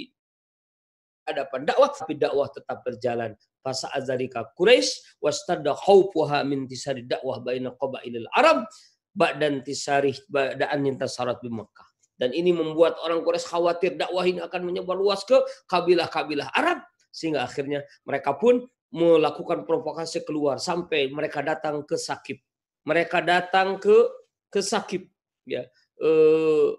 hadapan 1.25 1.65
dakwah, 1.65 1.89
tapi 1.89 2.13
dakwah 2.17 2.47
tetap 2.49 2.81
berjalan. 2.85 3.33
Fasa 3.65 3.89
azarika 3.97 4.45
Quraisy 4.53 5.17
wastada 5.17 5.73
khawfuha 5.73 6.45
min 6.45 6.69
tisari 6.69 7.01
dakwah 7.01 7.41
baina 7.41 7.73
qabailil 7.73 8.29
Arab 8.37 8.69
ba'dan 9.17 9.65
tisari 9.65 10.13
ba'daan 10.29 10.85
intasarat 10.85 11.41
di 11.41 11.49
Makkah. 11.49 11.89
Dan 12.13 12.29
ini 12.37 12.53
membuat 12.53 13.01
orang 13.01 13.25
Quraisy 13.25 13.49
khawatir 13.49 13.97
dakwah 13.97 14.21
ini 14.21 14.37
akan 14.45 14.61
menyebar 14.61 14.93
luas 14.93 15.25
ke 15.25 15.41
kabilah-kabilah 15.65 16.53
Arab 16.53 16.85
sehingga 17.09 17.41
akhirnya 17.41 17.81
mereka 18.05 18.37
pun 18.37 18.61
melakukan 18.93 19.65
provokasi 19.65 20.21
keluar 20.21 20.61
sampai 20.61 21.09
mereka 21.09 21.41
datang 21.41 21.81
ke 21.81 21.97
Sakib. 21.97 22.37
Mereka 22.85 23.25
datang 23.25 23.81
ke 23.81 23.97
ke 24.53 24.61
Sakib 24.61 25.09
ya. 25.49 25.65
Eh, 25.97 26.69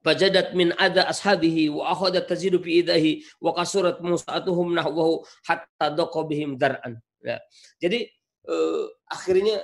Fajadat 0.00 0.56
min 0.56 0.72
ada 0.80 1.04
ashabihi 1.12 1.68
wa 1.68 1.92
akhadat 1.92 2.24
tazidu 2.24 2.56
fi 2.64 2.80
idahi 2.80 3.20
wa 3.36 3.52
kasurat 3.52 4.00
musa'atuhum 4.00 4.72
nahwahu 4.72 5.20
hatta 5.44 5.92
daqa 5.92 6.20
bihim 6.24 6.56
dar'an. 6.56 6.96
Ya. 7.20 7.36
Jadi 7.76 8.08
eh, 8.48 8.84
akhirnya 9.12 9.60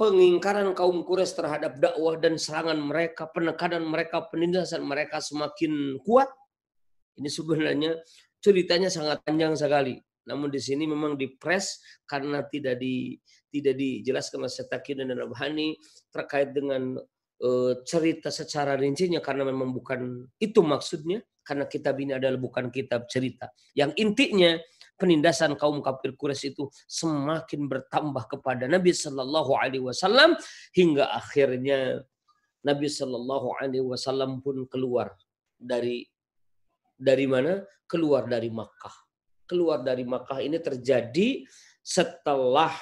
pengingkaran 0.00 0.72
kaum 0.72 1.04
Quraisy 1.04 1.36
terhadap 1.36 1.76
dakwah 1.82 2.16
dan 2.16 2.40
serangan 2.40 2.80
mereka, 2.80 3.28
penekanan 3.28 3.84
mereka, 3.84 4.24
penindasan 4.30 4.86
mereka 4.86 5.20
semakin 5.20 6.00
kuat. 6.00 6.30
Ini 7.18 7.28
sebenarnya 7.28 7.98
ceritanya 8.38 8.88
sangat 8.88 9.20
panjang 9.26 9.58
sekali. 9.58 9.98
Namun 10.28 10.48
di 10.54 10.60
sini 10.62 10.86
memang 10.86 11.18
dipres 11.18 11.82
karena 12.06 12.46
tidak 12.46 12.78
di 12.78 13.18
tidak 13.48 13.74
dijelaskan 13.80 14.44
oleh 14.44 14.52
Setakin 14.52 15.08
dan 15.08 15.24
Abhani 15.24 15.74
terkait 16.12 16.52
dengan 16.52 17.00
uh, 17.42 17.82
cerita 17.86 18.28
secara 18.32 18.74
rincinya 18.74 19.22
karena 19.22 19.46
memang 19.46 19.70
bukan 19.74 20.26
itu 20.38 20.60
maksudnya 20.62 21.22
karena 21.46 21.64
kitab 21.64 21.96
ini 21.96 22.12
adalah 22.12 22.36
bukan 22.36 22.68
kitab 22.68 23.08
cerita. 23.08 23.48
Yang 23.72 23.96
intinya 23.96 24.52
penindasan 25.00 25.56
kaum 25.56 25.80
kafir 25.80 26.12
Quraisy 26.12 26.52
itu 26.52 26.68
semakin 26.84 27.70
bertambah 27.70 28.28
kepada 28.28 28.68
Nabi 28.68 28.92
Shallallahu 28.92 29.56
Alaihi 29.56 29.80
Wasallam 29.80 30.36
hingga 30.76 31.08
akhirnya 31.08 32.04
Nabi 32.66 32.90
Shallallahu 32.90 33.56
Alaihi 33.62 33.80
Wasallam 33.80 34.44
pun 34.44 34.68
keluar 34.68 35.14
dari 35.56 36.04
dari 36.98 37.24
mana? 37.24 37.64
Keluar 37.88 38.28
dari 38.28 38.52
Makkah. 38.52 38.92
Keluar 39.48 39.80
dari 39.80 40.04
Makkah 40.04 40.44
ini 40.44 40.60
terjadi 40.60 41.48
setelah 41.80 42.74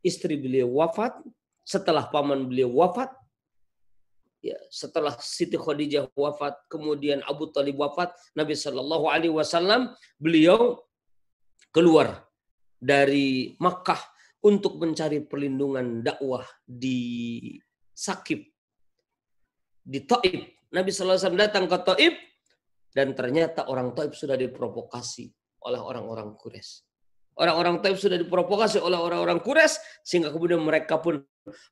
istri 0.00 0.40
beliau 0.40 0.80
wafat, 0.80 1.12
setelah 1.60 2.08
paman 2.08 2.48
beliau 2.48 2.72
wafat, 2.72 3.12
ya, 4.44 4.56
setelah 4.68 5.14
Siti 5.18 5.56
Khadijah 5.56 6.12
wafat, 6.14 6.56
kemudian 6.70 7.22
Abu 7.24 7.50
Talib 7.50 7.80
wafat, 7.80 8.14
Nabi 8.36 8.54
Shallallahu 8.54 9.08
Alaihi 9.10 9.34
Wasallam 9.34 9.94
beliau 10.20 10.80
keluar 11.72 12.24
dari 12.76 13.56
Makkah 13.60 14.00
untuk 14.46 14.78
mencari 14.78 15.24
perlindungan 15.24 16.06
dakwah 16.06 16.44
di 16.62 17.42
Sakib, 17.90 18.46
di 19.82 20.00
Taib. 20.04 20.54
Nabi 20.66 20.90
SAW 20.92 21.38
datang 21.38 21.70
ke 21.70 21.78
Taib 21.82 22.14
dan 22.92 23.16
ternyata 23.16 23.66
orang 23.70 23.96
Taib 23.96 24.12
sudah 24.12 24.36
diprovokasi 24.36 25.32
oleh 25.66 25.80
orang-orang 25.80 26.36
Quraisy. 26.36 26.84
Orang-orang 27.36 27.80
Taib 27.84 27.96
sudah 27.96 28.16
diprovokasi 28.20 28.80
oleh 28.80 28.96
orang-orang 28.96 29.40
Quraisy 29.40 30.04
sehingga 30.04 30.30
kemudian 30.32 30.60
mereka 30.60 31.00
pun 31.00 31.24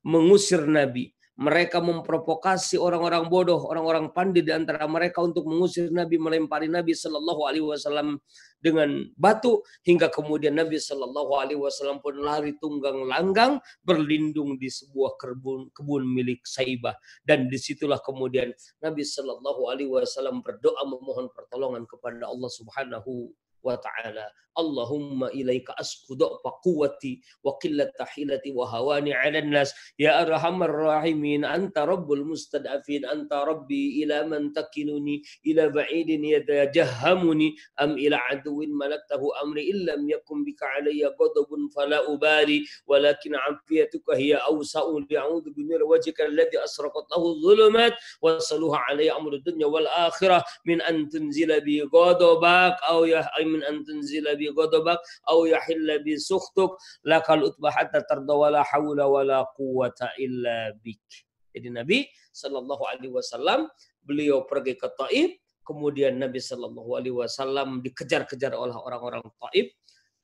mengusir 0.05 0.65
Nabi 0.65 1.13
mereka 1.35 1.83
memprovokasi 1.83 2.79
orang-orang 2.79 3.27
bodoh, 3.27 3.67
orang-orang 3.67 4.15
pandai 4.15 4.47
di 4.47 4.55
antara 4.55 4.87
mereka 4.87 5.19
untuk 5.19 5.51
mengusir 5.51 5.91
Nabi, 5.91 6.15
melempari 6.15 6.71
Nabi 6.71 6.95
Shallallahu 6.95 7.43
Alaihi 7.51 7.67
Wasallam 7.67 8.23
dengan 8.63 9.03
batu 9.19 9.67
hingga 9.83 10.15
kemudian 10.15 10.55
Nabi 10.55 10.79
Shallallahu 10.79 11.33
Alaihi 11.35 11.59
Wasallam 11.59 11.99
pun 11.99 12.23
lari 12.23 12.55
tunggang 12.63 13.03
langgang 13.11 13.59
berlindung 13.83 14.55
di 14.63 14.71
sebuah 14.71 15.19
kebun 15.19 15.75
kebun 15.75 16.07
milik 16.07 16.47
Saibah. 16.47 16.95
Dan 17.27 17.51
di 17.51 17.59
situlah 17.59 17.99
kemudian 17.99 18.55
Nabi 18.79 19.03
Shallallahu 19.03 19.75
Alaihi 19.75 19.91
Wasallam 19.91 20.39
berdoa 20.39 20.87
memohon 20.87 21.35
pertolongan 21.35 21.83
kepada 21.91 22.31
Allah 22.31 22.51
Subhanahu 22.51 23.35
وتعالى. 23.65 24.27
اللهم 24.59 25.25
إليك 25.25 25.71
أسكو 25.83 26.15
ضعف 26.15 26.47
قوتي 26.63 27.21
وقلة 27.43 27.93
حيلتي 28.01 28.51
وهواني 28.55 29.15
على 29.15 29.39
الناس. 29.39 29.75
يا 29.99 30.23
أرحم 30.23 30.63
الراحمين 30.63 31.45
أنت 31.45 31.79
رب 31.79 32.13
المستضعفين 32.13 33.07
أنت 33.07 33.33
ربي 33.33 34.05
إلى 34.05 34.23
من 34.31 34.53
تكلني 34.53 35.23
إلى 35.47 35.69
بعيد 35.69 36.11
يتجهمني. 36.11 37.49
أم 37.83 37.91
إلى 37.99 38.17
عدو 38.17 38.63
ملكته 38.63 39.23
أمري 39.43 39.71
إن 39.71 39.79
لم 39.91 40.11
يكن 40.11 40.45
بك 40.45 40.63
علي 40.63 41.07
غضب 41.07 41.51
فلا 41.77 42.15
أبالي. 42.15 42.65
ولكن 42.87 43.35
عافيتك 43.35 44.07
هي 44.15 44.35
أوسع. 44.35 44.83
لأعوذ 45.11 45.51
بنور 45.51 45.83
وجهك 45.83 46.21
الذي 46.21 46.65
أسرقت 46.65 47.07
له 47.11 47.23
الظلمات. 47.27 47.95
وصلوها 48.23 48.79
علي 48.79 49.13
أمر 49.13 49.33
الدنيا 49.35 49.67
والآخرة. 49.67 50.45
من 50.67 50.83
أن 50.83 51.09
تنزل 51.09 51.61
بي 51.61 51.83
غضبك 51.83 52.77
أو 52.89 53.05
يا 53.05 53.27
min 53.55 53.63
an 53.63 53.87
tunzila 53.87 54.35
bi 54.35 54.51
ghadabak 54.51 54.99
aw 55.31 55.39
yahilla 55.47 56.03
bi 56.03 56.19
sukhtuk 56.19 56.75
lakal 57.07 57.47
utbah 57.47 57.71
hatta 57.71 58.03
tarda 58.03 58.35
wala 58.35 58.67
haula 58.67 59.07
wala 59.07 59.47
quwata 59.55 60.11
illa 60.19 60.75
bik. 60.83 61.07
Jadi 61.55 61.71
Nabi 61.71 62.11
Shallallahu 62.35 62.83
alaihi 62.91 63.15
wasallam 63.15 63.71
beliau 64.03 64.43
pergi 64.43 64.75
ke 64.75 64.91
Taif, 64.99 65.39
kemudian 65.63 66.19
Nabi 66.19 66.43
Shallallahu 66.43 66.99
alaihi 66.99 67.15
wasallam 67.15 67.79
dikejar-kejar 67.79 68.59
oleh 68.59 68.75
orang-orang 68.75 69.23
Taif 69.39 69.71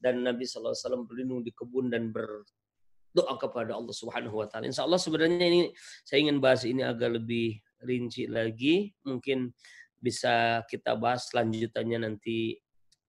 dan 0.03 0.27
Nabi 0.27 0.43
Shallallahu 0.43 0.75
alaihi 0.75 0.83
wasallam 0.83 1.05
berlindung 1.07 1.41
di 1.47 1.55
kebun 1.55 1.87
dan 1.87 2.11
berdoa 2.11 3.35
kepada 3.39 3.79
Allah 3.79 3.95
Subhanahu 3.95 4.43
wa 4.43 4.47
taala. 4.51 4.67
Insya 4.67 4.83
Allah 4.83 4.99
sebenarnya 4.99 5.47
ini 5.47 5.63
saya 6.03 6.19
ingin 6.27 6.43
bahas 6.43 6.67
ini 6.67 6.83
agak 6.83 7.23
lebih 7.23 7.63
rinci 7.87 8.27
lagi, 8.27 8.91
mungkin 9.07 9.55
bisa 10.01 10.65
kita 10.67 10.97
bahas 10.97 11.29
lanjutannya 11.37 12.11
nanti 12.11 12.57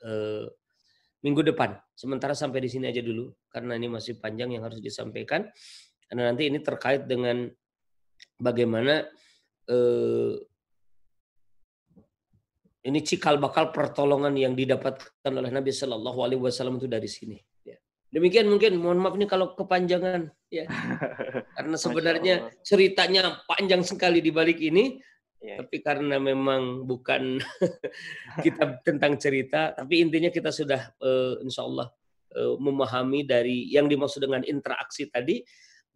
eh, 0.06 0.46
minggu 1.22 1.42
depan. 1.54 1.78
Sementara 1.94 2.34
sampai 2.34 2.62
di 2.66 2.70
sini 2.70 2.90
aja 2.90 3.02
dulu 3.02 3.30
karena 3.50 3.78
ini 3.78 3.88
masih 3.90 4.18
panjang 4.18 4.54
yang 4.54 4.66
harus 4.66 4.82
disampaikan. 4.82 5.46
Karena 6.10 6.34
nanti 6.34 6.50
ini 6.50 6.60
terkait 6.60 7.08
dengan 7.08 7.48
bagaimana 8.42 9.06
eh, 9.70 10.34
ini 12.82 13.00
cikal 13.06 13.38
bakal 13.38 13.70
pertolongan 13.70 14.34
yang 14.34 14.58
didapatkan 14.58 15.32
oleh 15.32 15.54
Nabi 15.54 15.70
Shallallahu 15.70 16.20
Alaihi 16.26 16.42
Wasallam 16.42 16.82
itu 16.82 16.90
dari 16.90 17.06
sini. 17.06 17.38
Ya. 17.62 17.78
Demikian 18.10 18.50
mungkin 18.50 18.82
mohon 18.82 18.98
maaf 18.98 19.14
nih 19.16 19.30
kalau 19.30 19.54
kepanjangan 19.54 20.34
ya 20.50 20.66
karena 21.56 21.78
sebenarnya 21.78 22.36
ceritanya 22.66 23.40
panjang 23.46 23.86
sekali 23.86 24.20
di 24.20 24.34
balik 24.34 24.60
ini 24.60 24.98
Yeah. 25.42 25.58
Tapi 25.58 25.82
karena 25.82 26.22
memang 26.22 26.86
bukan 26.86 27.42
kitab 28.46 28.86
tentang 28.86 29.18
cerita, 29.18 29.74
tapi 29.74 30.06
intinya 30.06 30.30
kita 30.30 30.54
sudah 30.54 30.94
uh, 31.02 31.42
insya 31.42 31.66
Allah 31.66 31.90
uh, 32.38 32.56
memahami 32.62 33.26
dari 33.26 33.66
yang 33.74 33.90
dimaksud 33.90 34.22
dengan 34.22 34.46
interaksi 34.46 35.10
tadi, 35.10 35.42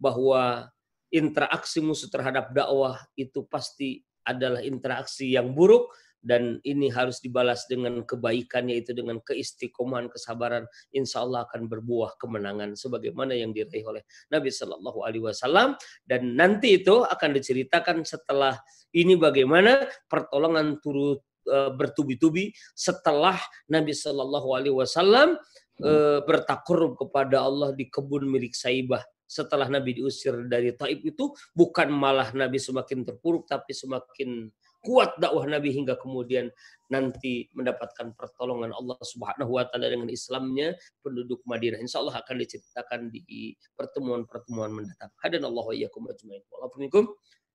bahwa 0.01 0.65
interaksi 1.13 1.77
musuh 1.79 2.09
terhadap 2.09 2.51
dakwah 2.51 2.97
itu 3.13 3.45
pasti 3.45 4.01
adalah 4.25 4.65
interaksi 4.65 5.37
yang 5.37 5.53
buruk 5.53 5.93
dan 6.25 6.57
ini 6.65 6.89
harus 6.89 7.21
dibalas 7.21 7.69
dengan 7.69 8.01
kebaikan 8.01 8.65
yaitu 8.65 8.97
dengan 8.97 9.21
keistiqomahan 9.21 10.09
kesabaran. 10.09 10.65
Insya 10.89 11.21
Allah 11.21 11.45
akan 11.45 11.69
berbuah 11.69 12.17
kemenangan 12.17 12.73
sebagaimana 12.73 13.37
yang 13.37 13.53
diraih 13.53 13.85
oleh 13.85 14.01
Nabi 14.33 14.49
Shallallahu 14.49 15.05
Alaihi 15.05 15.21
Wasallam. 15.29 15.77
Dan 16.01 16.33
nanti 16.33 16.81
itu 16.81 17.05
akan 17.05 17.29
diceritakan 17.37 18.01
setelah 18.01 18.57
Ini 18.95 19.19
bagaimana 19.19 19.91
pertolongan 20.07 20.79
turut 20.79 21.19
uh, 21.51 21.67
bertubi-tubi 21.75 22.55
setelah 22.71 23.35
Nabi 23.67 23.91
Shallallahu 23.91 24.55
Alaihi 24.55 24.71
Wasallam 24.71 25.35
uh, 25.83 26.19
bertakarub 26.23 26.95
kepada 26.95 27.43
Allah 27.43 27.75
di 27.75 27.91
kebun 27.91 28.23
milik 28.23 28.55
Saibah. 28.55 29.03
Setelah 29.27 29.67
Nabi 29.67 29.99
diusir 29.99 30.47
dari 30.47 30.71
Taib 30.79 31.03
itu 31.03 31.35
bukan 31.51 31.91
malah 31.91 32.31
Nabi 32.31 32.55
semakin 32.55 33.03
terpuruk 33.03 33.51
tapi 33.51 33.75
semakin 33.75 34.47
kuat 34.85 35.17
dakwah 35.17 35.49
Nabi 35.49 35.73
hingga 35.73 35.97
kemudian 35.97 36.53
nanti 36.93 37.49
mendapatkan 37.57 38.13
pertolongan 38.13 38.69
Allah 38.69 39.01
Subhanahu 39.01 39.57
wa 39.57 39.65
taala 39.65 39.89
dengan 39.89 40.13
Islamnya 40.13 40.77
penduduk 41.01 41.41
Madinah. 41.49 41.81
Insya 41.81 42.05
Allah 42.05 42.21
akan 42.21 42.35
diceritakan 42.37 43.09
di 43.09 43.57
pertemuan-pertemuan 43.73 44.69
mendatang. 44.69 45.09
Hadanallahu 45.17 45.73
iyyakum 45.73 46.05
ajmain. 46.05 46.45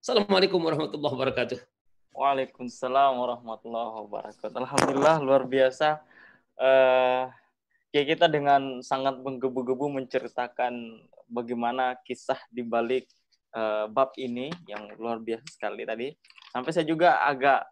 Assalamualaikum 0.02 0.58
warahmatullahi 0.58 1.14
wabarakatuh. 1.14 1.58
Waalaikumsalam 2.10 3.12
warahmatullahi 3.14 3.90
wabarakatuh. 4.02 4.56
Alhamdulillah 4.58 5.16
luar 5.22 5.46
biasa. 5.46 6.02
Uh, 6.58 7.30
ya 7.94 8.02
kita 8.02 8.26
dengan 8.26 8.82
sangat 8.82 9.22
menggebu-gebu 9.22 9.86
menceritakan 10.02 11.06
bagaimana 11.30 11.94
kisah 12.02 12.38
di 12.50 12.66
balik 12.66 13.06
uh, 13.54 13.86
bab 13.90 14.14
ini 14.18 14.50
yang 14.66 14.90
luar 14.98 15.18
biasa 15.22 15.46
sekali 15.50 15.82
tadi. 15.86 16.12
Sampai 16.50 16.70
saya 16.74 16.86
juga 16.86 17.22
agak 17.22 17.66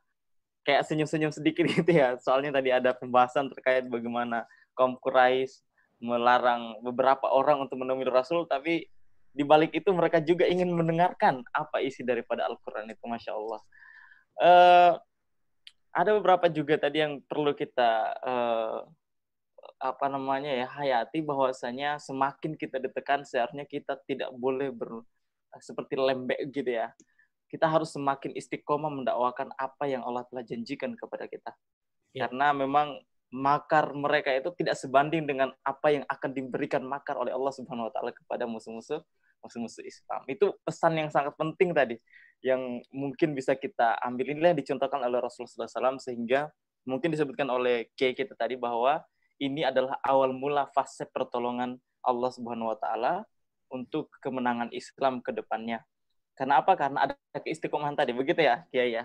kayak 0.66 0.84
senyum-senyum 0.86 1.32
sedikit 1.32 1.64
gitu 1.74 1.90
ya. 1.90 2.16
Soalnya 2.22 2.58
tadi 2.58 2.70
ada 2.74 2.94
pembahasan 2.94 3.50
terkait 3.52 3.86
bagaimana 3.86 4.44
kaum 4.78 4.94
Quraisy 4.98 5.64
melarang 5.98 6.78
beberapa 6.86 7.26
orang 7.26 7.66
untuk 7.66 7.82
menemui 7.82 8.06
Rasul, 8.06 8.46
tapi 8.46 8.86
di 9.34 9.42
balik 9.42 9.74
itu 9.74 9.90
mereka 9.90 10.22
juga 10.22 10.46
ingin 10.46 10.70
mendengarkan 10.70 11.42
apa 11.50 11.82
isi 11.82 12.06
daripada 12.06 12.46
Al-Quran 12.46 12.86
itu, 12.90 13.02
Masya 13.02 13.32
Allah. 13.34 13.60
Uh, 14.38 14.92
ada 15.90 16.14
beberapa 16.14 16.46
juga 16.46 16.78
tadi 16.78 17.02
yang 17.02 17.18
perlu 17.26 17.50
kita 17.58 18.14
uh, 18.22 18.86
apa 19.78 20.06
namanya 20.10 20.50
ya 20.54 20.66
hayati 20.66 21.22
bahwasanya 21.22 21.98
semakin 22.02 22.54
kita 22.54 22.82
ditekan 22.82 23.22
seharusnya 23.22 23.66
kita 23.66 23.98
tidak 24.06 24.30
boleh 24.34 24.70
ber 24.70 25.02
seperti 25.56 25.96
lembek 25.96 26.38
gitu 26.52 26.68
ya 26.68 26.92
kita 27.48 27.64
harus 27.64 27.96
semakin 27.96 28.36
istiqomah 28.36 28.92
mendakwakan 28.92 29.48
apa 29.56 29.88
yang 29.88 30.04
Allah 30.04 30.22
telah 30.28 30.44
janjikan 30.44 30.92
kepada 30.94 31.24
kita. 31.24 31.56
Ya. 32.12 32.28
Karena 32.28 32.52
memang 32.52 33.00
makar 33.28 33.92
mereka 33.92 34.32
itu 34.32 34.52
tidak 34.56 34.76
sebanding 34.76 35.28
dengan 35.28 35.52
apa 35.64 35.92
yang 35.92 36.04
akan 36.08 36.30
diberikan 36.32 36.80
makar 36.84 37.16
oleh 37.16 37.32
Allah 37.32 37.52
Subhanahu 37.52 37.88
wa 37.88 37.92
taala 37.92 38.12
kepada 38.12 38.48
musuh-musuh 38.48 39.00
musuh-musuh 39.44 39.84
Islam. 39.84 40.24
Itu 40.28 40.56
pesan 40.64 40.96
yang 40.96 41.08
sangat 41.12 41.36
penting 41.36 41.72
tadi 41.76 41.96
yang 42.40 42.80
mungkin 42.94 43.34
bisa 43.36 43.52
kita 43.56 43.98
ambil 44.00 44.32
inilah 44.32 44.54
yang 44.54 44.60
dicontohkan 44.60 45.02
oleh 45.02 45.18
Rasulullah 45.18 45.68
SAW 45.68 46.00
sehingga 46.00 46.48
mungkin 46.86 47.12
disebutkan 47.12 47.50
oleh 47.50 47.90
Kiai 47.98 48.16
kita 48.16 48.32
tadi 48.38 48.54
bahwa 48.56 49.02
ini 49.42 49.66
adalah 49.66 49.98
awal 50.06 50.32
mula 50.32 50.70
fase 50.72 51.04
pertolongan 51.10 51.76
Allah 52.00 52.30
Subhanahu 52.32 52.72
wa 52.72 52.78
taala 52.78 53.26
untuk 53.68 54.12
kemenangan 54.20 54.72
Islam 54.72 55.20
ke 55.20 55.32
depannya. 55.32 55.84
Karena 56.38 56.62
apa? 56.62 56.78
Karena 56.78 57.10
ada 57.10 57.14
keistiqomahan 57.34 57.98
tadi. 57.98 58.14
Begitu 58.14 58.46
ya, 58.46 58.62
Kiai 58.70 58.94
ya. 58.94 59.04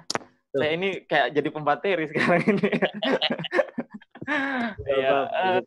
Tuh. 0.54 0.62
Saya 0.62 0.72
ini 0.78 1.02
kayak 1.10 1.34
jadi 1.34 1.50
pembateri 1.50 2.06
sekarang 2.14 2.42
ini. 2.46 2.70
ya, 5.02 5.12
uh, 5.26 5.60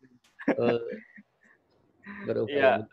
berupaya 2.22 2.86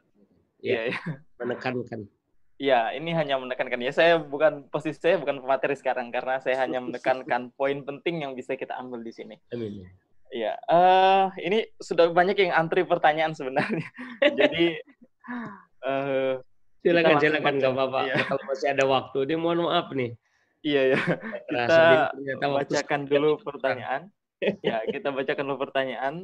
ya, 0.57 0.89
ya. 0.89 0.97
menekankan. 1.37 2.09
Ya, 2.57 2.95
ini 2.95 3.13
hanya 3.13 3.37
menekankan. 3.37 3.77
Ya, 3.77 3.93
saya 3.93 4.17
bukan 4.17 4.65
posisi 4.73 4.97
saya 4.97 5.21
bukan 5.21 5.41
pemateri 5.43 5.77
sekarang 5.77 6.09
karena 6.09 6.41
saya 6.41 6.65
hanya 6.65 6.81
menekankan 6.85 7.53
poin 7.53 7.85
penting 7.85 8.25
yang 8.25 8.33
bisa 8.33 8.57
kita 8.57 8.73
ambil 8.77 9.05
di 9.05 9.13
sini. 9.13 9.35
Amin. 9.53 9.85
Ya, 10.33 10.57
uh, 10.65 11.29
ini 11.37 11.69
sudah 11.77 12.09
banyak 12.09 12.33
yang 12.41 12.57
antri 12.57 12.81
pertanyaan 12.81 13.37
sebenarnya. 13.37 13.85
Jadi 14.39 14.81
uh, 15.83 16.33
silakan 16.83 17.15
silakan 17.19 17.53
nggak 17.59 17.73
apa-apa. 17.73 17.99
Iya. 18.07 18.15
kalau 18.27 18.43
masih 18.47 18.67
ada 18.71 18.83
waktu 18.87 19.17
dia 19.27 19.37
mohon 19.39 19.67
maaf 19.67 19.87
nih. 19.95 20.11
Iya 20.63 20.81
ya 20.95 20.99
kita 22.15 22.47
bacakan 22.47 23.01
dulu 23.07 23.29
pertanyaan. 23.43 24.01
Ya 24.63 24.77
kita 24.87 25.11
bacakan 25.11 25.43
dulu 25.47 25.59
pertanyaan. 25.59 26.15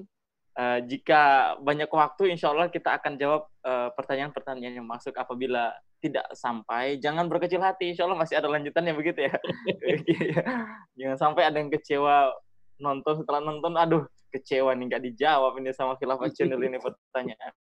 Uh, 0.59 0.83
jika 0.83 1.55
banyak 1.63 1.87
waktu 1.87 2.35
insya 2.35 2.51
Allah 2.51 2.67
kita 2.67 2.99
akan 2.99 3.15
jawab 3.15 3.47
uh, 3.63 3.95
pertanyaan-pertanyaan 3.95 4.83
yang 4.83 4.87
masuk 4.87 5.15
apabila 5.15 5.71
tidak 6.03 6.27
sampai. 6.35 6.99
Jangan 6.99 7.31
berkecil 7.31 7.63
hati 7.63 7.95
insya 7.95 8.03
Allah 8.07 8.19
masih 8.19 8.39
ada 8.39 8.51
lanjutannya 8.51 8.91
begitu 8.91 9.27
ya? 9.27 9.35
Jangan 10.99 11.17
sampai 11.19 11.47
ada 11.47 11.59
yang 11.59 11.71
kecewa 11.71 12.35
nonton 12.79 13.23
setelah 13.23 13.39
nonton. 13.39 13.75
Aduh 13.79 14.03
kecewa 14.29 14.75
nih 14.75 14.85
nggak 14.93 15.03
dijawab 15.11 15.57
ini 15.57 15.71
sama 15.73 15.97
Khilafah 15.97 16.29
Channel 16.31 16.61
ini 16.61 16.77
pertanyaan 16.77 17.53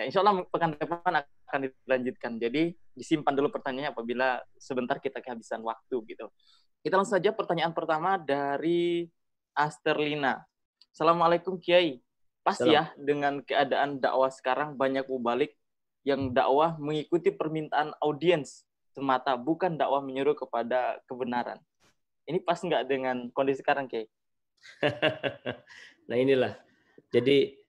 Ya, 0.00 0.08
insya 0.08 0.24
Allah 0.24 0.48
pekan 0.48 0.72
depan 0.80 1.12
akan 1.12 1.60
dilanjutkan. 1.68 2.40
Jadi 2.40 2.72
disimpan 2.96 3.36
dulu 3.36 3.52
pertanyaannya 3.52 3.92
apabila 3.92 4.40
sebentar 4.56 4.96
kita 4.96 5.20
kehabisan 5.20 5.60
waktu 5.60 5.92
gitu. 6.08 6.32
Kita 6.80 6.96
langsung 6.96 7.20
saja 7.20 7.36
pertanyaan 7.36 7.76
pertama 7.76 8.16
dari 8.16 9.12
Asterlina. 9.52 10.40
Assalamualaikum 10.88 11.60
Kiai. 11.60 12.00
Pasti 12.40 12.72
ya 12.72 12.88
dengan 12.96 13.44
keadaan 13.44 14.00
dakwah 14.00 14.32
sekarang 14.32 14.72
banyak 14.72 15.04
mubalik 15.04 15.52
yang 16.08 16.32
dakwah 16.32 16.80
mengikuti 16.80 17.28
permintaan 17.28 17.92
audiens 18.00 18.64
semata, 18.96 19.36
bukan 19.36 19.76
dakwah 19.76 20.00
menyuruh 20.00 20.32
kepada 20.32 20.96
kebenaran. 21.04 21.60
Ini 22.24 22.40
pas 22.40 22.56
nggak 22.56 22.88
dengan 22.88 23.28
kondisi 23.36 23.60
sekarang, 23.60 23.84
Kiai? 23.84 24.08
nah 26.08 26.16
inilah. 26.16 26.56
Jadi 27.12 27.59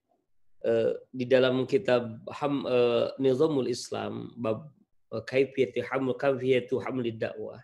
di 1.09 1.25
dalam 1.25 1.65
kitab 1.65 2.21
Ham 2.37 2.65
uh, 2.69 3.09
Nizamul 3.17 3.69
Islam 3.69 4.29
bab 4.37 4.69
uh, 5.09 5.23
kaifiyati 5.25 5.81
haml 5.81 6.13
kaifiyatu 6.13 6.77
hamlid 6.81 7.17
dakwah 7.17 7.57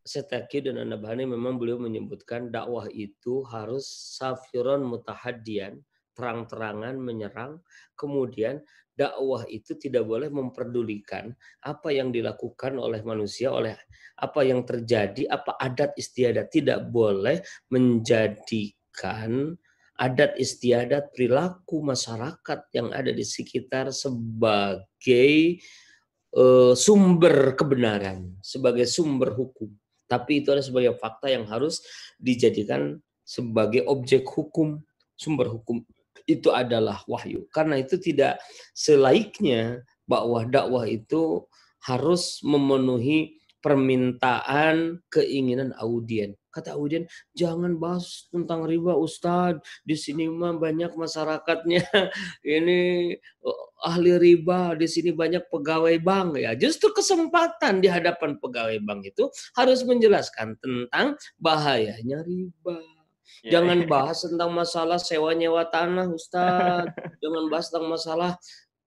Setaki 0.00 0.64
dan 0.64 0.80
Anabhani 0.80 1.28
memang 1.28 1.60
beliau 1.60 1.76
menyebutkan 1.76 2.48
dakwah 2.48 2.88
itu 2.88 3.44
harus 3.44 3.84
safiron 4.16 4.80
mutahadian 4.80 5.84
terang-terangan 6.16 6.96
menyerang. 6.96 7.60
Kemudian 8.00 8.64
dakwah 8.96 9.44
itu 9.44 9.76
tidak 9.76 10.08
boleh 10.08 10.32
memperdulikan 10.32 11.36
apa 11.60 11.92
yang 11.92 12.08
dilakukan 12.08 12.80
oleh 12.80 13.04
manusia 13.04 13.52
oleh 13.52 13.76
apa 14.16 14.40
yang 14.40 14.64
terjadi 14.64 15.28
apa 15.28 15.56
adat 15.60 15.92
istiadat 15.96 16.48
tidak 16.48 16.88
boleh 16.88 17.40
menjadikan 17.68 19.52
adat 20.00 20.40
istiadat 20.40 21.12
perilaku 21.12 21.84
masyarakat 21.84 22.60
yang 22.72 22.88
ada 22.96 23.12
di 23.12 23.20
sekitar 23.20 23.92
sebagai 23.92 25.60
uh, 26.32 26.72
sumber 26.72 27.52
kebenaran, 27.52 28.32
sebagai 28.40 28.88
sumber 28.88 29.36
hukum. 29.36 29.68
Tapi 30.08 30.40
itu 30.40 30.50
adalah 30.50 30.64
sebagai 30.64 30.92
fakta 30.96 31.28
yang 31.28 31.44
harus 31.44 31.84
dijadikan 32.16 32.96
sebagai 33.22 33.84
objek 33.84 34.24
hukum, 34.24 34.80
sumber 35.14 35.52
hukum 35.52 35.84
itu 36.24 36.48
adalah 36.48 37.04
wahyu. 37.04 37.44
Karena 37.52 37.76
itu 37.78 38.00
tidak 38.00 38.40
selaiknya 38.72 39.84
bahwa 40.08 40.48
dakwah 40.48 40.88
itu 40.88 41.44
harus 41.84 42.40
memenuhi 42.40 43.39
permintaan 43.60 45.04
keinginan 45.12 45.76
audien. 45.76 46.36
Kata 46.50 46.74
audien, 46.74 47.06
jangan 47.30 47.78
bahas 47.78 48.26
tentang 48.34 48.66
riba 48.66 48.98
Ustadz. 48.98 49.62
Di 49.86 49.94
sini 49.94 50.26
mah 50.26 50.58
banyak 50.58 50.98
masyarakatnya 50.98 51.86
ini 52.58 53.14
eh, 53.14 53.64
ahli 53.86 54.18
riba, 54.18 54.74
di 54.74 54.90
sini 54.90 55.14
banyak 55.14 55.46
pegawai 55.46 55.94
bank 56.02 56.42
ya. 56.42 56.58
Justru 56.58 56.90
kesempatan 56.90 57.78
di 57.78 57.86
hadapan 57.86 58.34
pegawai 58.42 58.82
bank 58.82 59.14
itu 59.14 59.30
harus 59.54 59.86
menjelaskan 59.86 60.58
tentang 60.58 61.14
bahayanya 61.38 62.26
riba. 62.26 62.82
Ya, 63.46 63.62
Jangan 63.62 63.86
bahas 63.86 64.26
tentang 64.26 64.50
masalah 64.50 64.98
sewa 64.98 65.30
nyewa 65.32 65.62
tanah, 65.70 66.10
Ustadz. 66.10 66.90
Jangan 67.22 67.44
bahas 67.46 67.70
tentang 67.70 67.88
masalah 67.88 68.32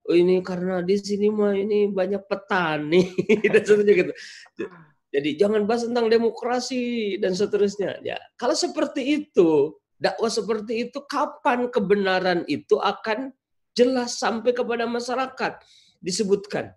oh 0.10 0.16
ini 0.16 0.44
karena 0.44 0.84
di 0.84 0.96
sini 1.00 1.32
mah 1.32 1.56
ini 1.56 1.88
banyak 1.88 2.28
petani 2.28 3.08
dan 3.54 3.62
seterusnya 3.64 3.94
gitu. 3.96 4.14
Jadi 5.14 5.30
jangan 5.38 5.62
bahas 5.70 5.86
tentang 5.86 6.10
demokrasi 6.10 7.16
dan 7.22 7.38
seterusnya. 7.38 8.02
Ya, 8.02 8.18
kalau 8.34 8.58
seperti 8.58 9.22
itu, 9.24 9.78
dakwah 10.02 10.32
seperti 10.34 10.90
itu, 10.90 11.06
kapan 11.06 11.70
kebenaran 11.70 12.42
itu 12.50 12.82
akan 12.82 13.30
jelas 13.78 14.18
sampai 14.18 14.58
kepada 14.58 14.90
masyarakat? 14.90 15.62
Disebutkan 16.02 16.74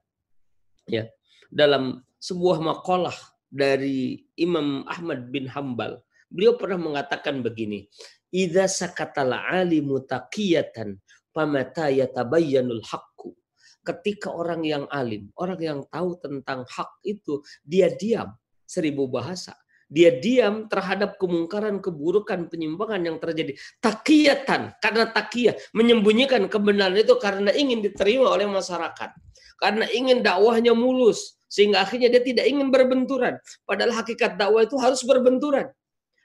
ya 0.86 1.08
dalam 1.48 2.04
sebuah 2.20 2.60
makalah 2.60 3.16
dari 3.48 4.28
Imam 4.36 4.84
Ahmad 4.84 5.32
bin 5.32 5.48
Hambal. 5.48 6.04
Beliau 6.28 6.60
pernah 6.60 6.76
mengatakan 6.76 7.40
begini, 7.40 7.88
"Idza 8.28 8.68
sakatal 8.68 9.32
alimu 9.32 10.04
taqiyatan 10.04 11.00
pamata 11.36 11.92
yatabayyanul 11.92 12.80
haqqu." 12.80 13.36
Ketika 13.84 14.32
orang 14.32 14.64
yang 14.64 14.88
alim, 14.88 15.30
orang 15.36 15.60
yang 15.60 15.80
tahu 15.92 16.16
tentang 16.18 16.64
hak 16.66 16.90
itu, 17.04 17.44
dia 17.60 17.92
diam. 17.92 18.32
seribu 18.66 19.06
bahasa. 19.06 19.54
Dia 19.86 20.10
diam 20.18 20.66
terhadap 20.66 21.14
kemungkaran, 21.22 21.78
keburukan, 21.78 22.50
penyimpangan 22.50 22.98
yang 23.06 23.22
terjadi. 23.22 23.54
Takiyatan, 23.78 24.74
karena 24.82 25.04
takiyah. 25.14 25.54
Menyembunyikan 25.70 26.50
kebenaran 26.50 26.98
itu 26.98 27.14
karena 27.22 27.54
ingin 27.54 27.86
diterima 27.86 28.26
oleh 28.26 28.50
masyarakat. 28.50 29.14
Karena 29.62 29.86
ingin 29.94 30.26
dakwahnya 30.26 30.74
mulus. 30.74 31.38
Sehingga 31.46 31.86
akhirnya 31.86 32.10
dia 32.10 32.22
tidak 32.26 32.50
ingin 32.50 32.74
berbenturan. 32.74 33.38
Padahal 33.62 33.94
hakikat 34.02 34.34
dakwah 34.34 34.66
itu 34.66 34.74
harus 34.82 35.06
berbenturan. 35.06 35.70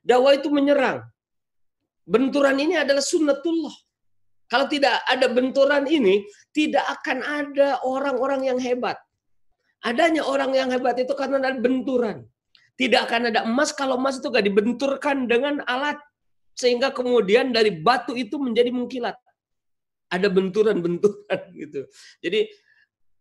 Dakwah 0.01 0.33
itu 0.33 0.49
menyerang. 0.49 1.05
Benturan 2.09 2.57
ini 2.57 2.73
adalah 2.73 3.05
sunnatullah. 3.05 3.75
Kalau 4.51 4.67
tidak 4.67 4.99
ada 5.07 5.31
benturan 5.31 5.87
ini, 5.87 6.27
tidak 6.51 6.83
akan 6.99 7.23
ada 7.23 7.79
orang-orang 7.87 8.51
yang 8.51 8.59
hebat. 8.59 8.99
Adanya 9.79 10.27
orang 10.27 10.51
yang 10.51 10.67
hebat 10.67 10.99
itu 10.99 11.15
karena 11.15 11.39
ada 11.39 11.55
benturan. 11.55 12.27
Tidak 12.75 12.99
akan 12.99 13.31
ada 13.31 13.47
emas 13.47 13.71
kalau 13.71 13.95
emas 13.95 14.19
itu 14.19 14.27
gak 14.27 14.43
dibenturkan 14.43 15.23
dengan 15.31 15.63
alat. 15.63 15.95
Sehingga 16.51 16.91
kemudian 16.91 17.55
dari 17.55 17.79
batu 17.79 18.11
itu 18.11 18.35
menjadi 18.35 18.75
mengkilat. 18.75 19.15
Ada 20.11 20.27
benturan-benturan 20.27 21.39
gitu. 21.61 21.87
Jadi 22.19 22.51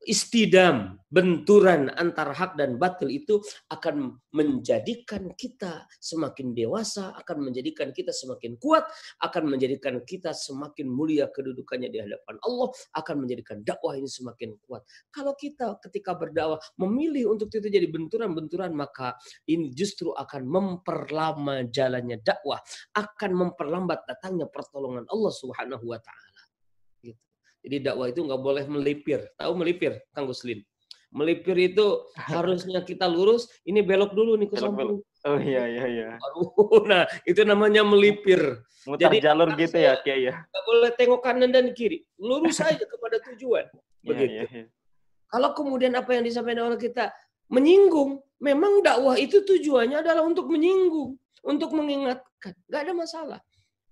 istidam, 0.08 0.96
benturan 1.10 1.90
antara 1.98 2.30
hak 2.30 2.54
dan 2.54 2.78
batil 2.78 3.10
itu 3.10 3.42
akan 3.68 4.16
menjadikan 4.30 5.34
kita 5.34 5.84
semakin 5.98 6.54
dewasa, 6.54 7.12
akan 7.18 7.50
menjadikan 7.50 7.90
kita 7.90 8.14
semakin 8.14 8.56
kuat, 8.62 8.86
akan 9.20 9.50
menjadikan 9.50 9.98
kita 10.06 10.30
semakin 10.30 10.86
mulia 10.86 11.26
kedudukannya 11.28 11.90
di 11.90 11.98
hadapan 11.98 12.38
Allah, 12.46 12.68
akan 12.96 13.26
menjadikan 13.26 13.60
dakwah 13.66 13.98
ini 13.98 14.06
semakin 14.06 14.54
kuat. 14.64 14.86
Kalau 15.10 15.34
kita 15.34 15.82
ketika 15.82 16.14
berdakwah 16.14 16.62
memilih 16.78 17.34
untuk 17.34 17.50
itu 17.50 17.66
jadi 17.66 17.90
benturan-benturan, 17.90 18.70
maka 18.72 19.18
ini 19.50 19.74
justru 19.74 20.14
akan 20.14 20.46
memperlama 20.46 21.66
jalannya 21.68 22.22
dakwah, 22.22 22.62
akan 22.94 23.30
memperlambat 23.34 24.06
datangnya 24.06 24.46
pertolongan 24.46 25.04
Allah 25.10 25.32
Subhanahu 25.34 25.84
wa 25.90 25.98
taala. 25.98 26.29
Jadi 27.60 27.76
dakwah 27.84 28.08
itu 28.08 28.20
nggak 28.24 28.40
boleh 28.40 28.64
melipir. 28.66 29.20
Tahu 29.36 29.52
melipir, 29.52 30.00
Kang 30.16 30.24
Guslin? 30.24 30.64
Melipir 31.10 31.56
itu 31.58 32.06
harusnya 32.32 32.80
kita 32.86 33.04
lurus, 33.04 33.50
ini 33.68 33.84
belok 33.84 34.16
dulu 34.16 34.38
nih 34.40 34.48
ke 34.48 34.56
samping. 34.56 35.02
Oh 35.28 35.38
iya 35.40 35.68
iya 35.68 35.84
iya. 35.84 36.08
nah, 36.90 37.04
itu 37.28 37.44
namanya 37.44 37.84
melipir. 37.84 38.64
Mutar 38.88 39.12
Jadi, 39.12 39.20
jalur 39.20 39.52
gitu 39.60 39.76
ya, 39.76 40.00
Kiai 40.00 40.32
ya. 40.32 40.40
Nggak 40.40 40.64
boleh 40.64 40.90
tengok 40.96 41.20
kanan 41.20 41.52
dan 41.52 41.76
kiri. 41.76 42.00
Lurus 42.16 42.56
saja 42.64 42.80
kepada 42.80 43.20
tujuan. 43.28 43.68
Iya, 44.00 44.08
Begitu. 44.08 44.32
Iya, 44.32 44.44
iya. 44.48 44.64
Kalau 45.30 45.52
kemudian 45.52 45.92
apa 45.94 46.16
yang 46.16 46.24
disampaikan 46.24 46.72
oleh 46.72 46.80
kita 46.80 47.12
menyinggung, 47.52 48.24
memang 48.40 48.80
dakwah 48.80 49.20
itu 49.20 49.44
tujuannya 49.44 50.00
adalah 50.00 50.24
untuk 50.24 50.48
menyinggung, 50.48 51.20
untuk 51.44 51.70
mengingatkan. 51.76 52.56
Nggak 52.66 52.80
ada 52.88 52.92
masalah. 52.96 53.40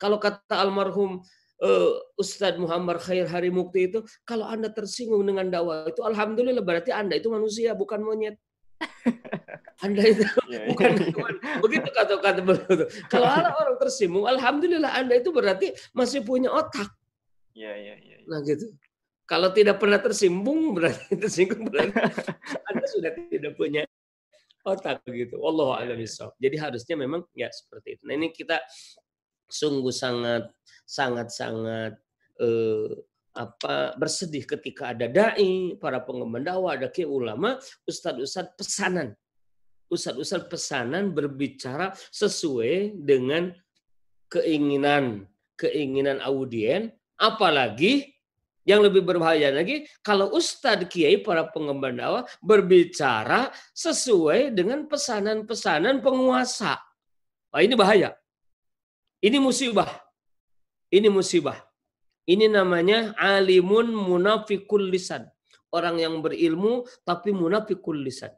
Kalau 0.00 0.16
kata 0.16 0.56
almarhum 0.62 1.20
uh, 1.62 1.92
Ustadz 2.18 2.58
Muhammad 2.58 3.02
Khair 3.02 3.26
Hari 3.26 3.50
Mukti 3.50 3.90
itu, 3.90 4.02
kalau 4.26 4.46
Anda 4.46 4.70
tersinggung 4.70 5.26
dengan 5.26 5.50
dakwah 5.50 5.86
itu, 5.90 6.02
Alhamdulillah 6.02 6.62
berarti 6.62 6.94
Anda 6.94 7.18
itu 7.18 7.30
manusia, 7.30 7.74
bukan 7.74 8.02
monyet. 8.02 8.38
Anda 9.84 10.02
itu 10.02 10.26
yeah, 10.50 10.66
iya. 10.66 10.74
bukan 10.74 10.90
yeah. 10.98 11.58
begitu 11.62 11.88
kata-kata 11.94 12.42
begitu. 12.42 12.84
Kalau 13.06 13.30
ada 13.30 13.54
orang 13.54 13.78
tersinggung, 13.78 14.26
alhamdulillah 14.26 14.90
Anda 14.90 15.22
itu 15.22 15.30
berarti 15.30 15.70
masih 15.94 16.26
punya 16.26 16.50
otak. 16.50 16.90
Iya, 17.54 17.72
iya, 17.74 17.94
iya. 18.02 18.16
iya. 18.22 18.26
Nah 18.26 18.42
gitu. 18.42 18.74
Kalau 19.28 19.52
tidak 19.52 19.76
pernah 19.78 20.00
tersinggung 20.00 20.72
berarti 20.74 21.14
tersinggung 21.22 21.68
berarti 21.70 21.94
Anda 22.74 22.86
sudah 22.90 23.10
tidak 23.30 23.54
punya 23.54 23.82
otak 24.66 25.04
gitu. 25.06 25.38
Allah 25.46 25.84
a'lam 25.84 26.00
Jadi 26.42 26.56
harusnya 26.58 26.94
memang 26.98 27.22
ya 27.38 27.46
seperti 27.52 27.98
itu. 27.98 28.02
Nah 28.08 28.14
ini 28.18 28.34
kita 28.34 28.58
sungguh 29.48 29.92
sangat 29.92 30.52
sangat-sangat 30.88 31.96
eh, 32.40 32.92
apa 33.38 33.94
bersedih 33.94 34.42
ketika 34.42 34.90
ada 34.90 35.06
dai, 35.06 35.78
para 35.78 36.02
pengemban 36.02 36.42
dakwah, 36.42 36.74
ada 36.74 36.90
ke 36.90 37.06
ulama, 37.06 37.60
ustadz-ustadz 37.86 38.58
pesanan. 38.58 39.14
Ustadz-ustadz 39.88 40.50
pesanan 40.50 41.14
berbicara 41.14 41.94
sesuai 42.10 42.98
dengan 42.98 43.54
keinginan 44.26 45.24
keinginan 45.58 46.18
audien, 46.22 46.94
apalagi 47.18 48.14
yang 48.68 48.84
lebih 48.84 49.00
berbahaya 49.00 49.48
lagi 49.48 49.88
kalau 50.04 50.28
ustadz 50.36 50.86
kiai 50.92 51.24
para 51.24 51.48
pengemban 51.48 51.96
dakwah 51.96 52.24
berbicara 52.44 53.48
sesuai 53.72 54.52
dengan 54.52 54.84
pesanan-pesanan 54.84 56.04
penguasa. 56.04 56.76
Wah, 57.48 57.64
ini 57.64 57.72
bahaya. 57.72 58.12
Ini 59.18 59.38
musibah. 59.42 59.90
Ini 60.94 61.10
musibah. 61.10 61.58
Ini 62.28 62.46
namanya 62.46 63.18
alimun 63.18 63.90
munafikul 63.90 64.86
lisan. 64.94 65.26
Orang 65.74 65.98
yang 65.98 66.22
berilmu 66.22 66.86
tapi 67.02 67.34
munafikul 67.34 67.98
lisan. 67.98 68.30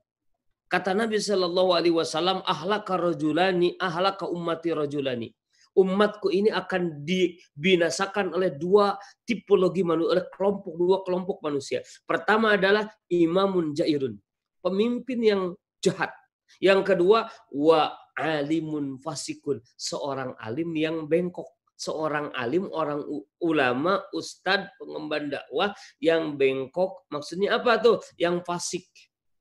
Kata 0.71 0.95
Nabi 0.97 1.19
Shallallahu 1.19 1.71
Alaihi 1.75 1.95
Wasallam, 1.95 2.47
ahlaka 2.47 2.95
rajulani, 2.97 3.75
ahlaka 3.77 4.25
ummati 4.31 4.71
rajulani. 4.71 5.29
Umatku 5.75 6.31
ini 6.35 6.51
akan 6.51 7.07
dibinasakan 7.07 8.35
oleh 8.35 8.55
dua 8.55 8.99
tipologi 9.23 9.87
manusia, 9.87 10.11
oleh 10.19 10.25
kelompok 10.35 10.73
dua 10.75 10.97
kelompok 11.07 11.39
manusia. 11.47 11.79
Pertama 12.07 12.59
adalah 12.59 12.91
imamun 13.07 13.71
jairun, 13.75 14.19
pemimpin 14.63 15.19
yang 15.23 15.43
jahat. 15.79 16.11
Yang 16.59 16.95
kedua, 16.95 17.31
wa 17.55 17.95
alimun 18.21 19.01
fasikun, 19.01 19.65
seorang 19.81 20.37
alim 20.37 20.77
yang 20.77 21.09
bengkok, 21.09 21.49
seorang 21.81 22.29
alim, 22.37 22.69
orang 22.69 23.01
ulama, 23.41 24.05
ustadz, 24.13 24.77
pengemban 24.77 25.33
dakwah 25.33 25.73
yang 25.97 26.37
bengkok. 26.37 27.09
Maksudnya 27.09 27.57
apa 27.57 27.81
tuh? 27.81 28.05
Yang 28.21 28.45
fasik. 28.45 28.87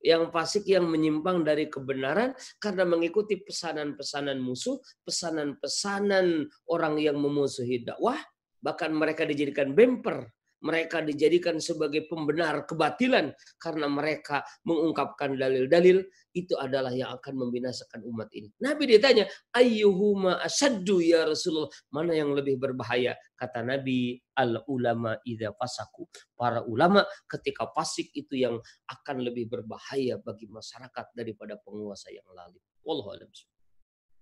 Yang 0.00 0.32
fasik 0.32 0.64
yang 0.64 0.88
menyimpang 0.88 1.44
dari 1.44 1.68
kebenaran 1.68 2.32
karena 2.56 2.88
mengikuti 2.88 3.36
pesanan-pesanan 3.44 4.40
musuh, 4.40 4.80
pesanan-pesanan 5.04 6.48
orang 6.72 6.96
yang 6.96 7.20
memusuhi 7.20 7.84
dakwah, 7.84 8.16
bahkan 8.64 8.96
mereka 8.96 9.28
dijadikan 9.28 9.76
bemper 9.76 10.32
mereka 10.60 11.00
dijadikan 11.00 11.56
sebagai 11.58 12.04
pembenar 12.08 12.68
kebatilan 12.68 13.32
karena 13.56 13.86
mereka 13.88 14.44
mengungkapkan 14.64 15.36
dalil-dalil 15.36 16.04
itu 16.36 16.54
adalah 16.54 16.94
yang 16.94 17.10
akan 17.16 17.34
membinasakan 17.34 18.06
umat 18.06 18.30
ini. 18.36 18.52
Nabi 18.62 18.96
ditanya, 18.96 19.26
ayyuhuma 19.50 20.38
asaddu 20.44 21.02
ya 21.02 21.26
Rasulullah? 21.26 21.72
Mana 21.90 22.14
yang 22.14 22.30
lebih 22.36 22.60
berbahaya? 22.60 23.18
Kata 23.34 23.66
Nabi, 23.66 24.20
al 24.38 24.62
ulama 24.70 25.18
idza 25.26 25.50
fasaku. 25.56 26.06
Para 26.36 26.62
ulama 26.64 27.02
ketika 27.26 27.66
fasik 27.74 28.14
itu 28.14 28.38
yang 28.38 28.56
akan 28.86 29.16
lebih 29.26 29.50
berbahaya 29.50 30.20
bagi 30.22 30.46
masyarakat 30.46 31.12
daripada 31.16 31.58
penguasa 31.58 32.12
yang 32.14 32.26
lalim. 32.30 32.62
Wallahu 32.86 33.16
a'lam. 33.16 33.30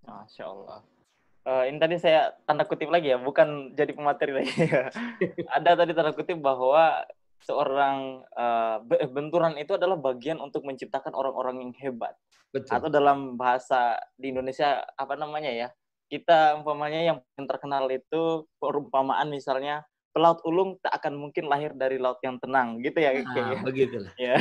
Masya 0.08 0.44
Allah. 0.48 0.97
Uh, 1.48 1.64
ini 1.64 1.80
tadi 1.80 1.96
saya 1.96 2.36
tanda 2.44 2.68
kutip 2.68 2.92
lagi 2.92 3.08
ya, 3.08 3.16
bukan 3.16 3.72
jadi 3.72 3.96
pemateri 3.96 4.44
lagi. 4.44 4.52
Ada 5.56 5.80
tadi 5.80 5.96
tanda 5.96 6.12
kutip 6.12 6.36
bahwa 6.44 7.08
seorang 7.40 8.20
uh, 8.36 8.84
benturan 9.08 9.56
itu 9.56 9.80
adalah 9.80 9.96
bagian 9.96 10.44
untuk 10.44 10.68
menciptakan 10.68 11.16
orang-orang 11.16 11.64
yang 11.64 11.72
hebat. 11.80 12.12
Betul. 12.52 12.68
Atau 12.68 12.88
dalam 12.92 13.40
bahasa 13.40 13.96
di 14.20 14.28
Indonesia 14.28 14.84
apa 14.92 15.16
namanya 15.16 15.48
ya? 15.48 15.68
Kita 16.12 16.60
umpamanya 16.60 17.16
yang 17.16 17.18
terkenal 17.48 17.88
itu 17.88 18.44
perumpamaan 18.60 19.32
misalnya 19.32 19.88
pelaut 20.12 20.44
ulung 20.44 20.76
tak 20.84 21.00
akan 21.00 21.16
mungkin 21.16 21.48
lahir 21.48 21.72
dari 21.72 21.96
laut 21.96 22.20
yang 22.20 22.36
tenang 22.36 22.76
gitu 22.84 23.00
ya. 23.00 23.24
Ah, 23.24 23.56
ya. 23.56 23.60
begitulah. 23.64 24.12
Ya. 24.20 24.36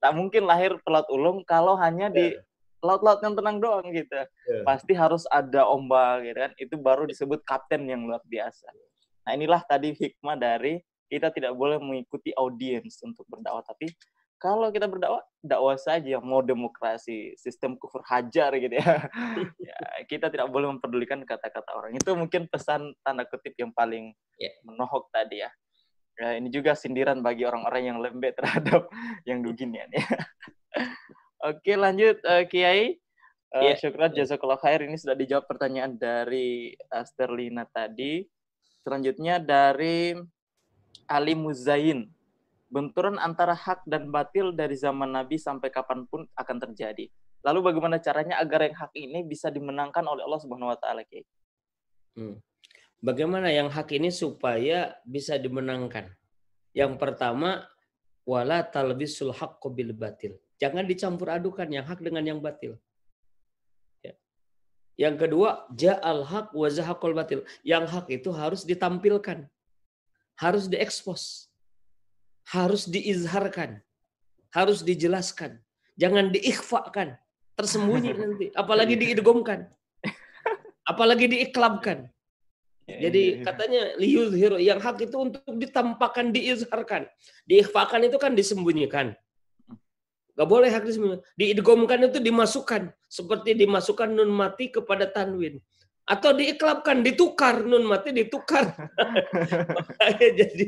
tak 0.00 0.12
mungkin 0.16 0.48
lahir 0.48 0.80
pelaut 0.80 1.08
ulung 1.12 1.44
kalau 1.44 1.76
hanya 1.76 2.08
di 2.08 2.32
ya 2.32 2.40
laut-laut 2.82 3.22
yang 3.22 3.38
tenang 3.38 3.62
doang 3.62 3.86
gitu. 3.94 4.18
Yeah. 4.18 4.66
Pasti 4.66 4.92
harus 4.92 5.22
ada 5.30 5.64
ombak 5.70 6.26
gitu 6.26 6.38
kan. 6.42 6.52
Itu 6.58 6.74
baru 6.82 7.06
disebut 7.06 7.46
kapten 7.46 7.86
yang 7.86 8.04
luar 8.04 8.20
biasa. 8.26 8.68
Nah, 9.22 9.32
inilah 9.38 9.62
tadi 9.62 9.94
hikmah 9.94 10.34
dari 10.34 10.82
kita 11.06 11.30
tidak 11.30 11.54
boleh 11.54 11.78
mengikuti 11.78 12.34
audiens 12.34 12.98
untuk 13.06 13.22
berdakwah, 13.30 13.62
tapi 13.62 13.92
kalau 14.42 14.74
kita 14.74 14.90
berdakwah, 14.90 15.22
dakwah 15.38 15.78
saja 15.78 16.18
mau 16.18 16.42
demokrasi, 16.42 17.38
sistem 17.38 17.78
kufur 17.78 18.02
hajar 18.10 18.50
gitu 18.58 18.74
ya. 18.74 19.06
ya 19.70 19.76
kita 20.10 20.34
tidak 20.34 20.50
boleh 20.50 20.74
memperdulikan 20.74 21.22
kata-kata 21.22 21.70
orang. 21.78 21.94
Itu 21.94 22.18
mungkin 22.18 22.50
pesan 22.50 22.90
tanda 23.06 23.22
kutip 23.22 23.54
yang 23.54 23.70
paling 23.70 24.10
yeah. 24.42 24.50
menohok 24.66 25.06
tadi 25.14 25.46
ya. 25.46 25.50
ya. 26.18 26.42
Ini 26.42 26.50
juga 26.50 26.74
sindiran 26.74 27.22
bagi 27.22 27.46
orang-orang 27.46 27.94
yang 27.94 27.98
lembek 28.02 28.34
terhadap 28.34 28.90
yang 29.22 29.46
beginian 29.46 29.86
ya. 29.94 30.02
Oke, 31.42 31.74
lanjut 31.74 32.22
uh, 32.22 32.46
Kiai. 32.46 33.02
Uh, 33.50 33.74
yeah. 33.74 33.76
Syukran 33.76 34.14
jazakallah 34.14 34.62
khair 34.62 34.86
ini 34.86 34.94
sudah 34.94 35.18
dijawab 35.18 35.50
pertanyaan 35.50 35.98
dari 35.98 36.72
uh, 36.94 37.02
Sterlina 37.02 37.66
tadi. 37.66 38.22
Selanjutnya 38.86 39.42
dari 39.42 40.14
Ali 41.10 41.34
Muzain. 41.34 42.06
Benturan 42.70 43.18
antara 43.18 43.52
hak 43.58 43.84
dan 43.90 44.08
batil 44.14 44.54
dari 44.54 44.78
zaman 44.78 45.12
Nabi 45.12 45.36
sampai 45.36 45.68
kapan 45.68 46.06
pun 46.06 46.24
akan 46.38 46.56
terjadi. 46.62 47.10
Lalu 47.42 47.74
bagaimana 47.74 47.98
caranya 47.98 48.38
agar 48.38 48.70
yang 48.70 48.78
hak 48.78 48.94
ini 48.94 49.26
bisa 49.26 49.50
dimenangkan 49.50 50.06
oleh 50.06 50.22
Allah 50.22 50.40
Subhanahu 50.40 50.70
wa 50.70 50.78
taala, 50.78 51.02
Kiai? 51.02 51.26
Hmm. 52.14 52.38
Bagaimana 53.02 53.50
yang 53.50 53.66
hak 53.66 53.90
ini 53.98 54.14
supaya 54.14 54.94
bisa 55.02 55.34
dimenangkan? 55.34 56.06
Yang 56.70 57.02
pertama, 57.02 57.66
wala 58.22 58.62
talbisul 58.62 59.34
haqqo 59.34 59.74
bil 59.74 59.90
batil. 59.90 60.38
Jangan 60.62 60.86
dicampur 60.86 61.26
adukan 61.26 61.66
yang 61.66 61.82
hak 61.82 61.98
dengan 61.98 62.22
yang 62.22 62.38
batil. 62.38 62.78
Ya. 64.06 64.14
Yang 64.94 65.26
kedua, 65.26 65.66
ja'al 65.74 66.22
haq 66.22 66.54
wa 66.54 66.68
zahaqul 66.70 67.18
batil. 67.18 67.42
Yang 67.66 67.84
hak 67.90 68.06
itu 68.14 68.30
harus 68.30 68.62
ditampilkan. 68.62 69.50
Harus 70.38 70.70
diekspos. 70.70 71.50
Harus 72.46 72.86
diizharkan. 72.86 73.82
Harus 74.54 74.86
dijelaskan. 74.86 75.58
Jangan 75.98 76.30
diikhfakan 76.30 77.18
tersembunyi 77.58 78.14
nanti. 78.22 78.46
Apalagi 78.54 78.94
diidgomkan. 78.94 79.66
Apalagi 80.86 81.26
diiklabkan. 81.26 82.06
Ya, 82.86 83.10
Jadi 83.10 83.22
iya, 83.22 83.38
iya. 83.38 83.44
katanya 83.46 83.82
yang 84.58 84.78
hak 84.82 84.98
itu 85.06 85.16
untuk 85.18 85.42
ditampakkan, 85.58 86.30
diizharkan. 86.30 87.10
Diikhfakan 87.50 88.06
itu 88.06 88.18
kan 88.22 88.34
disembunyikan. 88.38 89.18
Gak 90.42 90.50
boleh 90.50 90.74
hak 90.74 90.82
disembunyikan. 90.82 91.22
Diidgomkan 91.38 92.02
itu 92.02 92.18
dimasukkan. 92.18 92.90
Seperti 93.06 93.54
dimasukkan 93.54 94.10
nun 94.10 94.34
mati 94.34 94.74
kepada 94.74 95.06
tanwin. 95.06 95.62
Atau 96.02 96.34
diiklabkan, 96.34 97.06
ditukar. 97.06 97.62
Nun 97.62 97.86
mati 97.86 98.10
ditukar. 98.10 98.74
jadi 100.42 100.64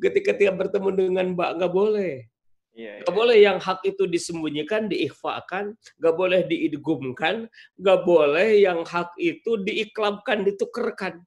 ketika 0.00 0.32
dia 0.32 0.56
bertemu 0.56 0.88
dengan 0.96 1.36
mbak, 1.36 1.60
gak 1.60 1.68
boleh. 1.68 2.32
Yeah, 2.72 3.04
gak 3.04 3.12
iya. 3.12 3.18
boleh 3.20 3.36
yang 3.44 3.58
hak 3.60 3.84
itu 3.84 4.08
disembunyikan, 4.08 4.88
diikhfakan, 4.88 5.76
gak 6.00 6.14
boleh 6.16 6.48
diidgumkan, 6.48 7.44
gak 7.76 8.00
boleh 8.08 8.64
yang 8.64 8.88
hak 8.88 9.12
itu 9.20 9.60
diiklabkan, 9.68 10.48
ditukerkan. 10.48 11.20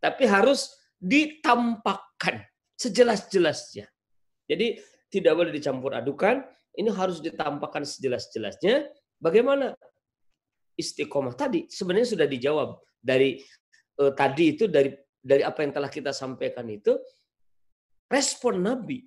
Tapi 0.00 0.24
harus 0.24 0.72
ditampakkan 0.96 2.40
sejelas-jelasnya. 2.80 3.84
Jadi 4.48 4.80
tidak 5.12 5.36
boleh 5.36 5.52
dicampur 5.52 5.92
adukan, 5.92 6.40
ini 6.78 6.90
harus 6.92 7.18
ditampakkan 7.18 7.82
sejelas-jelasnya. 7.82 8.88
Bagaimana 9.20 9.74
istiqomah. 10.80 11.36
Tadi 11.36 11.68
sebenarnya 11.68 12.08
sudah 12.16 12.26
dijawab 12.26 12.80
dari 12.96 13.40
eh, 14.00 14.12
tadi 14.16 14.44
itu 14.56 14.64
dari 14.64 14.96
dari 15.20 15.44
apa 15.44 15.60
yang 15.60 15.72
telah 15.76 15.92
kita 15.92 16.16
sampaikan 16.16 16.64
itu 16.72 16.96
respon 18.08 18.64
Nabi. 18.64 19.04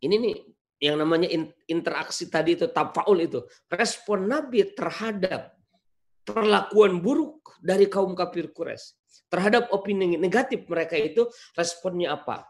Ini 0.00 0.16
nih 0.16 0.36
yang 0.80 0.96
namanya 1.00 1.28
interaksi 1.68 2.28
tadi 2.32 2.56
itu 2.56 2.72
tafaul 2.72 3.20
itu. 3.20 3.44
Respon 3.68 4.28
Nabi 4.28 4.64
terhadap 4.72 5.52
perlakuan 6.24 7.00
buruk 7.04 7.60
dari 7.60 7.88
kaum 7.92 8.16
kafir 8.16 8.52
Quraisy. 8.52 8.96
Terhadap 9.28 9.72
opini 9.72 10.16
negatif 10.16 10.68
mereka 10.68 10.96
itu 10.96 11.28
responnya 11.56 12.16
apa? 12.16 12.44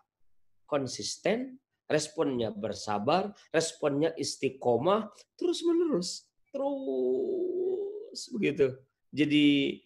Konsisten 0.67 1.55
responnya 1.87 2.51
bersabar 2.51 3.33
responnya 3.51 4.13
istiqomah 4.19 5.11
terus 5.39 5.63
menerus 5.63 6.27
terus 6.51 8.21
begitu 8.35 8.79
jadi 9.15 9.79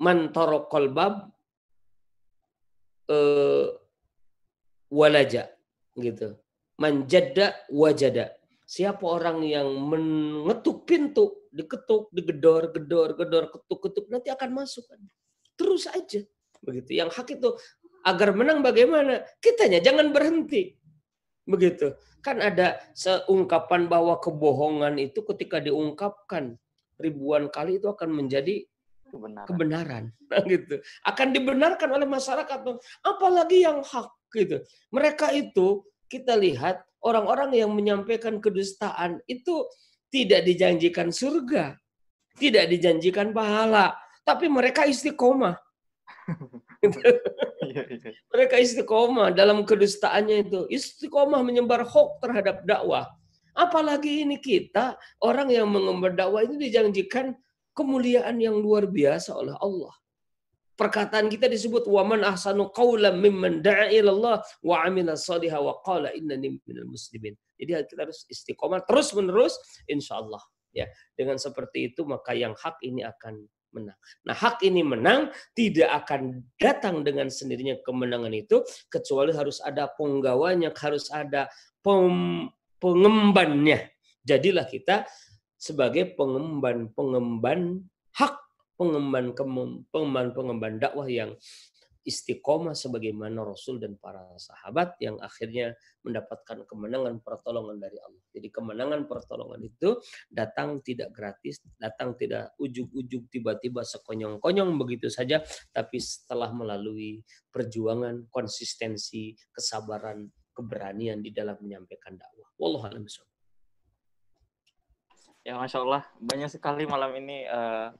mantorokol 0.00 0.90
bab 0.90 1.28
eh, 3.08 3.68
walaja 4.90 5.52
gitu 5.94 6.40
manjada 6.78 7.54
wajada. 7.70 8.34
Siapa 8.64 9.04
orang 9.04 9.44
yang 9.44 9.68
mengetuk 9.76 10.88
pintu, 10.88 11.44
diketuk, 11.52 12.08
digedor, 12.10 12.72
gedor, 12.72 13.12
gedor, 13.12 13.44
ketuk, 13.52 13.80
ketuk, 13.84 14.06
nanti 14.08 14.32
akan 14.32 14.64
masuk. 14.64 14.88
Terus 15.54 15.84
aja. 15.92 16.24
Begitu. 16.64 16.96
Yang 16.96 17.10
hak 17.12 17.28
itu 17.36 17.52
agar 18.08 18.32
menang 18.32 18.64
bagaimana? 18.64 19.20
Kitanya 19.38 19.84
jangan 19.84 20.10
berhenti. 20.10 20.80
Begitu. 21.44 21.92
Kan 22.24 22.40
ada 22.40 22.80
seungkapan 22.96 23.86
bahwa 23.88 24.16
kebohongan 24.16 24.96
itu 24.96 25.20
ketika 25.34 25.60
diungkapkan 25.60 26.56
ribuan 26.96 27.52
kali 27.52 27.76
itu 27.76 27.88
akan 27.90 28.10
menjadi 28.10 28.64
kebenaran. 29.12 29.48
kebenaran. 29.48 30.04
Nah, 30.34 30.42
gitu. 30.50 30.82
Akan 31.06 31.30
dibenarkan 31.30 31.94
oleh 31.94 32.08
masyarakat. 32.10 32.58
Apalagi 33.06 33.62
yang 33.62 33.86
hak 33.86 34.10
gitu. 34.34 34.66
Mereka 34.90 35.30
itu 35.30 35.86
kita 36.10 36.34
lihat 36.34 36.82
orang-orang 37.06 37.54
yang 37.54 37.70
menyampaikan 37.70 38.42
kedustaan 38.42 39.22
itu 39.30 39.68
tidak 40.10 40.42
dijanjikan 40.42 41.14
surga, 41.14 41.78
tidak 42.38 42.66
dijanjikan 42.66 43.30
pahala, 43.30 43.94
tapi 44.26 44.50
mereka 44.50 44.86
istiqomah. 44.88 45.54
Iya, 47.74 47.82
iya. 47.90 48.10
mereka 48.30 48.54
istiqomah 48.62 49.34
dalam 49.34 49.66
kedustaannya 49.66 50.46
itu, 50.46 50.60
istiqomah 50.70 51.42
menyebar 51.42 51.82
hoax 51.82 52.22
terhadap 52.22 52.62
dakwah. 52.62 53.10
Apalagi 53.50 54.22
ini 54.22 54.38
kita 54.38 54.94
orang 55.18 55.50
yang 55.50 55.66
mengembar 55.66 56.14
dakwah 56.14 56.46
itu 56.46 56.54
dijanjikan 56.54 57.34
kemuliaan 57.74 58.38
yang 58.38 58.54
luar 58.54 58.86
biasa 58.86 59.34
oleh 59.34 59.54
Allah 59.58 59.94
perkataan 60.74 61.30
kita 61.30 61.46
disebut 61.46 61.86
waman 61.86 62.26
ahsanu 62.26 62.70
qawlan 62.74 63.18
mimman 63.18 63.62
da'a 63.62 64.02
wa 64.62 64.76
amila 64.82 65.14
salihah 65.14 65.62
wa 65.62 65.78
qala 65.86 66.10
innani 66.14 66.58
minal 66.66 66.90
muslimin. 66.90 67.38
Jadi 67.54 67.86
kita 67.86 68.10
harus 68.10 68.26
istiqomah 68.26 68.82
terus 68.82 69.14
menerus 69.14 69.54
insyaallah 69.86 70.42
ya. 70.74 70.90
Dengan 71.14 71.38
seperti 71.38 71.94
itu 71.94 72.02
maka 72.02 72.34
yang 72.34 72.58
hak 72.58 72.82
ini 72.82 73.06
akan 73.06 73.46
menang. 73.74 73.98
Nah, 74.22 74.32
hak 74.32 74.62
ini 74.62 74.86
menang 74.86 75.34
tidak 75.52 76.06
akan 76.06 76.46
datang 76.56 77.02
dengan 77.02 77.26
sendirinya 77.28 77.76
kemenangan 77.82 78.32
itu 78.32 78.62
kecuali 78.86 79.34
harus 79.34 79.58
ada 79.60 79.90
penggawanya, 79.90 80.70
harus 80.78 81.10
ada 81.10 81.50
pem, 81.82 82.48
pengembannya. 82.78 83.90
Jadilah 84.24 84.64
kita 84.64 85.04
sebagai 85.58 86.14
pengemban-pengemban 86.16 87.82
hak 88.14 88.34
pengemban 88.74 89.32
pengemban 89.90 90.26
pengemban 90.34 90.74
dakwah 90.82 91.06
yang 91.06 91.34
istiqomah 92.04 92.76
sebagaimana 92.76 93.42
Rasul 93.42 93.80
dan 93.80 93.96
para 93.96 94.20
sahabat 94.36 95.00
yang 95.00 95.16
akhirnya 95.18 95.72
mendapatkan 96.04 96.68
kemenangan 96.68 97.24
pertolongan 97.24 97.80
dari 97.80 97.96
Allah. 97.98 98.22
Jadi 98.30 98.48
kemenangan 98.52 99.08
pertolongan 99.08 99.64
itu 99.64 99.98
datang 100.28 100.84
tidak 100.84 101.16
gratis, 101.16 101.64
datang 101.80 102.12
tidak 102.14 102.52
ujuk-ujuk 102.60 103.32
tiba-tiba 103.32 103.80
sekonyong-konyong 103.82 104.76
begitu 104.76 105.08
saja, 105.08 105.40
tapi 105.72 105.96
setelah 105.98 106.52
melalui 106.52 107.24
perjuangan, 107.48 108.28
konsistensi, 108.28 109.32
kesabaran, 109.50 110.28
keberanian 110.52 111.24
di 111.24 111.32
dalam 111.32 111.56
menyampaikan 111.64 112.14
dakwah. 112.20 112.52
Wallahu 112.60 112.86
a'lam 112.86 113.08
Ya, 115.44 115.60
masya 115.60 115.84
Allah, 115.84 116.08
banyak 116.16 116.48
sekali 116.48 116.88
malam 116.88 117.12
ini 117.20 117.44
uh, 117.44 117.92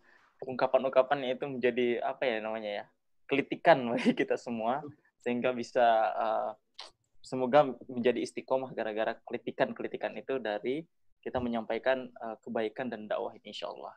ungkapan-ungkapan 0.48 1.28
itu 1.28 1.44
menjadi 1.44 2.00
apa 2.00 2.24
ya 2.24 2.40
namanya 2.40 2.70
ya 2.72 2.84
kritikan 3.24 3.84
bagi 3.90 4.12
kita 4.12 4.36
semua 4.38 4.84
sehingga 5.24 5.56
bisa 5.56 5.84
uh, 6.14 6.50
semoga 7.24 7.72
menjadi 7.88 8.20
istiqomah 8.20 8.76
gara-gara 8.76 9.16
kritikan-kritikan 9.24 10.12
itu 10.20 10.36
dari 10.36 10.84
kita 11.24 11.40
menyampaikan 11.40 12.12
uh, 12.20 12.36
kebaikan 12.44 12.92
dan 12.92 13.08
dakwah 13.08 13.32
ini 13.32 13.48
insya 13.48 13.72
Allah. 13.72 13.96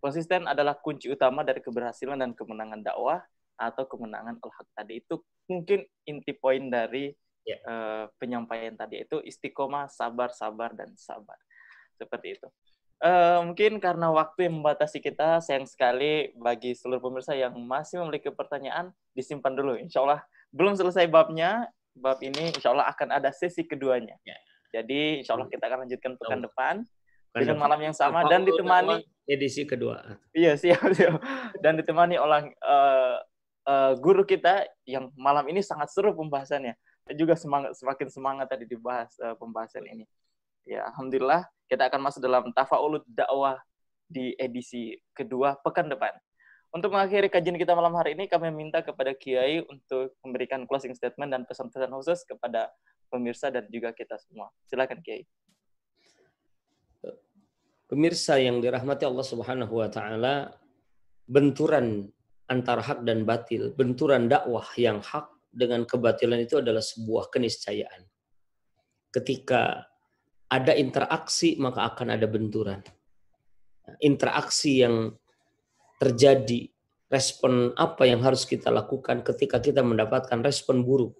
Konsisten 0.00 0.48
adalah 0.48 0.80
kunci 0.80 1.12
utama 1.12 1.44
dari 1.44 1.60
keberhasilan 1.60 2.16
dan 2.16 2.32
kemenangan 2.32 2.80
dakwah 2.80 3.20
atau 3.60 3.84
kemenangan 3.84 4.40
al-haq 4.40 4.68
tadi. 4.72 5.04
Itu 5.04 5.20
mungkin 5.48 5.84
inti 6.08 6.32
poin 6.32 6.72
dari 6.72 7.12
yeah. 7.44 7.60
Ya. 7.60 7.68
uh, 7.68 8.04
penyampaian 8.16 8.72
tadi 8.72 9.04
itu 9.04 9.20
istiqomah, 9.20 9.92
sabar, 9.92 10.32
sabar, 10.32 10.72
dan 10.72 10.96
sabar. 10.96 11.36
Seperti 12.00 12.40
itu. 12.40 12.48
Uh, 13.02 13.42
mungkin 13.50 13.82
karena 13.82 14.08
waktu 14.08 14.48
yang 14.48 14.62
membatasi 14.62 15.02
kita, 15.02 15.42
sayang 15.42 15.66
sekali 15.68 16.32
bagi 16.38 16.72
seluruh 16.72 17.02
pemirsa 17.02 17.36
yang 17.36 17.52
masih 17.66 18.00
memiliki 18.00 18.30
pertanyaan, 18.32 18.94
disimpan 19.12 19.52
dulu. 19.52 19.76
Insya 19.76 20.00
Allah 20.06 20.24
belum 20.54 20.78
selesai 20.78 21.10
babnya, 21.10 21.68
bab 21.94 22.18
ini 22.22 22.50
insya 22.50 22.74
Allah 22.74 22.90
akan 22.90 23.14
ada 23.14 23.30
sesi 23.30 23.66
keduanya. 23.66 24.18
Ya. 24.26 24.38
Jadi 24.74 25.22
insya 25.22 25.38
Allah 25.38 25.46
kita 25.46 25.70
akan 25.70 25.86
lanjutkan 25.86 26.12
pekan 26.18 26.38
oh. 26.42 26.44
depan 26.50 26.74
dengan 27.34 27.58
malam 27.58 27.80
yang 27.82 27.94
sama 27.94 28.26
dan 28.30 28.46
ditemani 28.46 29.02
edisi 29.26 29.66
kedua. 29.66 30.18
Iya 30.34 30.54
siap 30.54 30.82
siap 30.96 31.18
dan 31.62 31.78
ditemani 31.78 32.18
oleh 32.18 32.54
uh, 32.62 33.18
uh, 33.66 33.92
guru 33.98 34.22
kita 34.26 34.66
yang 34.86 35.10
malam 35.18 35.46
ini 35.50 35.62
sangat 35.62 35.90
seru 35.90 36.14
pembahasannya. 36.14 36.74
Juga 37.14 37.36
semangat 37.36 37.76
semakin 37.78 38.08
semangat 38.10 38.46
tadi 38.50 38.64
dibahas 38.66 39.14
uh, 39.22 39.34
pembahasan 39.38 39.86
ini. 39.86 40.06
Ya, 40.64 40.88
alhamdulillah 40.88 41.44
kita 41.68 41.92
akan 41.92 42.00
masuk 42.08 42.20
dalam 42.24 42.48
tafaulut 42.56 43.04
dakwah 43.08 43.60
di 44.08 44.32
edisi 44.40 44.96
kedua 45.12 45.56
pekan 45.60 45.88
depan. 45.92 46.12
Untuk 46.74 46.90
mengakhiri 46.90 47.30
kajian 47.30 47.54
kita 47.54 47.70
malam 47.78 47.94
hari 47.94 48.18
ini, 48.18 48.26
kami 48.26 48.50
minta 48.50 48.82
kepada 48.82 49.14
Kiai 49.14 49.62
untuk 49.62 50.18
memberikan 50.26 50.66
closing 50.66 50.90
statement 50.90 51.30
dan 51.30 51.46
pesan-pesan 51.46 51.86
khusus 51.94 52.26
kepada 52.26 52.66
pemirsa 53.14 53.46
dan 53.54 53.70
juga 53.70 53.94
kita 53.94 54.18
semua. 54.18 54.50
Silakan 54.66 54.98
Kiai. 54.98 55.22
Pemirsa 57.86 58.42
yang 58.42 58.58
dirahmati 58.58 59.06
Allah 59.06 59.22
Subhanahu 59.22 59.70
wa 59.70 59.86
taala, 59.86 60.50
benturan 61.30 62.10
antara 62.50 62.82
hak 62.82 63.06
dan 63.06 63.22
batil, 63.22 63.70
benturan 63.78 64.26
dakwah 64.26 64.66
yang 64.74 64.98
hak 64.98 65.30
dengan 65.54 65.86
kebatilan 65.86 66.42
itu 66.42 66.58
adalah 66.58 66.82
sebuah 66.82 67.30
keniscayaan. 67.30 68.02
Ketika 69.14 69.93
ada 70.50 70.72
interaksi 70.76 71.56
maka 71.56 71.88
akan 71.92 72.14
ada 72.16 72.26
benturan. 72.28 72.80
Interaksi 74.00 74.80
yang 74.84 75.12
terjadi, 76.00 76.68
respon 77.08 77.72
apa 77.76 78.08
yang 78.08 78.24
harus 78.24 78.48
kita 78.48 78.72
lakukan 78.72 79.22
ketika 79.22 79.60
kita 79.60 79.80
mendapatkan 79.84 80.40
respon 80.40 80.82
buruk 80.82 81.16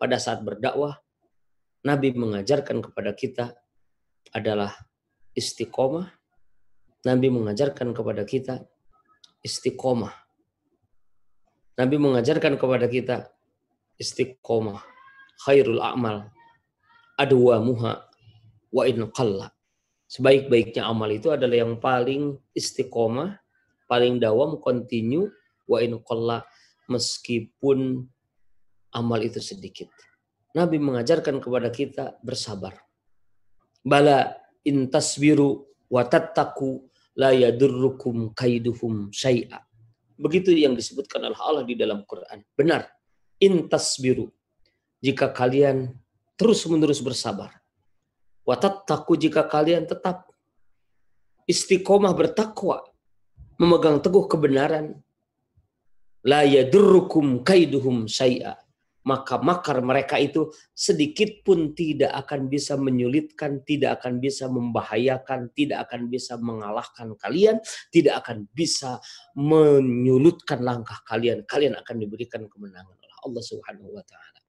pada 0.00 0.16
saat 0.16 0.40
berdakwah, 0.42 0.98
Nabi 1.86 2.10
mengajarkan 2.16 2.82
kepada 2.82 3.14
kita 3.14 3.54
adalah 4.34 4.74
istiqomah. 5.32 6.10
Nabi 7.06 7.30
mengajarkan 7.30 7.94
kepada 7.94 8.26
kita 8.26 8.66
istiqomah. 9.46 10.12
Nabi 11.78 11.96
mengajarkan 11.96 12.58
kepada 12.58 12.90
kita 12.90 13.30
istiqomah. 13.94 14.82
Khairul 15.46 15.78
a'mal 15.78 16.34
adwa 17.14 17.62
muha 17.62 18.07
wa 18.72 18.84
in 18.88 19.08
qalla. 19.12 19.48
Sebaik-baiknya 20.08 20.88
amal 20.88 21.12
itu 21.12 21.28
adalah 21.28 21.56
yang 21.68 21.76
paling 21.76 22.36
istiqomah, 22.56 23.36
paling 23.84 24.16
dawam, 24.16 24.56
continue, 24.56 25.28
wa 25.68 25.78
in 25.84 26.00
qalla 26.00 26.44
meskipun 26.88 28.08
amal 28.96 29.20
itu 29.20 29.40
sedikit. 29.40 29.92
Nabi 30.56 30.80
mengajarkan 30.80 31.44
kepada 31.44 31.68
kita 31.68 32.16
bersabar. 32.24 32.80
Bala 33.84 34.32
intasbiru 34.64 35.68
wa 35.92 36.02
tattaku 36.08 36.88
la 37.20 37.36
yadurrukum 37.36 38.32
kaiduhum 38.32 39.12
syai'a. 39.12 39.60
Begitu 40.18 40.50
yang 40.56 40.74
disebutkan 40.74 41.22
oleh 41.22 41.38
Allah 41.38 41.62
di 41.62 41.78
dalam 41.78 42.02
Quran. 42.08 42.42
Benar. 42.56 42.88
Intasbiru. 43.38 44.26
Jika 44.98 45.30
kalian 45.30 45.94
terus-menerus 46.34 46.98
bersabar. 46.98 47.57
Wa 48.48 48.56
tattaku 48.56 49.20
jika 49.20 49.44
kalian 49.44 49.84
tetap 49.84 50.24
istiqomah 51.44 52.16
bertakwa, 52.16 52.80
memegang 53.60 54.00
teguh 54.00 54.24
kebenaran, 54.24 54.96
la 56.24 56.48
yadurrukum 56.48 57.44
kaiduhum 57.44 58.08
syai'a 58.08 58.56
maka 59.08 59.40
makar 59.40 59.80
mereka 59.80 60.20
itu 60.20 60.52
sedikit 60.76 61.40
pun 61.40 61.72
tidak 61.72 62.12
akan 62.12 62.52
bisa 62.52 62.76
menyulitkan, 62.76 63.64
tidak 63.64 64.04
akan 64.04 64.20
bisa 64.20 64.52
membahayakan, 64.52 65.48
tidak 65.56 65.88
akan 65.88 66.12
bisa 66.12 66.36
mengalahkan 66.36 67.16
kalian, 67.16 67.56
tidak 67.88 68.20
akan 68.20 68.44
bisa 68.52 69.00
menyulutkan 69.32 70.60
langkah 70.60 71.00
kalian. 71.08 71.40
Kalian 71.48 71.80
akan 71.80 71.96
diberikan 71.96 72.44
kemenangan 72.52 72.92
oleh 72.92 73.18
Allah 73.24 73.42
Subhanahu 73.48 73.96
wa 73.96 74.04
taala. 74.04 74.40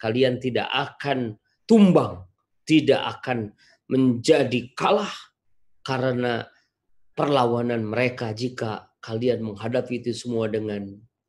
Kalian 0.00 0.40
tidak 0.40 0.68
akan 0.72 1.36
tumbang, 1.68 2.24
tidak 2.66 3.00
akan 3.18 3.54
menjadi 3.86 4.74
kalah 4.74 5.12
karena 5.86 6.50
perlawanan 7.14 7.86
mereka 7.86 8.34
jika 8.34 8.90
kalian 8.98 9.46
menghadapi 9.46 10.02
itu 10.02 10.12
semua 10.12 10.50
dengan 10.50 10.82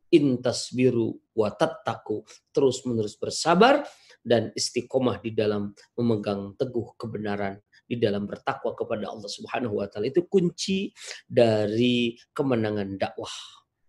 intas 0.09 0.73
biru 0.73 1.13
wa 1.37 1.53
tattaku 1.53 2.25
terus 2.49 2.81
menerus 2.89 3.13
bersabar 3.15 3.85
dan 4.25 4.49
istiqomah 4.57 5.21
di 5.21 5.31
dalam 5.37 5.71
memegang 5.95 6.57
teguh 6.57 6.97
kebenaran 6.97 7.61
di 7.87 7.95
dalam 7.95 8.27
bertakwa 8.27 8.75
kepada 8.75 9.07
Allah 9.07 9.31
Subhanahu 9.31 9.79
wa 9.79 9.87
taala 9.87 10.11
itu 10.11 10.27
kunci 10.27 10.91
dari 11.23 12.19
kemenangan 12.35 12.99
dakwah. 12.99 13.31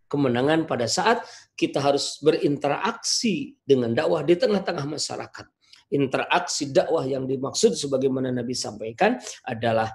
Kemenangan 0.08 0.64
pada 0.64 0.88
saat 0.88 1.20
kita 1.52 1.84
harus 1.84 2.16
berinteraksi 2.24 3.58
dengan 3.60 3.92
dakwah 3.92 4.24
di 4.24 4.38
tengah-tengah 4.38 4.86
masyarakat. 4.88 5.46
Interaksi 5.88 6.68
dakwah 6.68 7.04
yang 7.08 7.24
dimaksud 7.24 7.72
sebagaimana 7.72 8.28
Nabi 8.28 8.52
sampaikan 8.52 9.16
adalah 9.44 9.88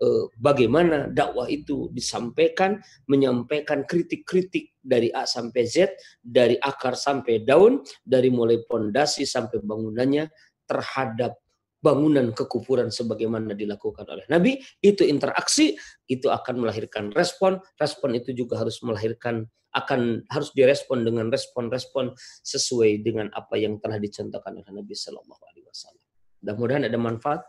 Eh, 0.00 0.24
bagaimana 0.32 1.12
dakwah 1.12 1.44
itu 1.44 1.92
disampaikan, 1.92 2.80
menyampaikan 3.04 3.84
kritik-kritik 3.84 4.72
dari 4.80 5.12
A 5.12 5.28
sampai 5.28 5.68
Z, 5.68 5.92
dari 6.24 6.56
akar 6.56 6.96
sampai 6.96 7.44
daun, 7.44 7.84
dari 8.00 8.32
mulai 8.32 8.64
pondasi 8.64 9.28
sampai 9.28 9.60
bangunannya 9.60 10.32
terhadap 10.64 11.36
bangunan 11.80 12.30
kekufuran 12.36 12.92
sebagaimana 12.92 13.56
dilakukan 13.56 14.04
oleh 14.04 14.28
Nabi, 14.28 14.60
itu 14.84 15.02
interaksi, 15.04 15.74
itu 16.06 16.28
akan 16.28 16.64
melahirkan 16.64 17.08
respon, 17.16 17.58
respon 17.80 18.14
itu 18.14 18.36
juga 18.36 18.60
harus 18.60 18.80
melahirkan 18.84 19.48
akan 19.70 20.26
harus 20.26 20.50
direspon 20.50 21.06
dengan 21.06 21.30
respon-respon 21.30 22.10
sesuai 22.42 23.06
dengan 23.06 23.30
apa 23.30 23.54
yang 23.54 23.78
telah 23.78 24.02
dicontohkan 24.02 24.58
oleh 24.58 24.66
Nabi 24.66 24.94
Shallallahu 24.98 25.42
Alaihi 25.46 25.66
Wasallam. 25.70 26.06
Mudah-mudahan 26.42 26.82
ada 26.90 26.98
manfaat 26.98 27.40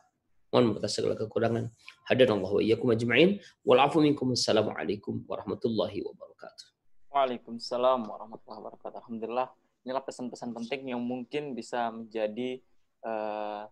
Mohon 0.51 0.83
atas 0.83 0.99
segala 0.99 1.15
kekurangan. 1.15 1.71
Hadanallahu 2.11 2.59
wa 2.59 2.61
iyyakum 2.61 2.91
ajma'in. 2.91 3.39
Wal 3.63 3.79
afu 3.79 4.03
minkum. 4.03 4.35
Assalamualaikum 4.35 5.23
warahmatullahi 5.23 6.03
wabarakatuh. 6.03 6.65
Waalaikumsalam 7.07 8.03
warahmatullahi 8.03 8.59
wabarakatuh. 8.59 8.99
Alhamdulillah. 8.99 9.47
Inilah 9.87 10.03
pesan-pesan 10.03 10.51
penting 10.51 10.91
yang 10.91 10.99
mungkin 10.99 11.55
bisa 11.55 11.87
menjadi 11.95 12.59
uh, 13.07 13.63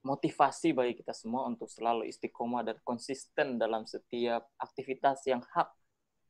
motivasi 0.00 0.72
bagi 0.72 0.96
kita 0.96 1.12
semua 1.12 1.44
untuk 1.44 1.68
selalu 1.68 2.08
istiqomah 2.08 2.64
dan 2.64 2.76
konsisten 2.84 3.60
dalam 3.60 3.84
setiap 3.84 4.48
aktivitas 4.56 5.24
yang 5.28 5.44
hak 5.52 5.68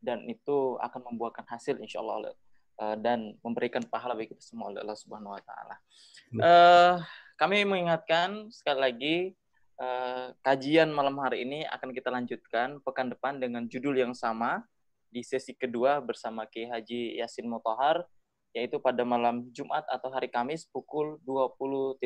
dan 0.03 0.27
itu 0.27 0.81
akan 0.81 1.13
membuahkan 1.13 1.47
hasil 1.47 1.79
insya 1.79 2.03
Allah 2.03 2.35
uh, 2.81 2.97
dan 2.99 3.37
memberikan 3.45 3.85
pahala 3.87 4.17
bagi 4.17 4.35
kita 4.35 4.43
semua 4.43 4.73
oleh 4.73 4.81
Allah 4.83 4.99
Subhanahu 4.99 5.37
Wa 5.37 5.43
Taala. 5.45 5.77
Uh, 6.35 6.95
kami 7.37 7.63
mengingatkan 7.69 8.49
sekali 8.51 8.79
lagi 8.81 9.17
uh, 9.79 10.33
kajian 10.43 10.91
malam 10.91 11.15
hari 11.21 11.47
ini 11.47 11.63
akan 11.69 11.95
kita 11.95 12.09
lanjutkan 12.11 12.81
pekan 12.83 13.13
depan 13.13 13.39
dengan 13.39 13.69
judul 13.69 13.95
yang 13.95 14.17
sama 14.17 14.65
di 15.11 15.23
sesi 15.23 15.55
kedua 15.55 15.99
bersama 16.01 16.47
Ki 16.47 16.67
Haji 16.67 17.19
Yasin 17.19 17.47
Motohar 17.47 18.07
yaitu 18.51 18.83
pada 18.83 19.07
malam 19.07 19.47
Jumat 19.55 19.87
atau 19.87 20.11
hari 20.11 20.27
Kamis 20.27 20.67
pukul 20.71 21.23
20.00 21.23 22.03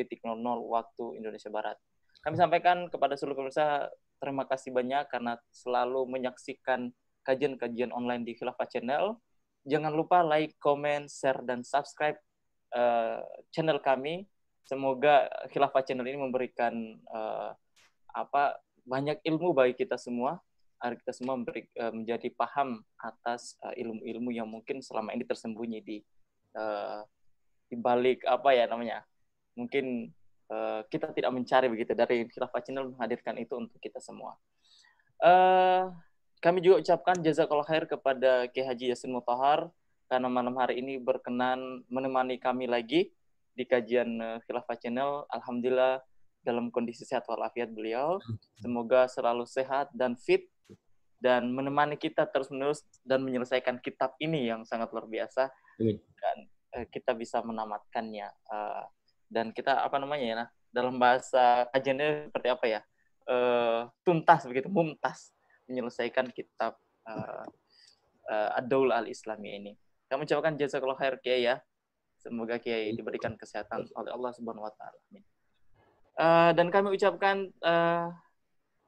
waktu 0.69 1.05
Indonesia 1.17 1.49
Barat. 1.49 1.77
Kami 2.21 2.35
sampaikan 2.37 2.89
kepada 2.89 3.17
seluruh 3.17 3.45
pemirsa 3.45 3.89
terima 4.17 4.45
kasih 4.49 4.73
banyak 4.73 5.09
karena 5.09 5.37
selalu 5.49 6.09
menyaksikan 6.09 6.89
kajian-kajian 7.25 7.93
online 7.93 8.25
di 8.25 8.37
Khilafah 8.37 8.69
Channel. 8.69 9.17
Jangan 9.65 9.93
lupa 9.93 10.21
like, 10.21 10.53
comment, 10.61 11.09
share, 11.09 11.41
dan 11.41 11.65
subscribe 11.65 12.17
uh, 12.77 13.21
channel 13.49 13.81
kami 13.81 14.29
Semoga 14.65 15.29
Khilafah 15.53 15.85
Channel 15.85 16.09
ini 16.09 16.17
memberikan 16.17 16.73
uh, 17.13 17.53
apa 18.17 18.57
banyak 18.81 19.21
ilmu 19.21 19.53
bagi 19.53 19.77
kita 19.77 19.93
semua 19.93 20.41
agar 20.81 20.97
kita 20.97 21.13
semua 21.13 21.37
memberi, 21.37 21.69
uh, 21.77 21.93
menjadi 21.93 22.33
paham 22.33 22.81
atas 22.97 23.61
ilmu-ilmu 23.77 24.33
uh, 24.33 24.35
yang 24.41 24.49
mungkin 24.49 24.81
selama 24.81 25.13
ini 25.13 25.21
tersembunyi 25.21 25.79
di 25.85 25.97
uh, 26.55 27.03
di 27.69 27.75
balik 27.77 28.23
apa 28.23 28.49
ya 28.55 28.65
namanya 28.65 29.03
mungkin 29.55 30.11
uh, 30.51 30.81
kita 30.87 31.11
tidak 31.11 31.31
mencari 31.31 31.67
begitu 31.67 31.91
dari 31.95 32.27
Khilafah 32.27 32.61
Channel 32.63 32.91
menghadirkan 32.95 33.35
itu 33.39 33.55
untuk 33.55 33.79
kita 33.79 33.99
semua. 34.03 34.35
Uh, 35.19 35.91
kami 36.43 36.59
juga 36.59 36.83
ucapkan 36.83 37.15
jazakallah 37.23 37.65
khair 37.65 37.87
kepada 37.87 38.45
Ki 38.51 38.61
Haji 38.61 38.91
Yasin 38.91 39.15
Mutahar 39.15 39.71
karena 40.11 40.29
malam 40.29 40.53
hari 40.59 40.83
ini 40.83 41.01
berkenan 41.01 41.81
menemani 41.89 42.37
kami 42.37 42.69
lagi 42.69 43.09
di 43.55 43.63
kajian 43.65 44.43
Khilafah 44.45 44.77
Channel. 44.77 45.25
Alhamdulillah 45.31 46.03
dalam 46.45 46.69
kondisi 46.69 47.07
sehat 47.07 47.25
walafiat 47.25 47.73
beliau. 47.73 48.21
Semoga 48.61 49.09
selalu 49.09 49.49
sehat 49.49 49.89
dan 49.95 50.13
fit 50.13 50.45
dan 51.17 51.49
menemani 51.49 51.97
kita 51.97 52.29
terus-menerus 52.29 52.85
dan 53.01 53.25
menyelesaikan 53.25 53.81
kitab 53.81 54.13
ini 54.21 54.45
yang 54.45 54.61
sangat 54.67 54.93
luar 54.93 55.09
biasa 55.09 55.49
dan 55.79 56.37
uh, 56.75 56.85
kita 56.89 57.11
bisa 57.13 57.43
menamatkannya 57.43 58.27
uh, 58.51 58.83
dan 59.31 59.51
kita 59.51 59.83
apa 59.83 59.97
namanya 59.99 60.25
ya 60.25 60.35
nah, 60.45 60.49
dalam 60.71 60.95
bahasa 60.99 61.67
kajiannya 61.71 62.31
seperti 62.31 62.47
apa 62.51 62.65
ya 62.67 62.81
uh, 63.27 63.89
tuntas 64.03 64.45
begitu 64.47 64.67
mumtaz 64.71 65.35
menyelesaikan 65.65 66.29
kitab 66.29 66.77
uh, 67.09 67.45
uh, 68.29 68.57
Ad-Daul 68.61 68.93
al-Islami 68.93 69.49
ini. 69.57 69.73
Kami 70.05 70.29
ucapkan 70.29 70.53
jazakallah 70.53 70.97
khair 71.01 71.17
Kiai 71.17 71.49
ya 71.49 71.57
Semoga 72.25 72.57
Kiai 72.57 72.89
diberikan 72.97 73.37
kesehatan 73.37 73.85
oleh 73.93 74.09
Allah 74.09 74.31
Subhanahu 74.33 74.65
wa 74.65 74.73
taala. 74.73 74.97
Uh, 76.15 76.51
dan 76.57 76.73
kami 76.73 76.97
ucapkan 76.97 77.53
uh, 77.61 78.09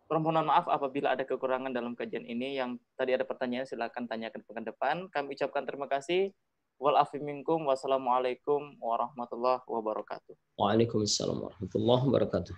permohonan 0.10 0.50
maaf 0.50 0.66
apabila 0.66 1.14
ada 1.14 1.22
kekurangan 1.22 1.70
dalam 1.70 1.94
kajian 1.94 2.26
ini. 2.26 2.58
Yang 2.58 2.82
tadi 2.98 3.14
ada 3.14 3.30
pertanyaan 3.30 3.70
silakan 3.70 4.10
tanyakan 4.10 4.42
pekan 4.42 4.66
depan. 4.66 4.96
Kami 5.14 5.38
ucapkan 5.38 5.70
terima 5.70 5.86
kasih. 5.86 6.34
Wal 6.78 6.94
minkum. 7.26 7.66
Wassalamualaikum 7.66 8.78
warahmatullahi 8.78 9.66
wabarakatuh. 9.66 10.38
Waalaikumsalam 10.62 11.42
warahmatullahi 11.42 12.04
wabarakatuh. 12.06 12.56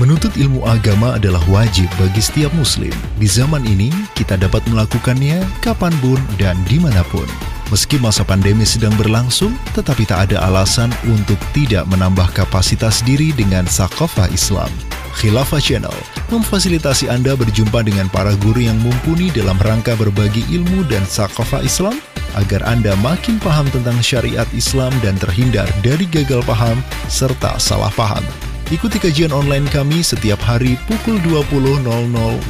Menuntut 0.00 0.32
ilmu 0.40 0.64
agama 0.64 1.20
adalah 1.20 1.44
wajib 1.52 1.84
bagi 2.00 2.24
setiap 2.24 2.48
muslim. 2.56 2.88
Di 3.20 3.28
zaman 3.28 3.60
ini, 3.68 3.92
kita 4.16 4.40
dapat 4.40 4.64
melakukannya 4.72 5.44
kapan 5.60 5.92
pun 6.00 6.16
dan 6.40 6.56
di 6.64 6.80
mana 6.80 7.04
pun. 7.12 7.28
Meski 7.68 8.00
masa 8.00 8.24
pandemi 8.24 8.64
sedang 8.64 8.96
berlangsung, 8.96 9.52
tetapi 9.76 10.08
tak 10.08 10.32
ada 10.32 10.48
alasan 10.48 10.88
untuk 11.04 11.36
tidak 11.52 11.84
menambah 11.92 12.32
kapasitas 12.32 13.04
diri 13.04 13.36
dengan 13.36 13.68
Sakofa 13.68 14.24
Islam. 14.32 14.72
Khilafah 15.18 15.58
Channel 15.62 15.96
memfasilitasi 16.30 17.10
Anda 17.10 17.34
berjumpa 17.34 17.82
dengan 17.82 18.06
para 18.10 18.34
guru 18.38 18.62
yang 18.62 18.78
mumpuni 18.78 19.34
dalam 19.34 19.58
rangka 19.58 19.98
berbagi 19.98 20.46
ilmu 20.50 20.86
dan 20.86 21.02
Sakofa 21.06 21.62
Islam 21.66 21.98
agar 22.38 22.62
Anda 22.66 22.94
makin 23.02 23.42
paham 23.42 23.66
tentang 23.74 23.98
syariat 23.98 24.46
Islam 24.54 24.94
dan 25.02 25.18
terhindar 25.18 25.66
dari 25.82 26.06
gagal 26.06 26.46
paham 26.46 26.78
serta 27.10 27.58
salah 27.58 27.90
paham. 27.98 28.22
Ikuti 28.70 29.02
kajian 29.02 29.34
online 29.34 29.66
kami 29.74 29.98
setiap 29.98 30.38
hari 30.46 30.78
pukul 30.86 31.18
20.00 31.26 31.82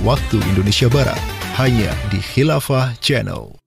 waktu 0.05 0.37
Indonesia 0.53 0.89
Barat, 0.93 1.20
hanya 1.57 1.97
di 2.12 2.20
Khilafah 2.20 2.93
Channel. 3.01 3.60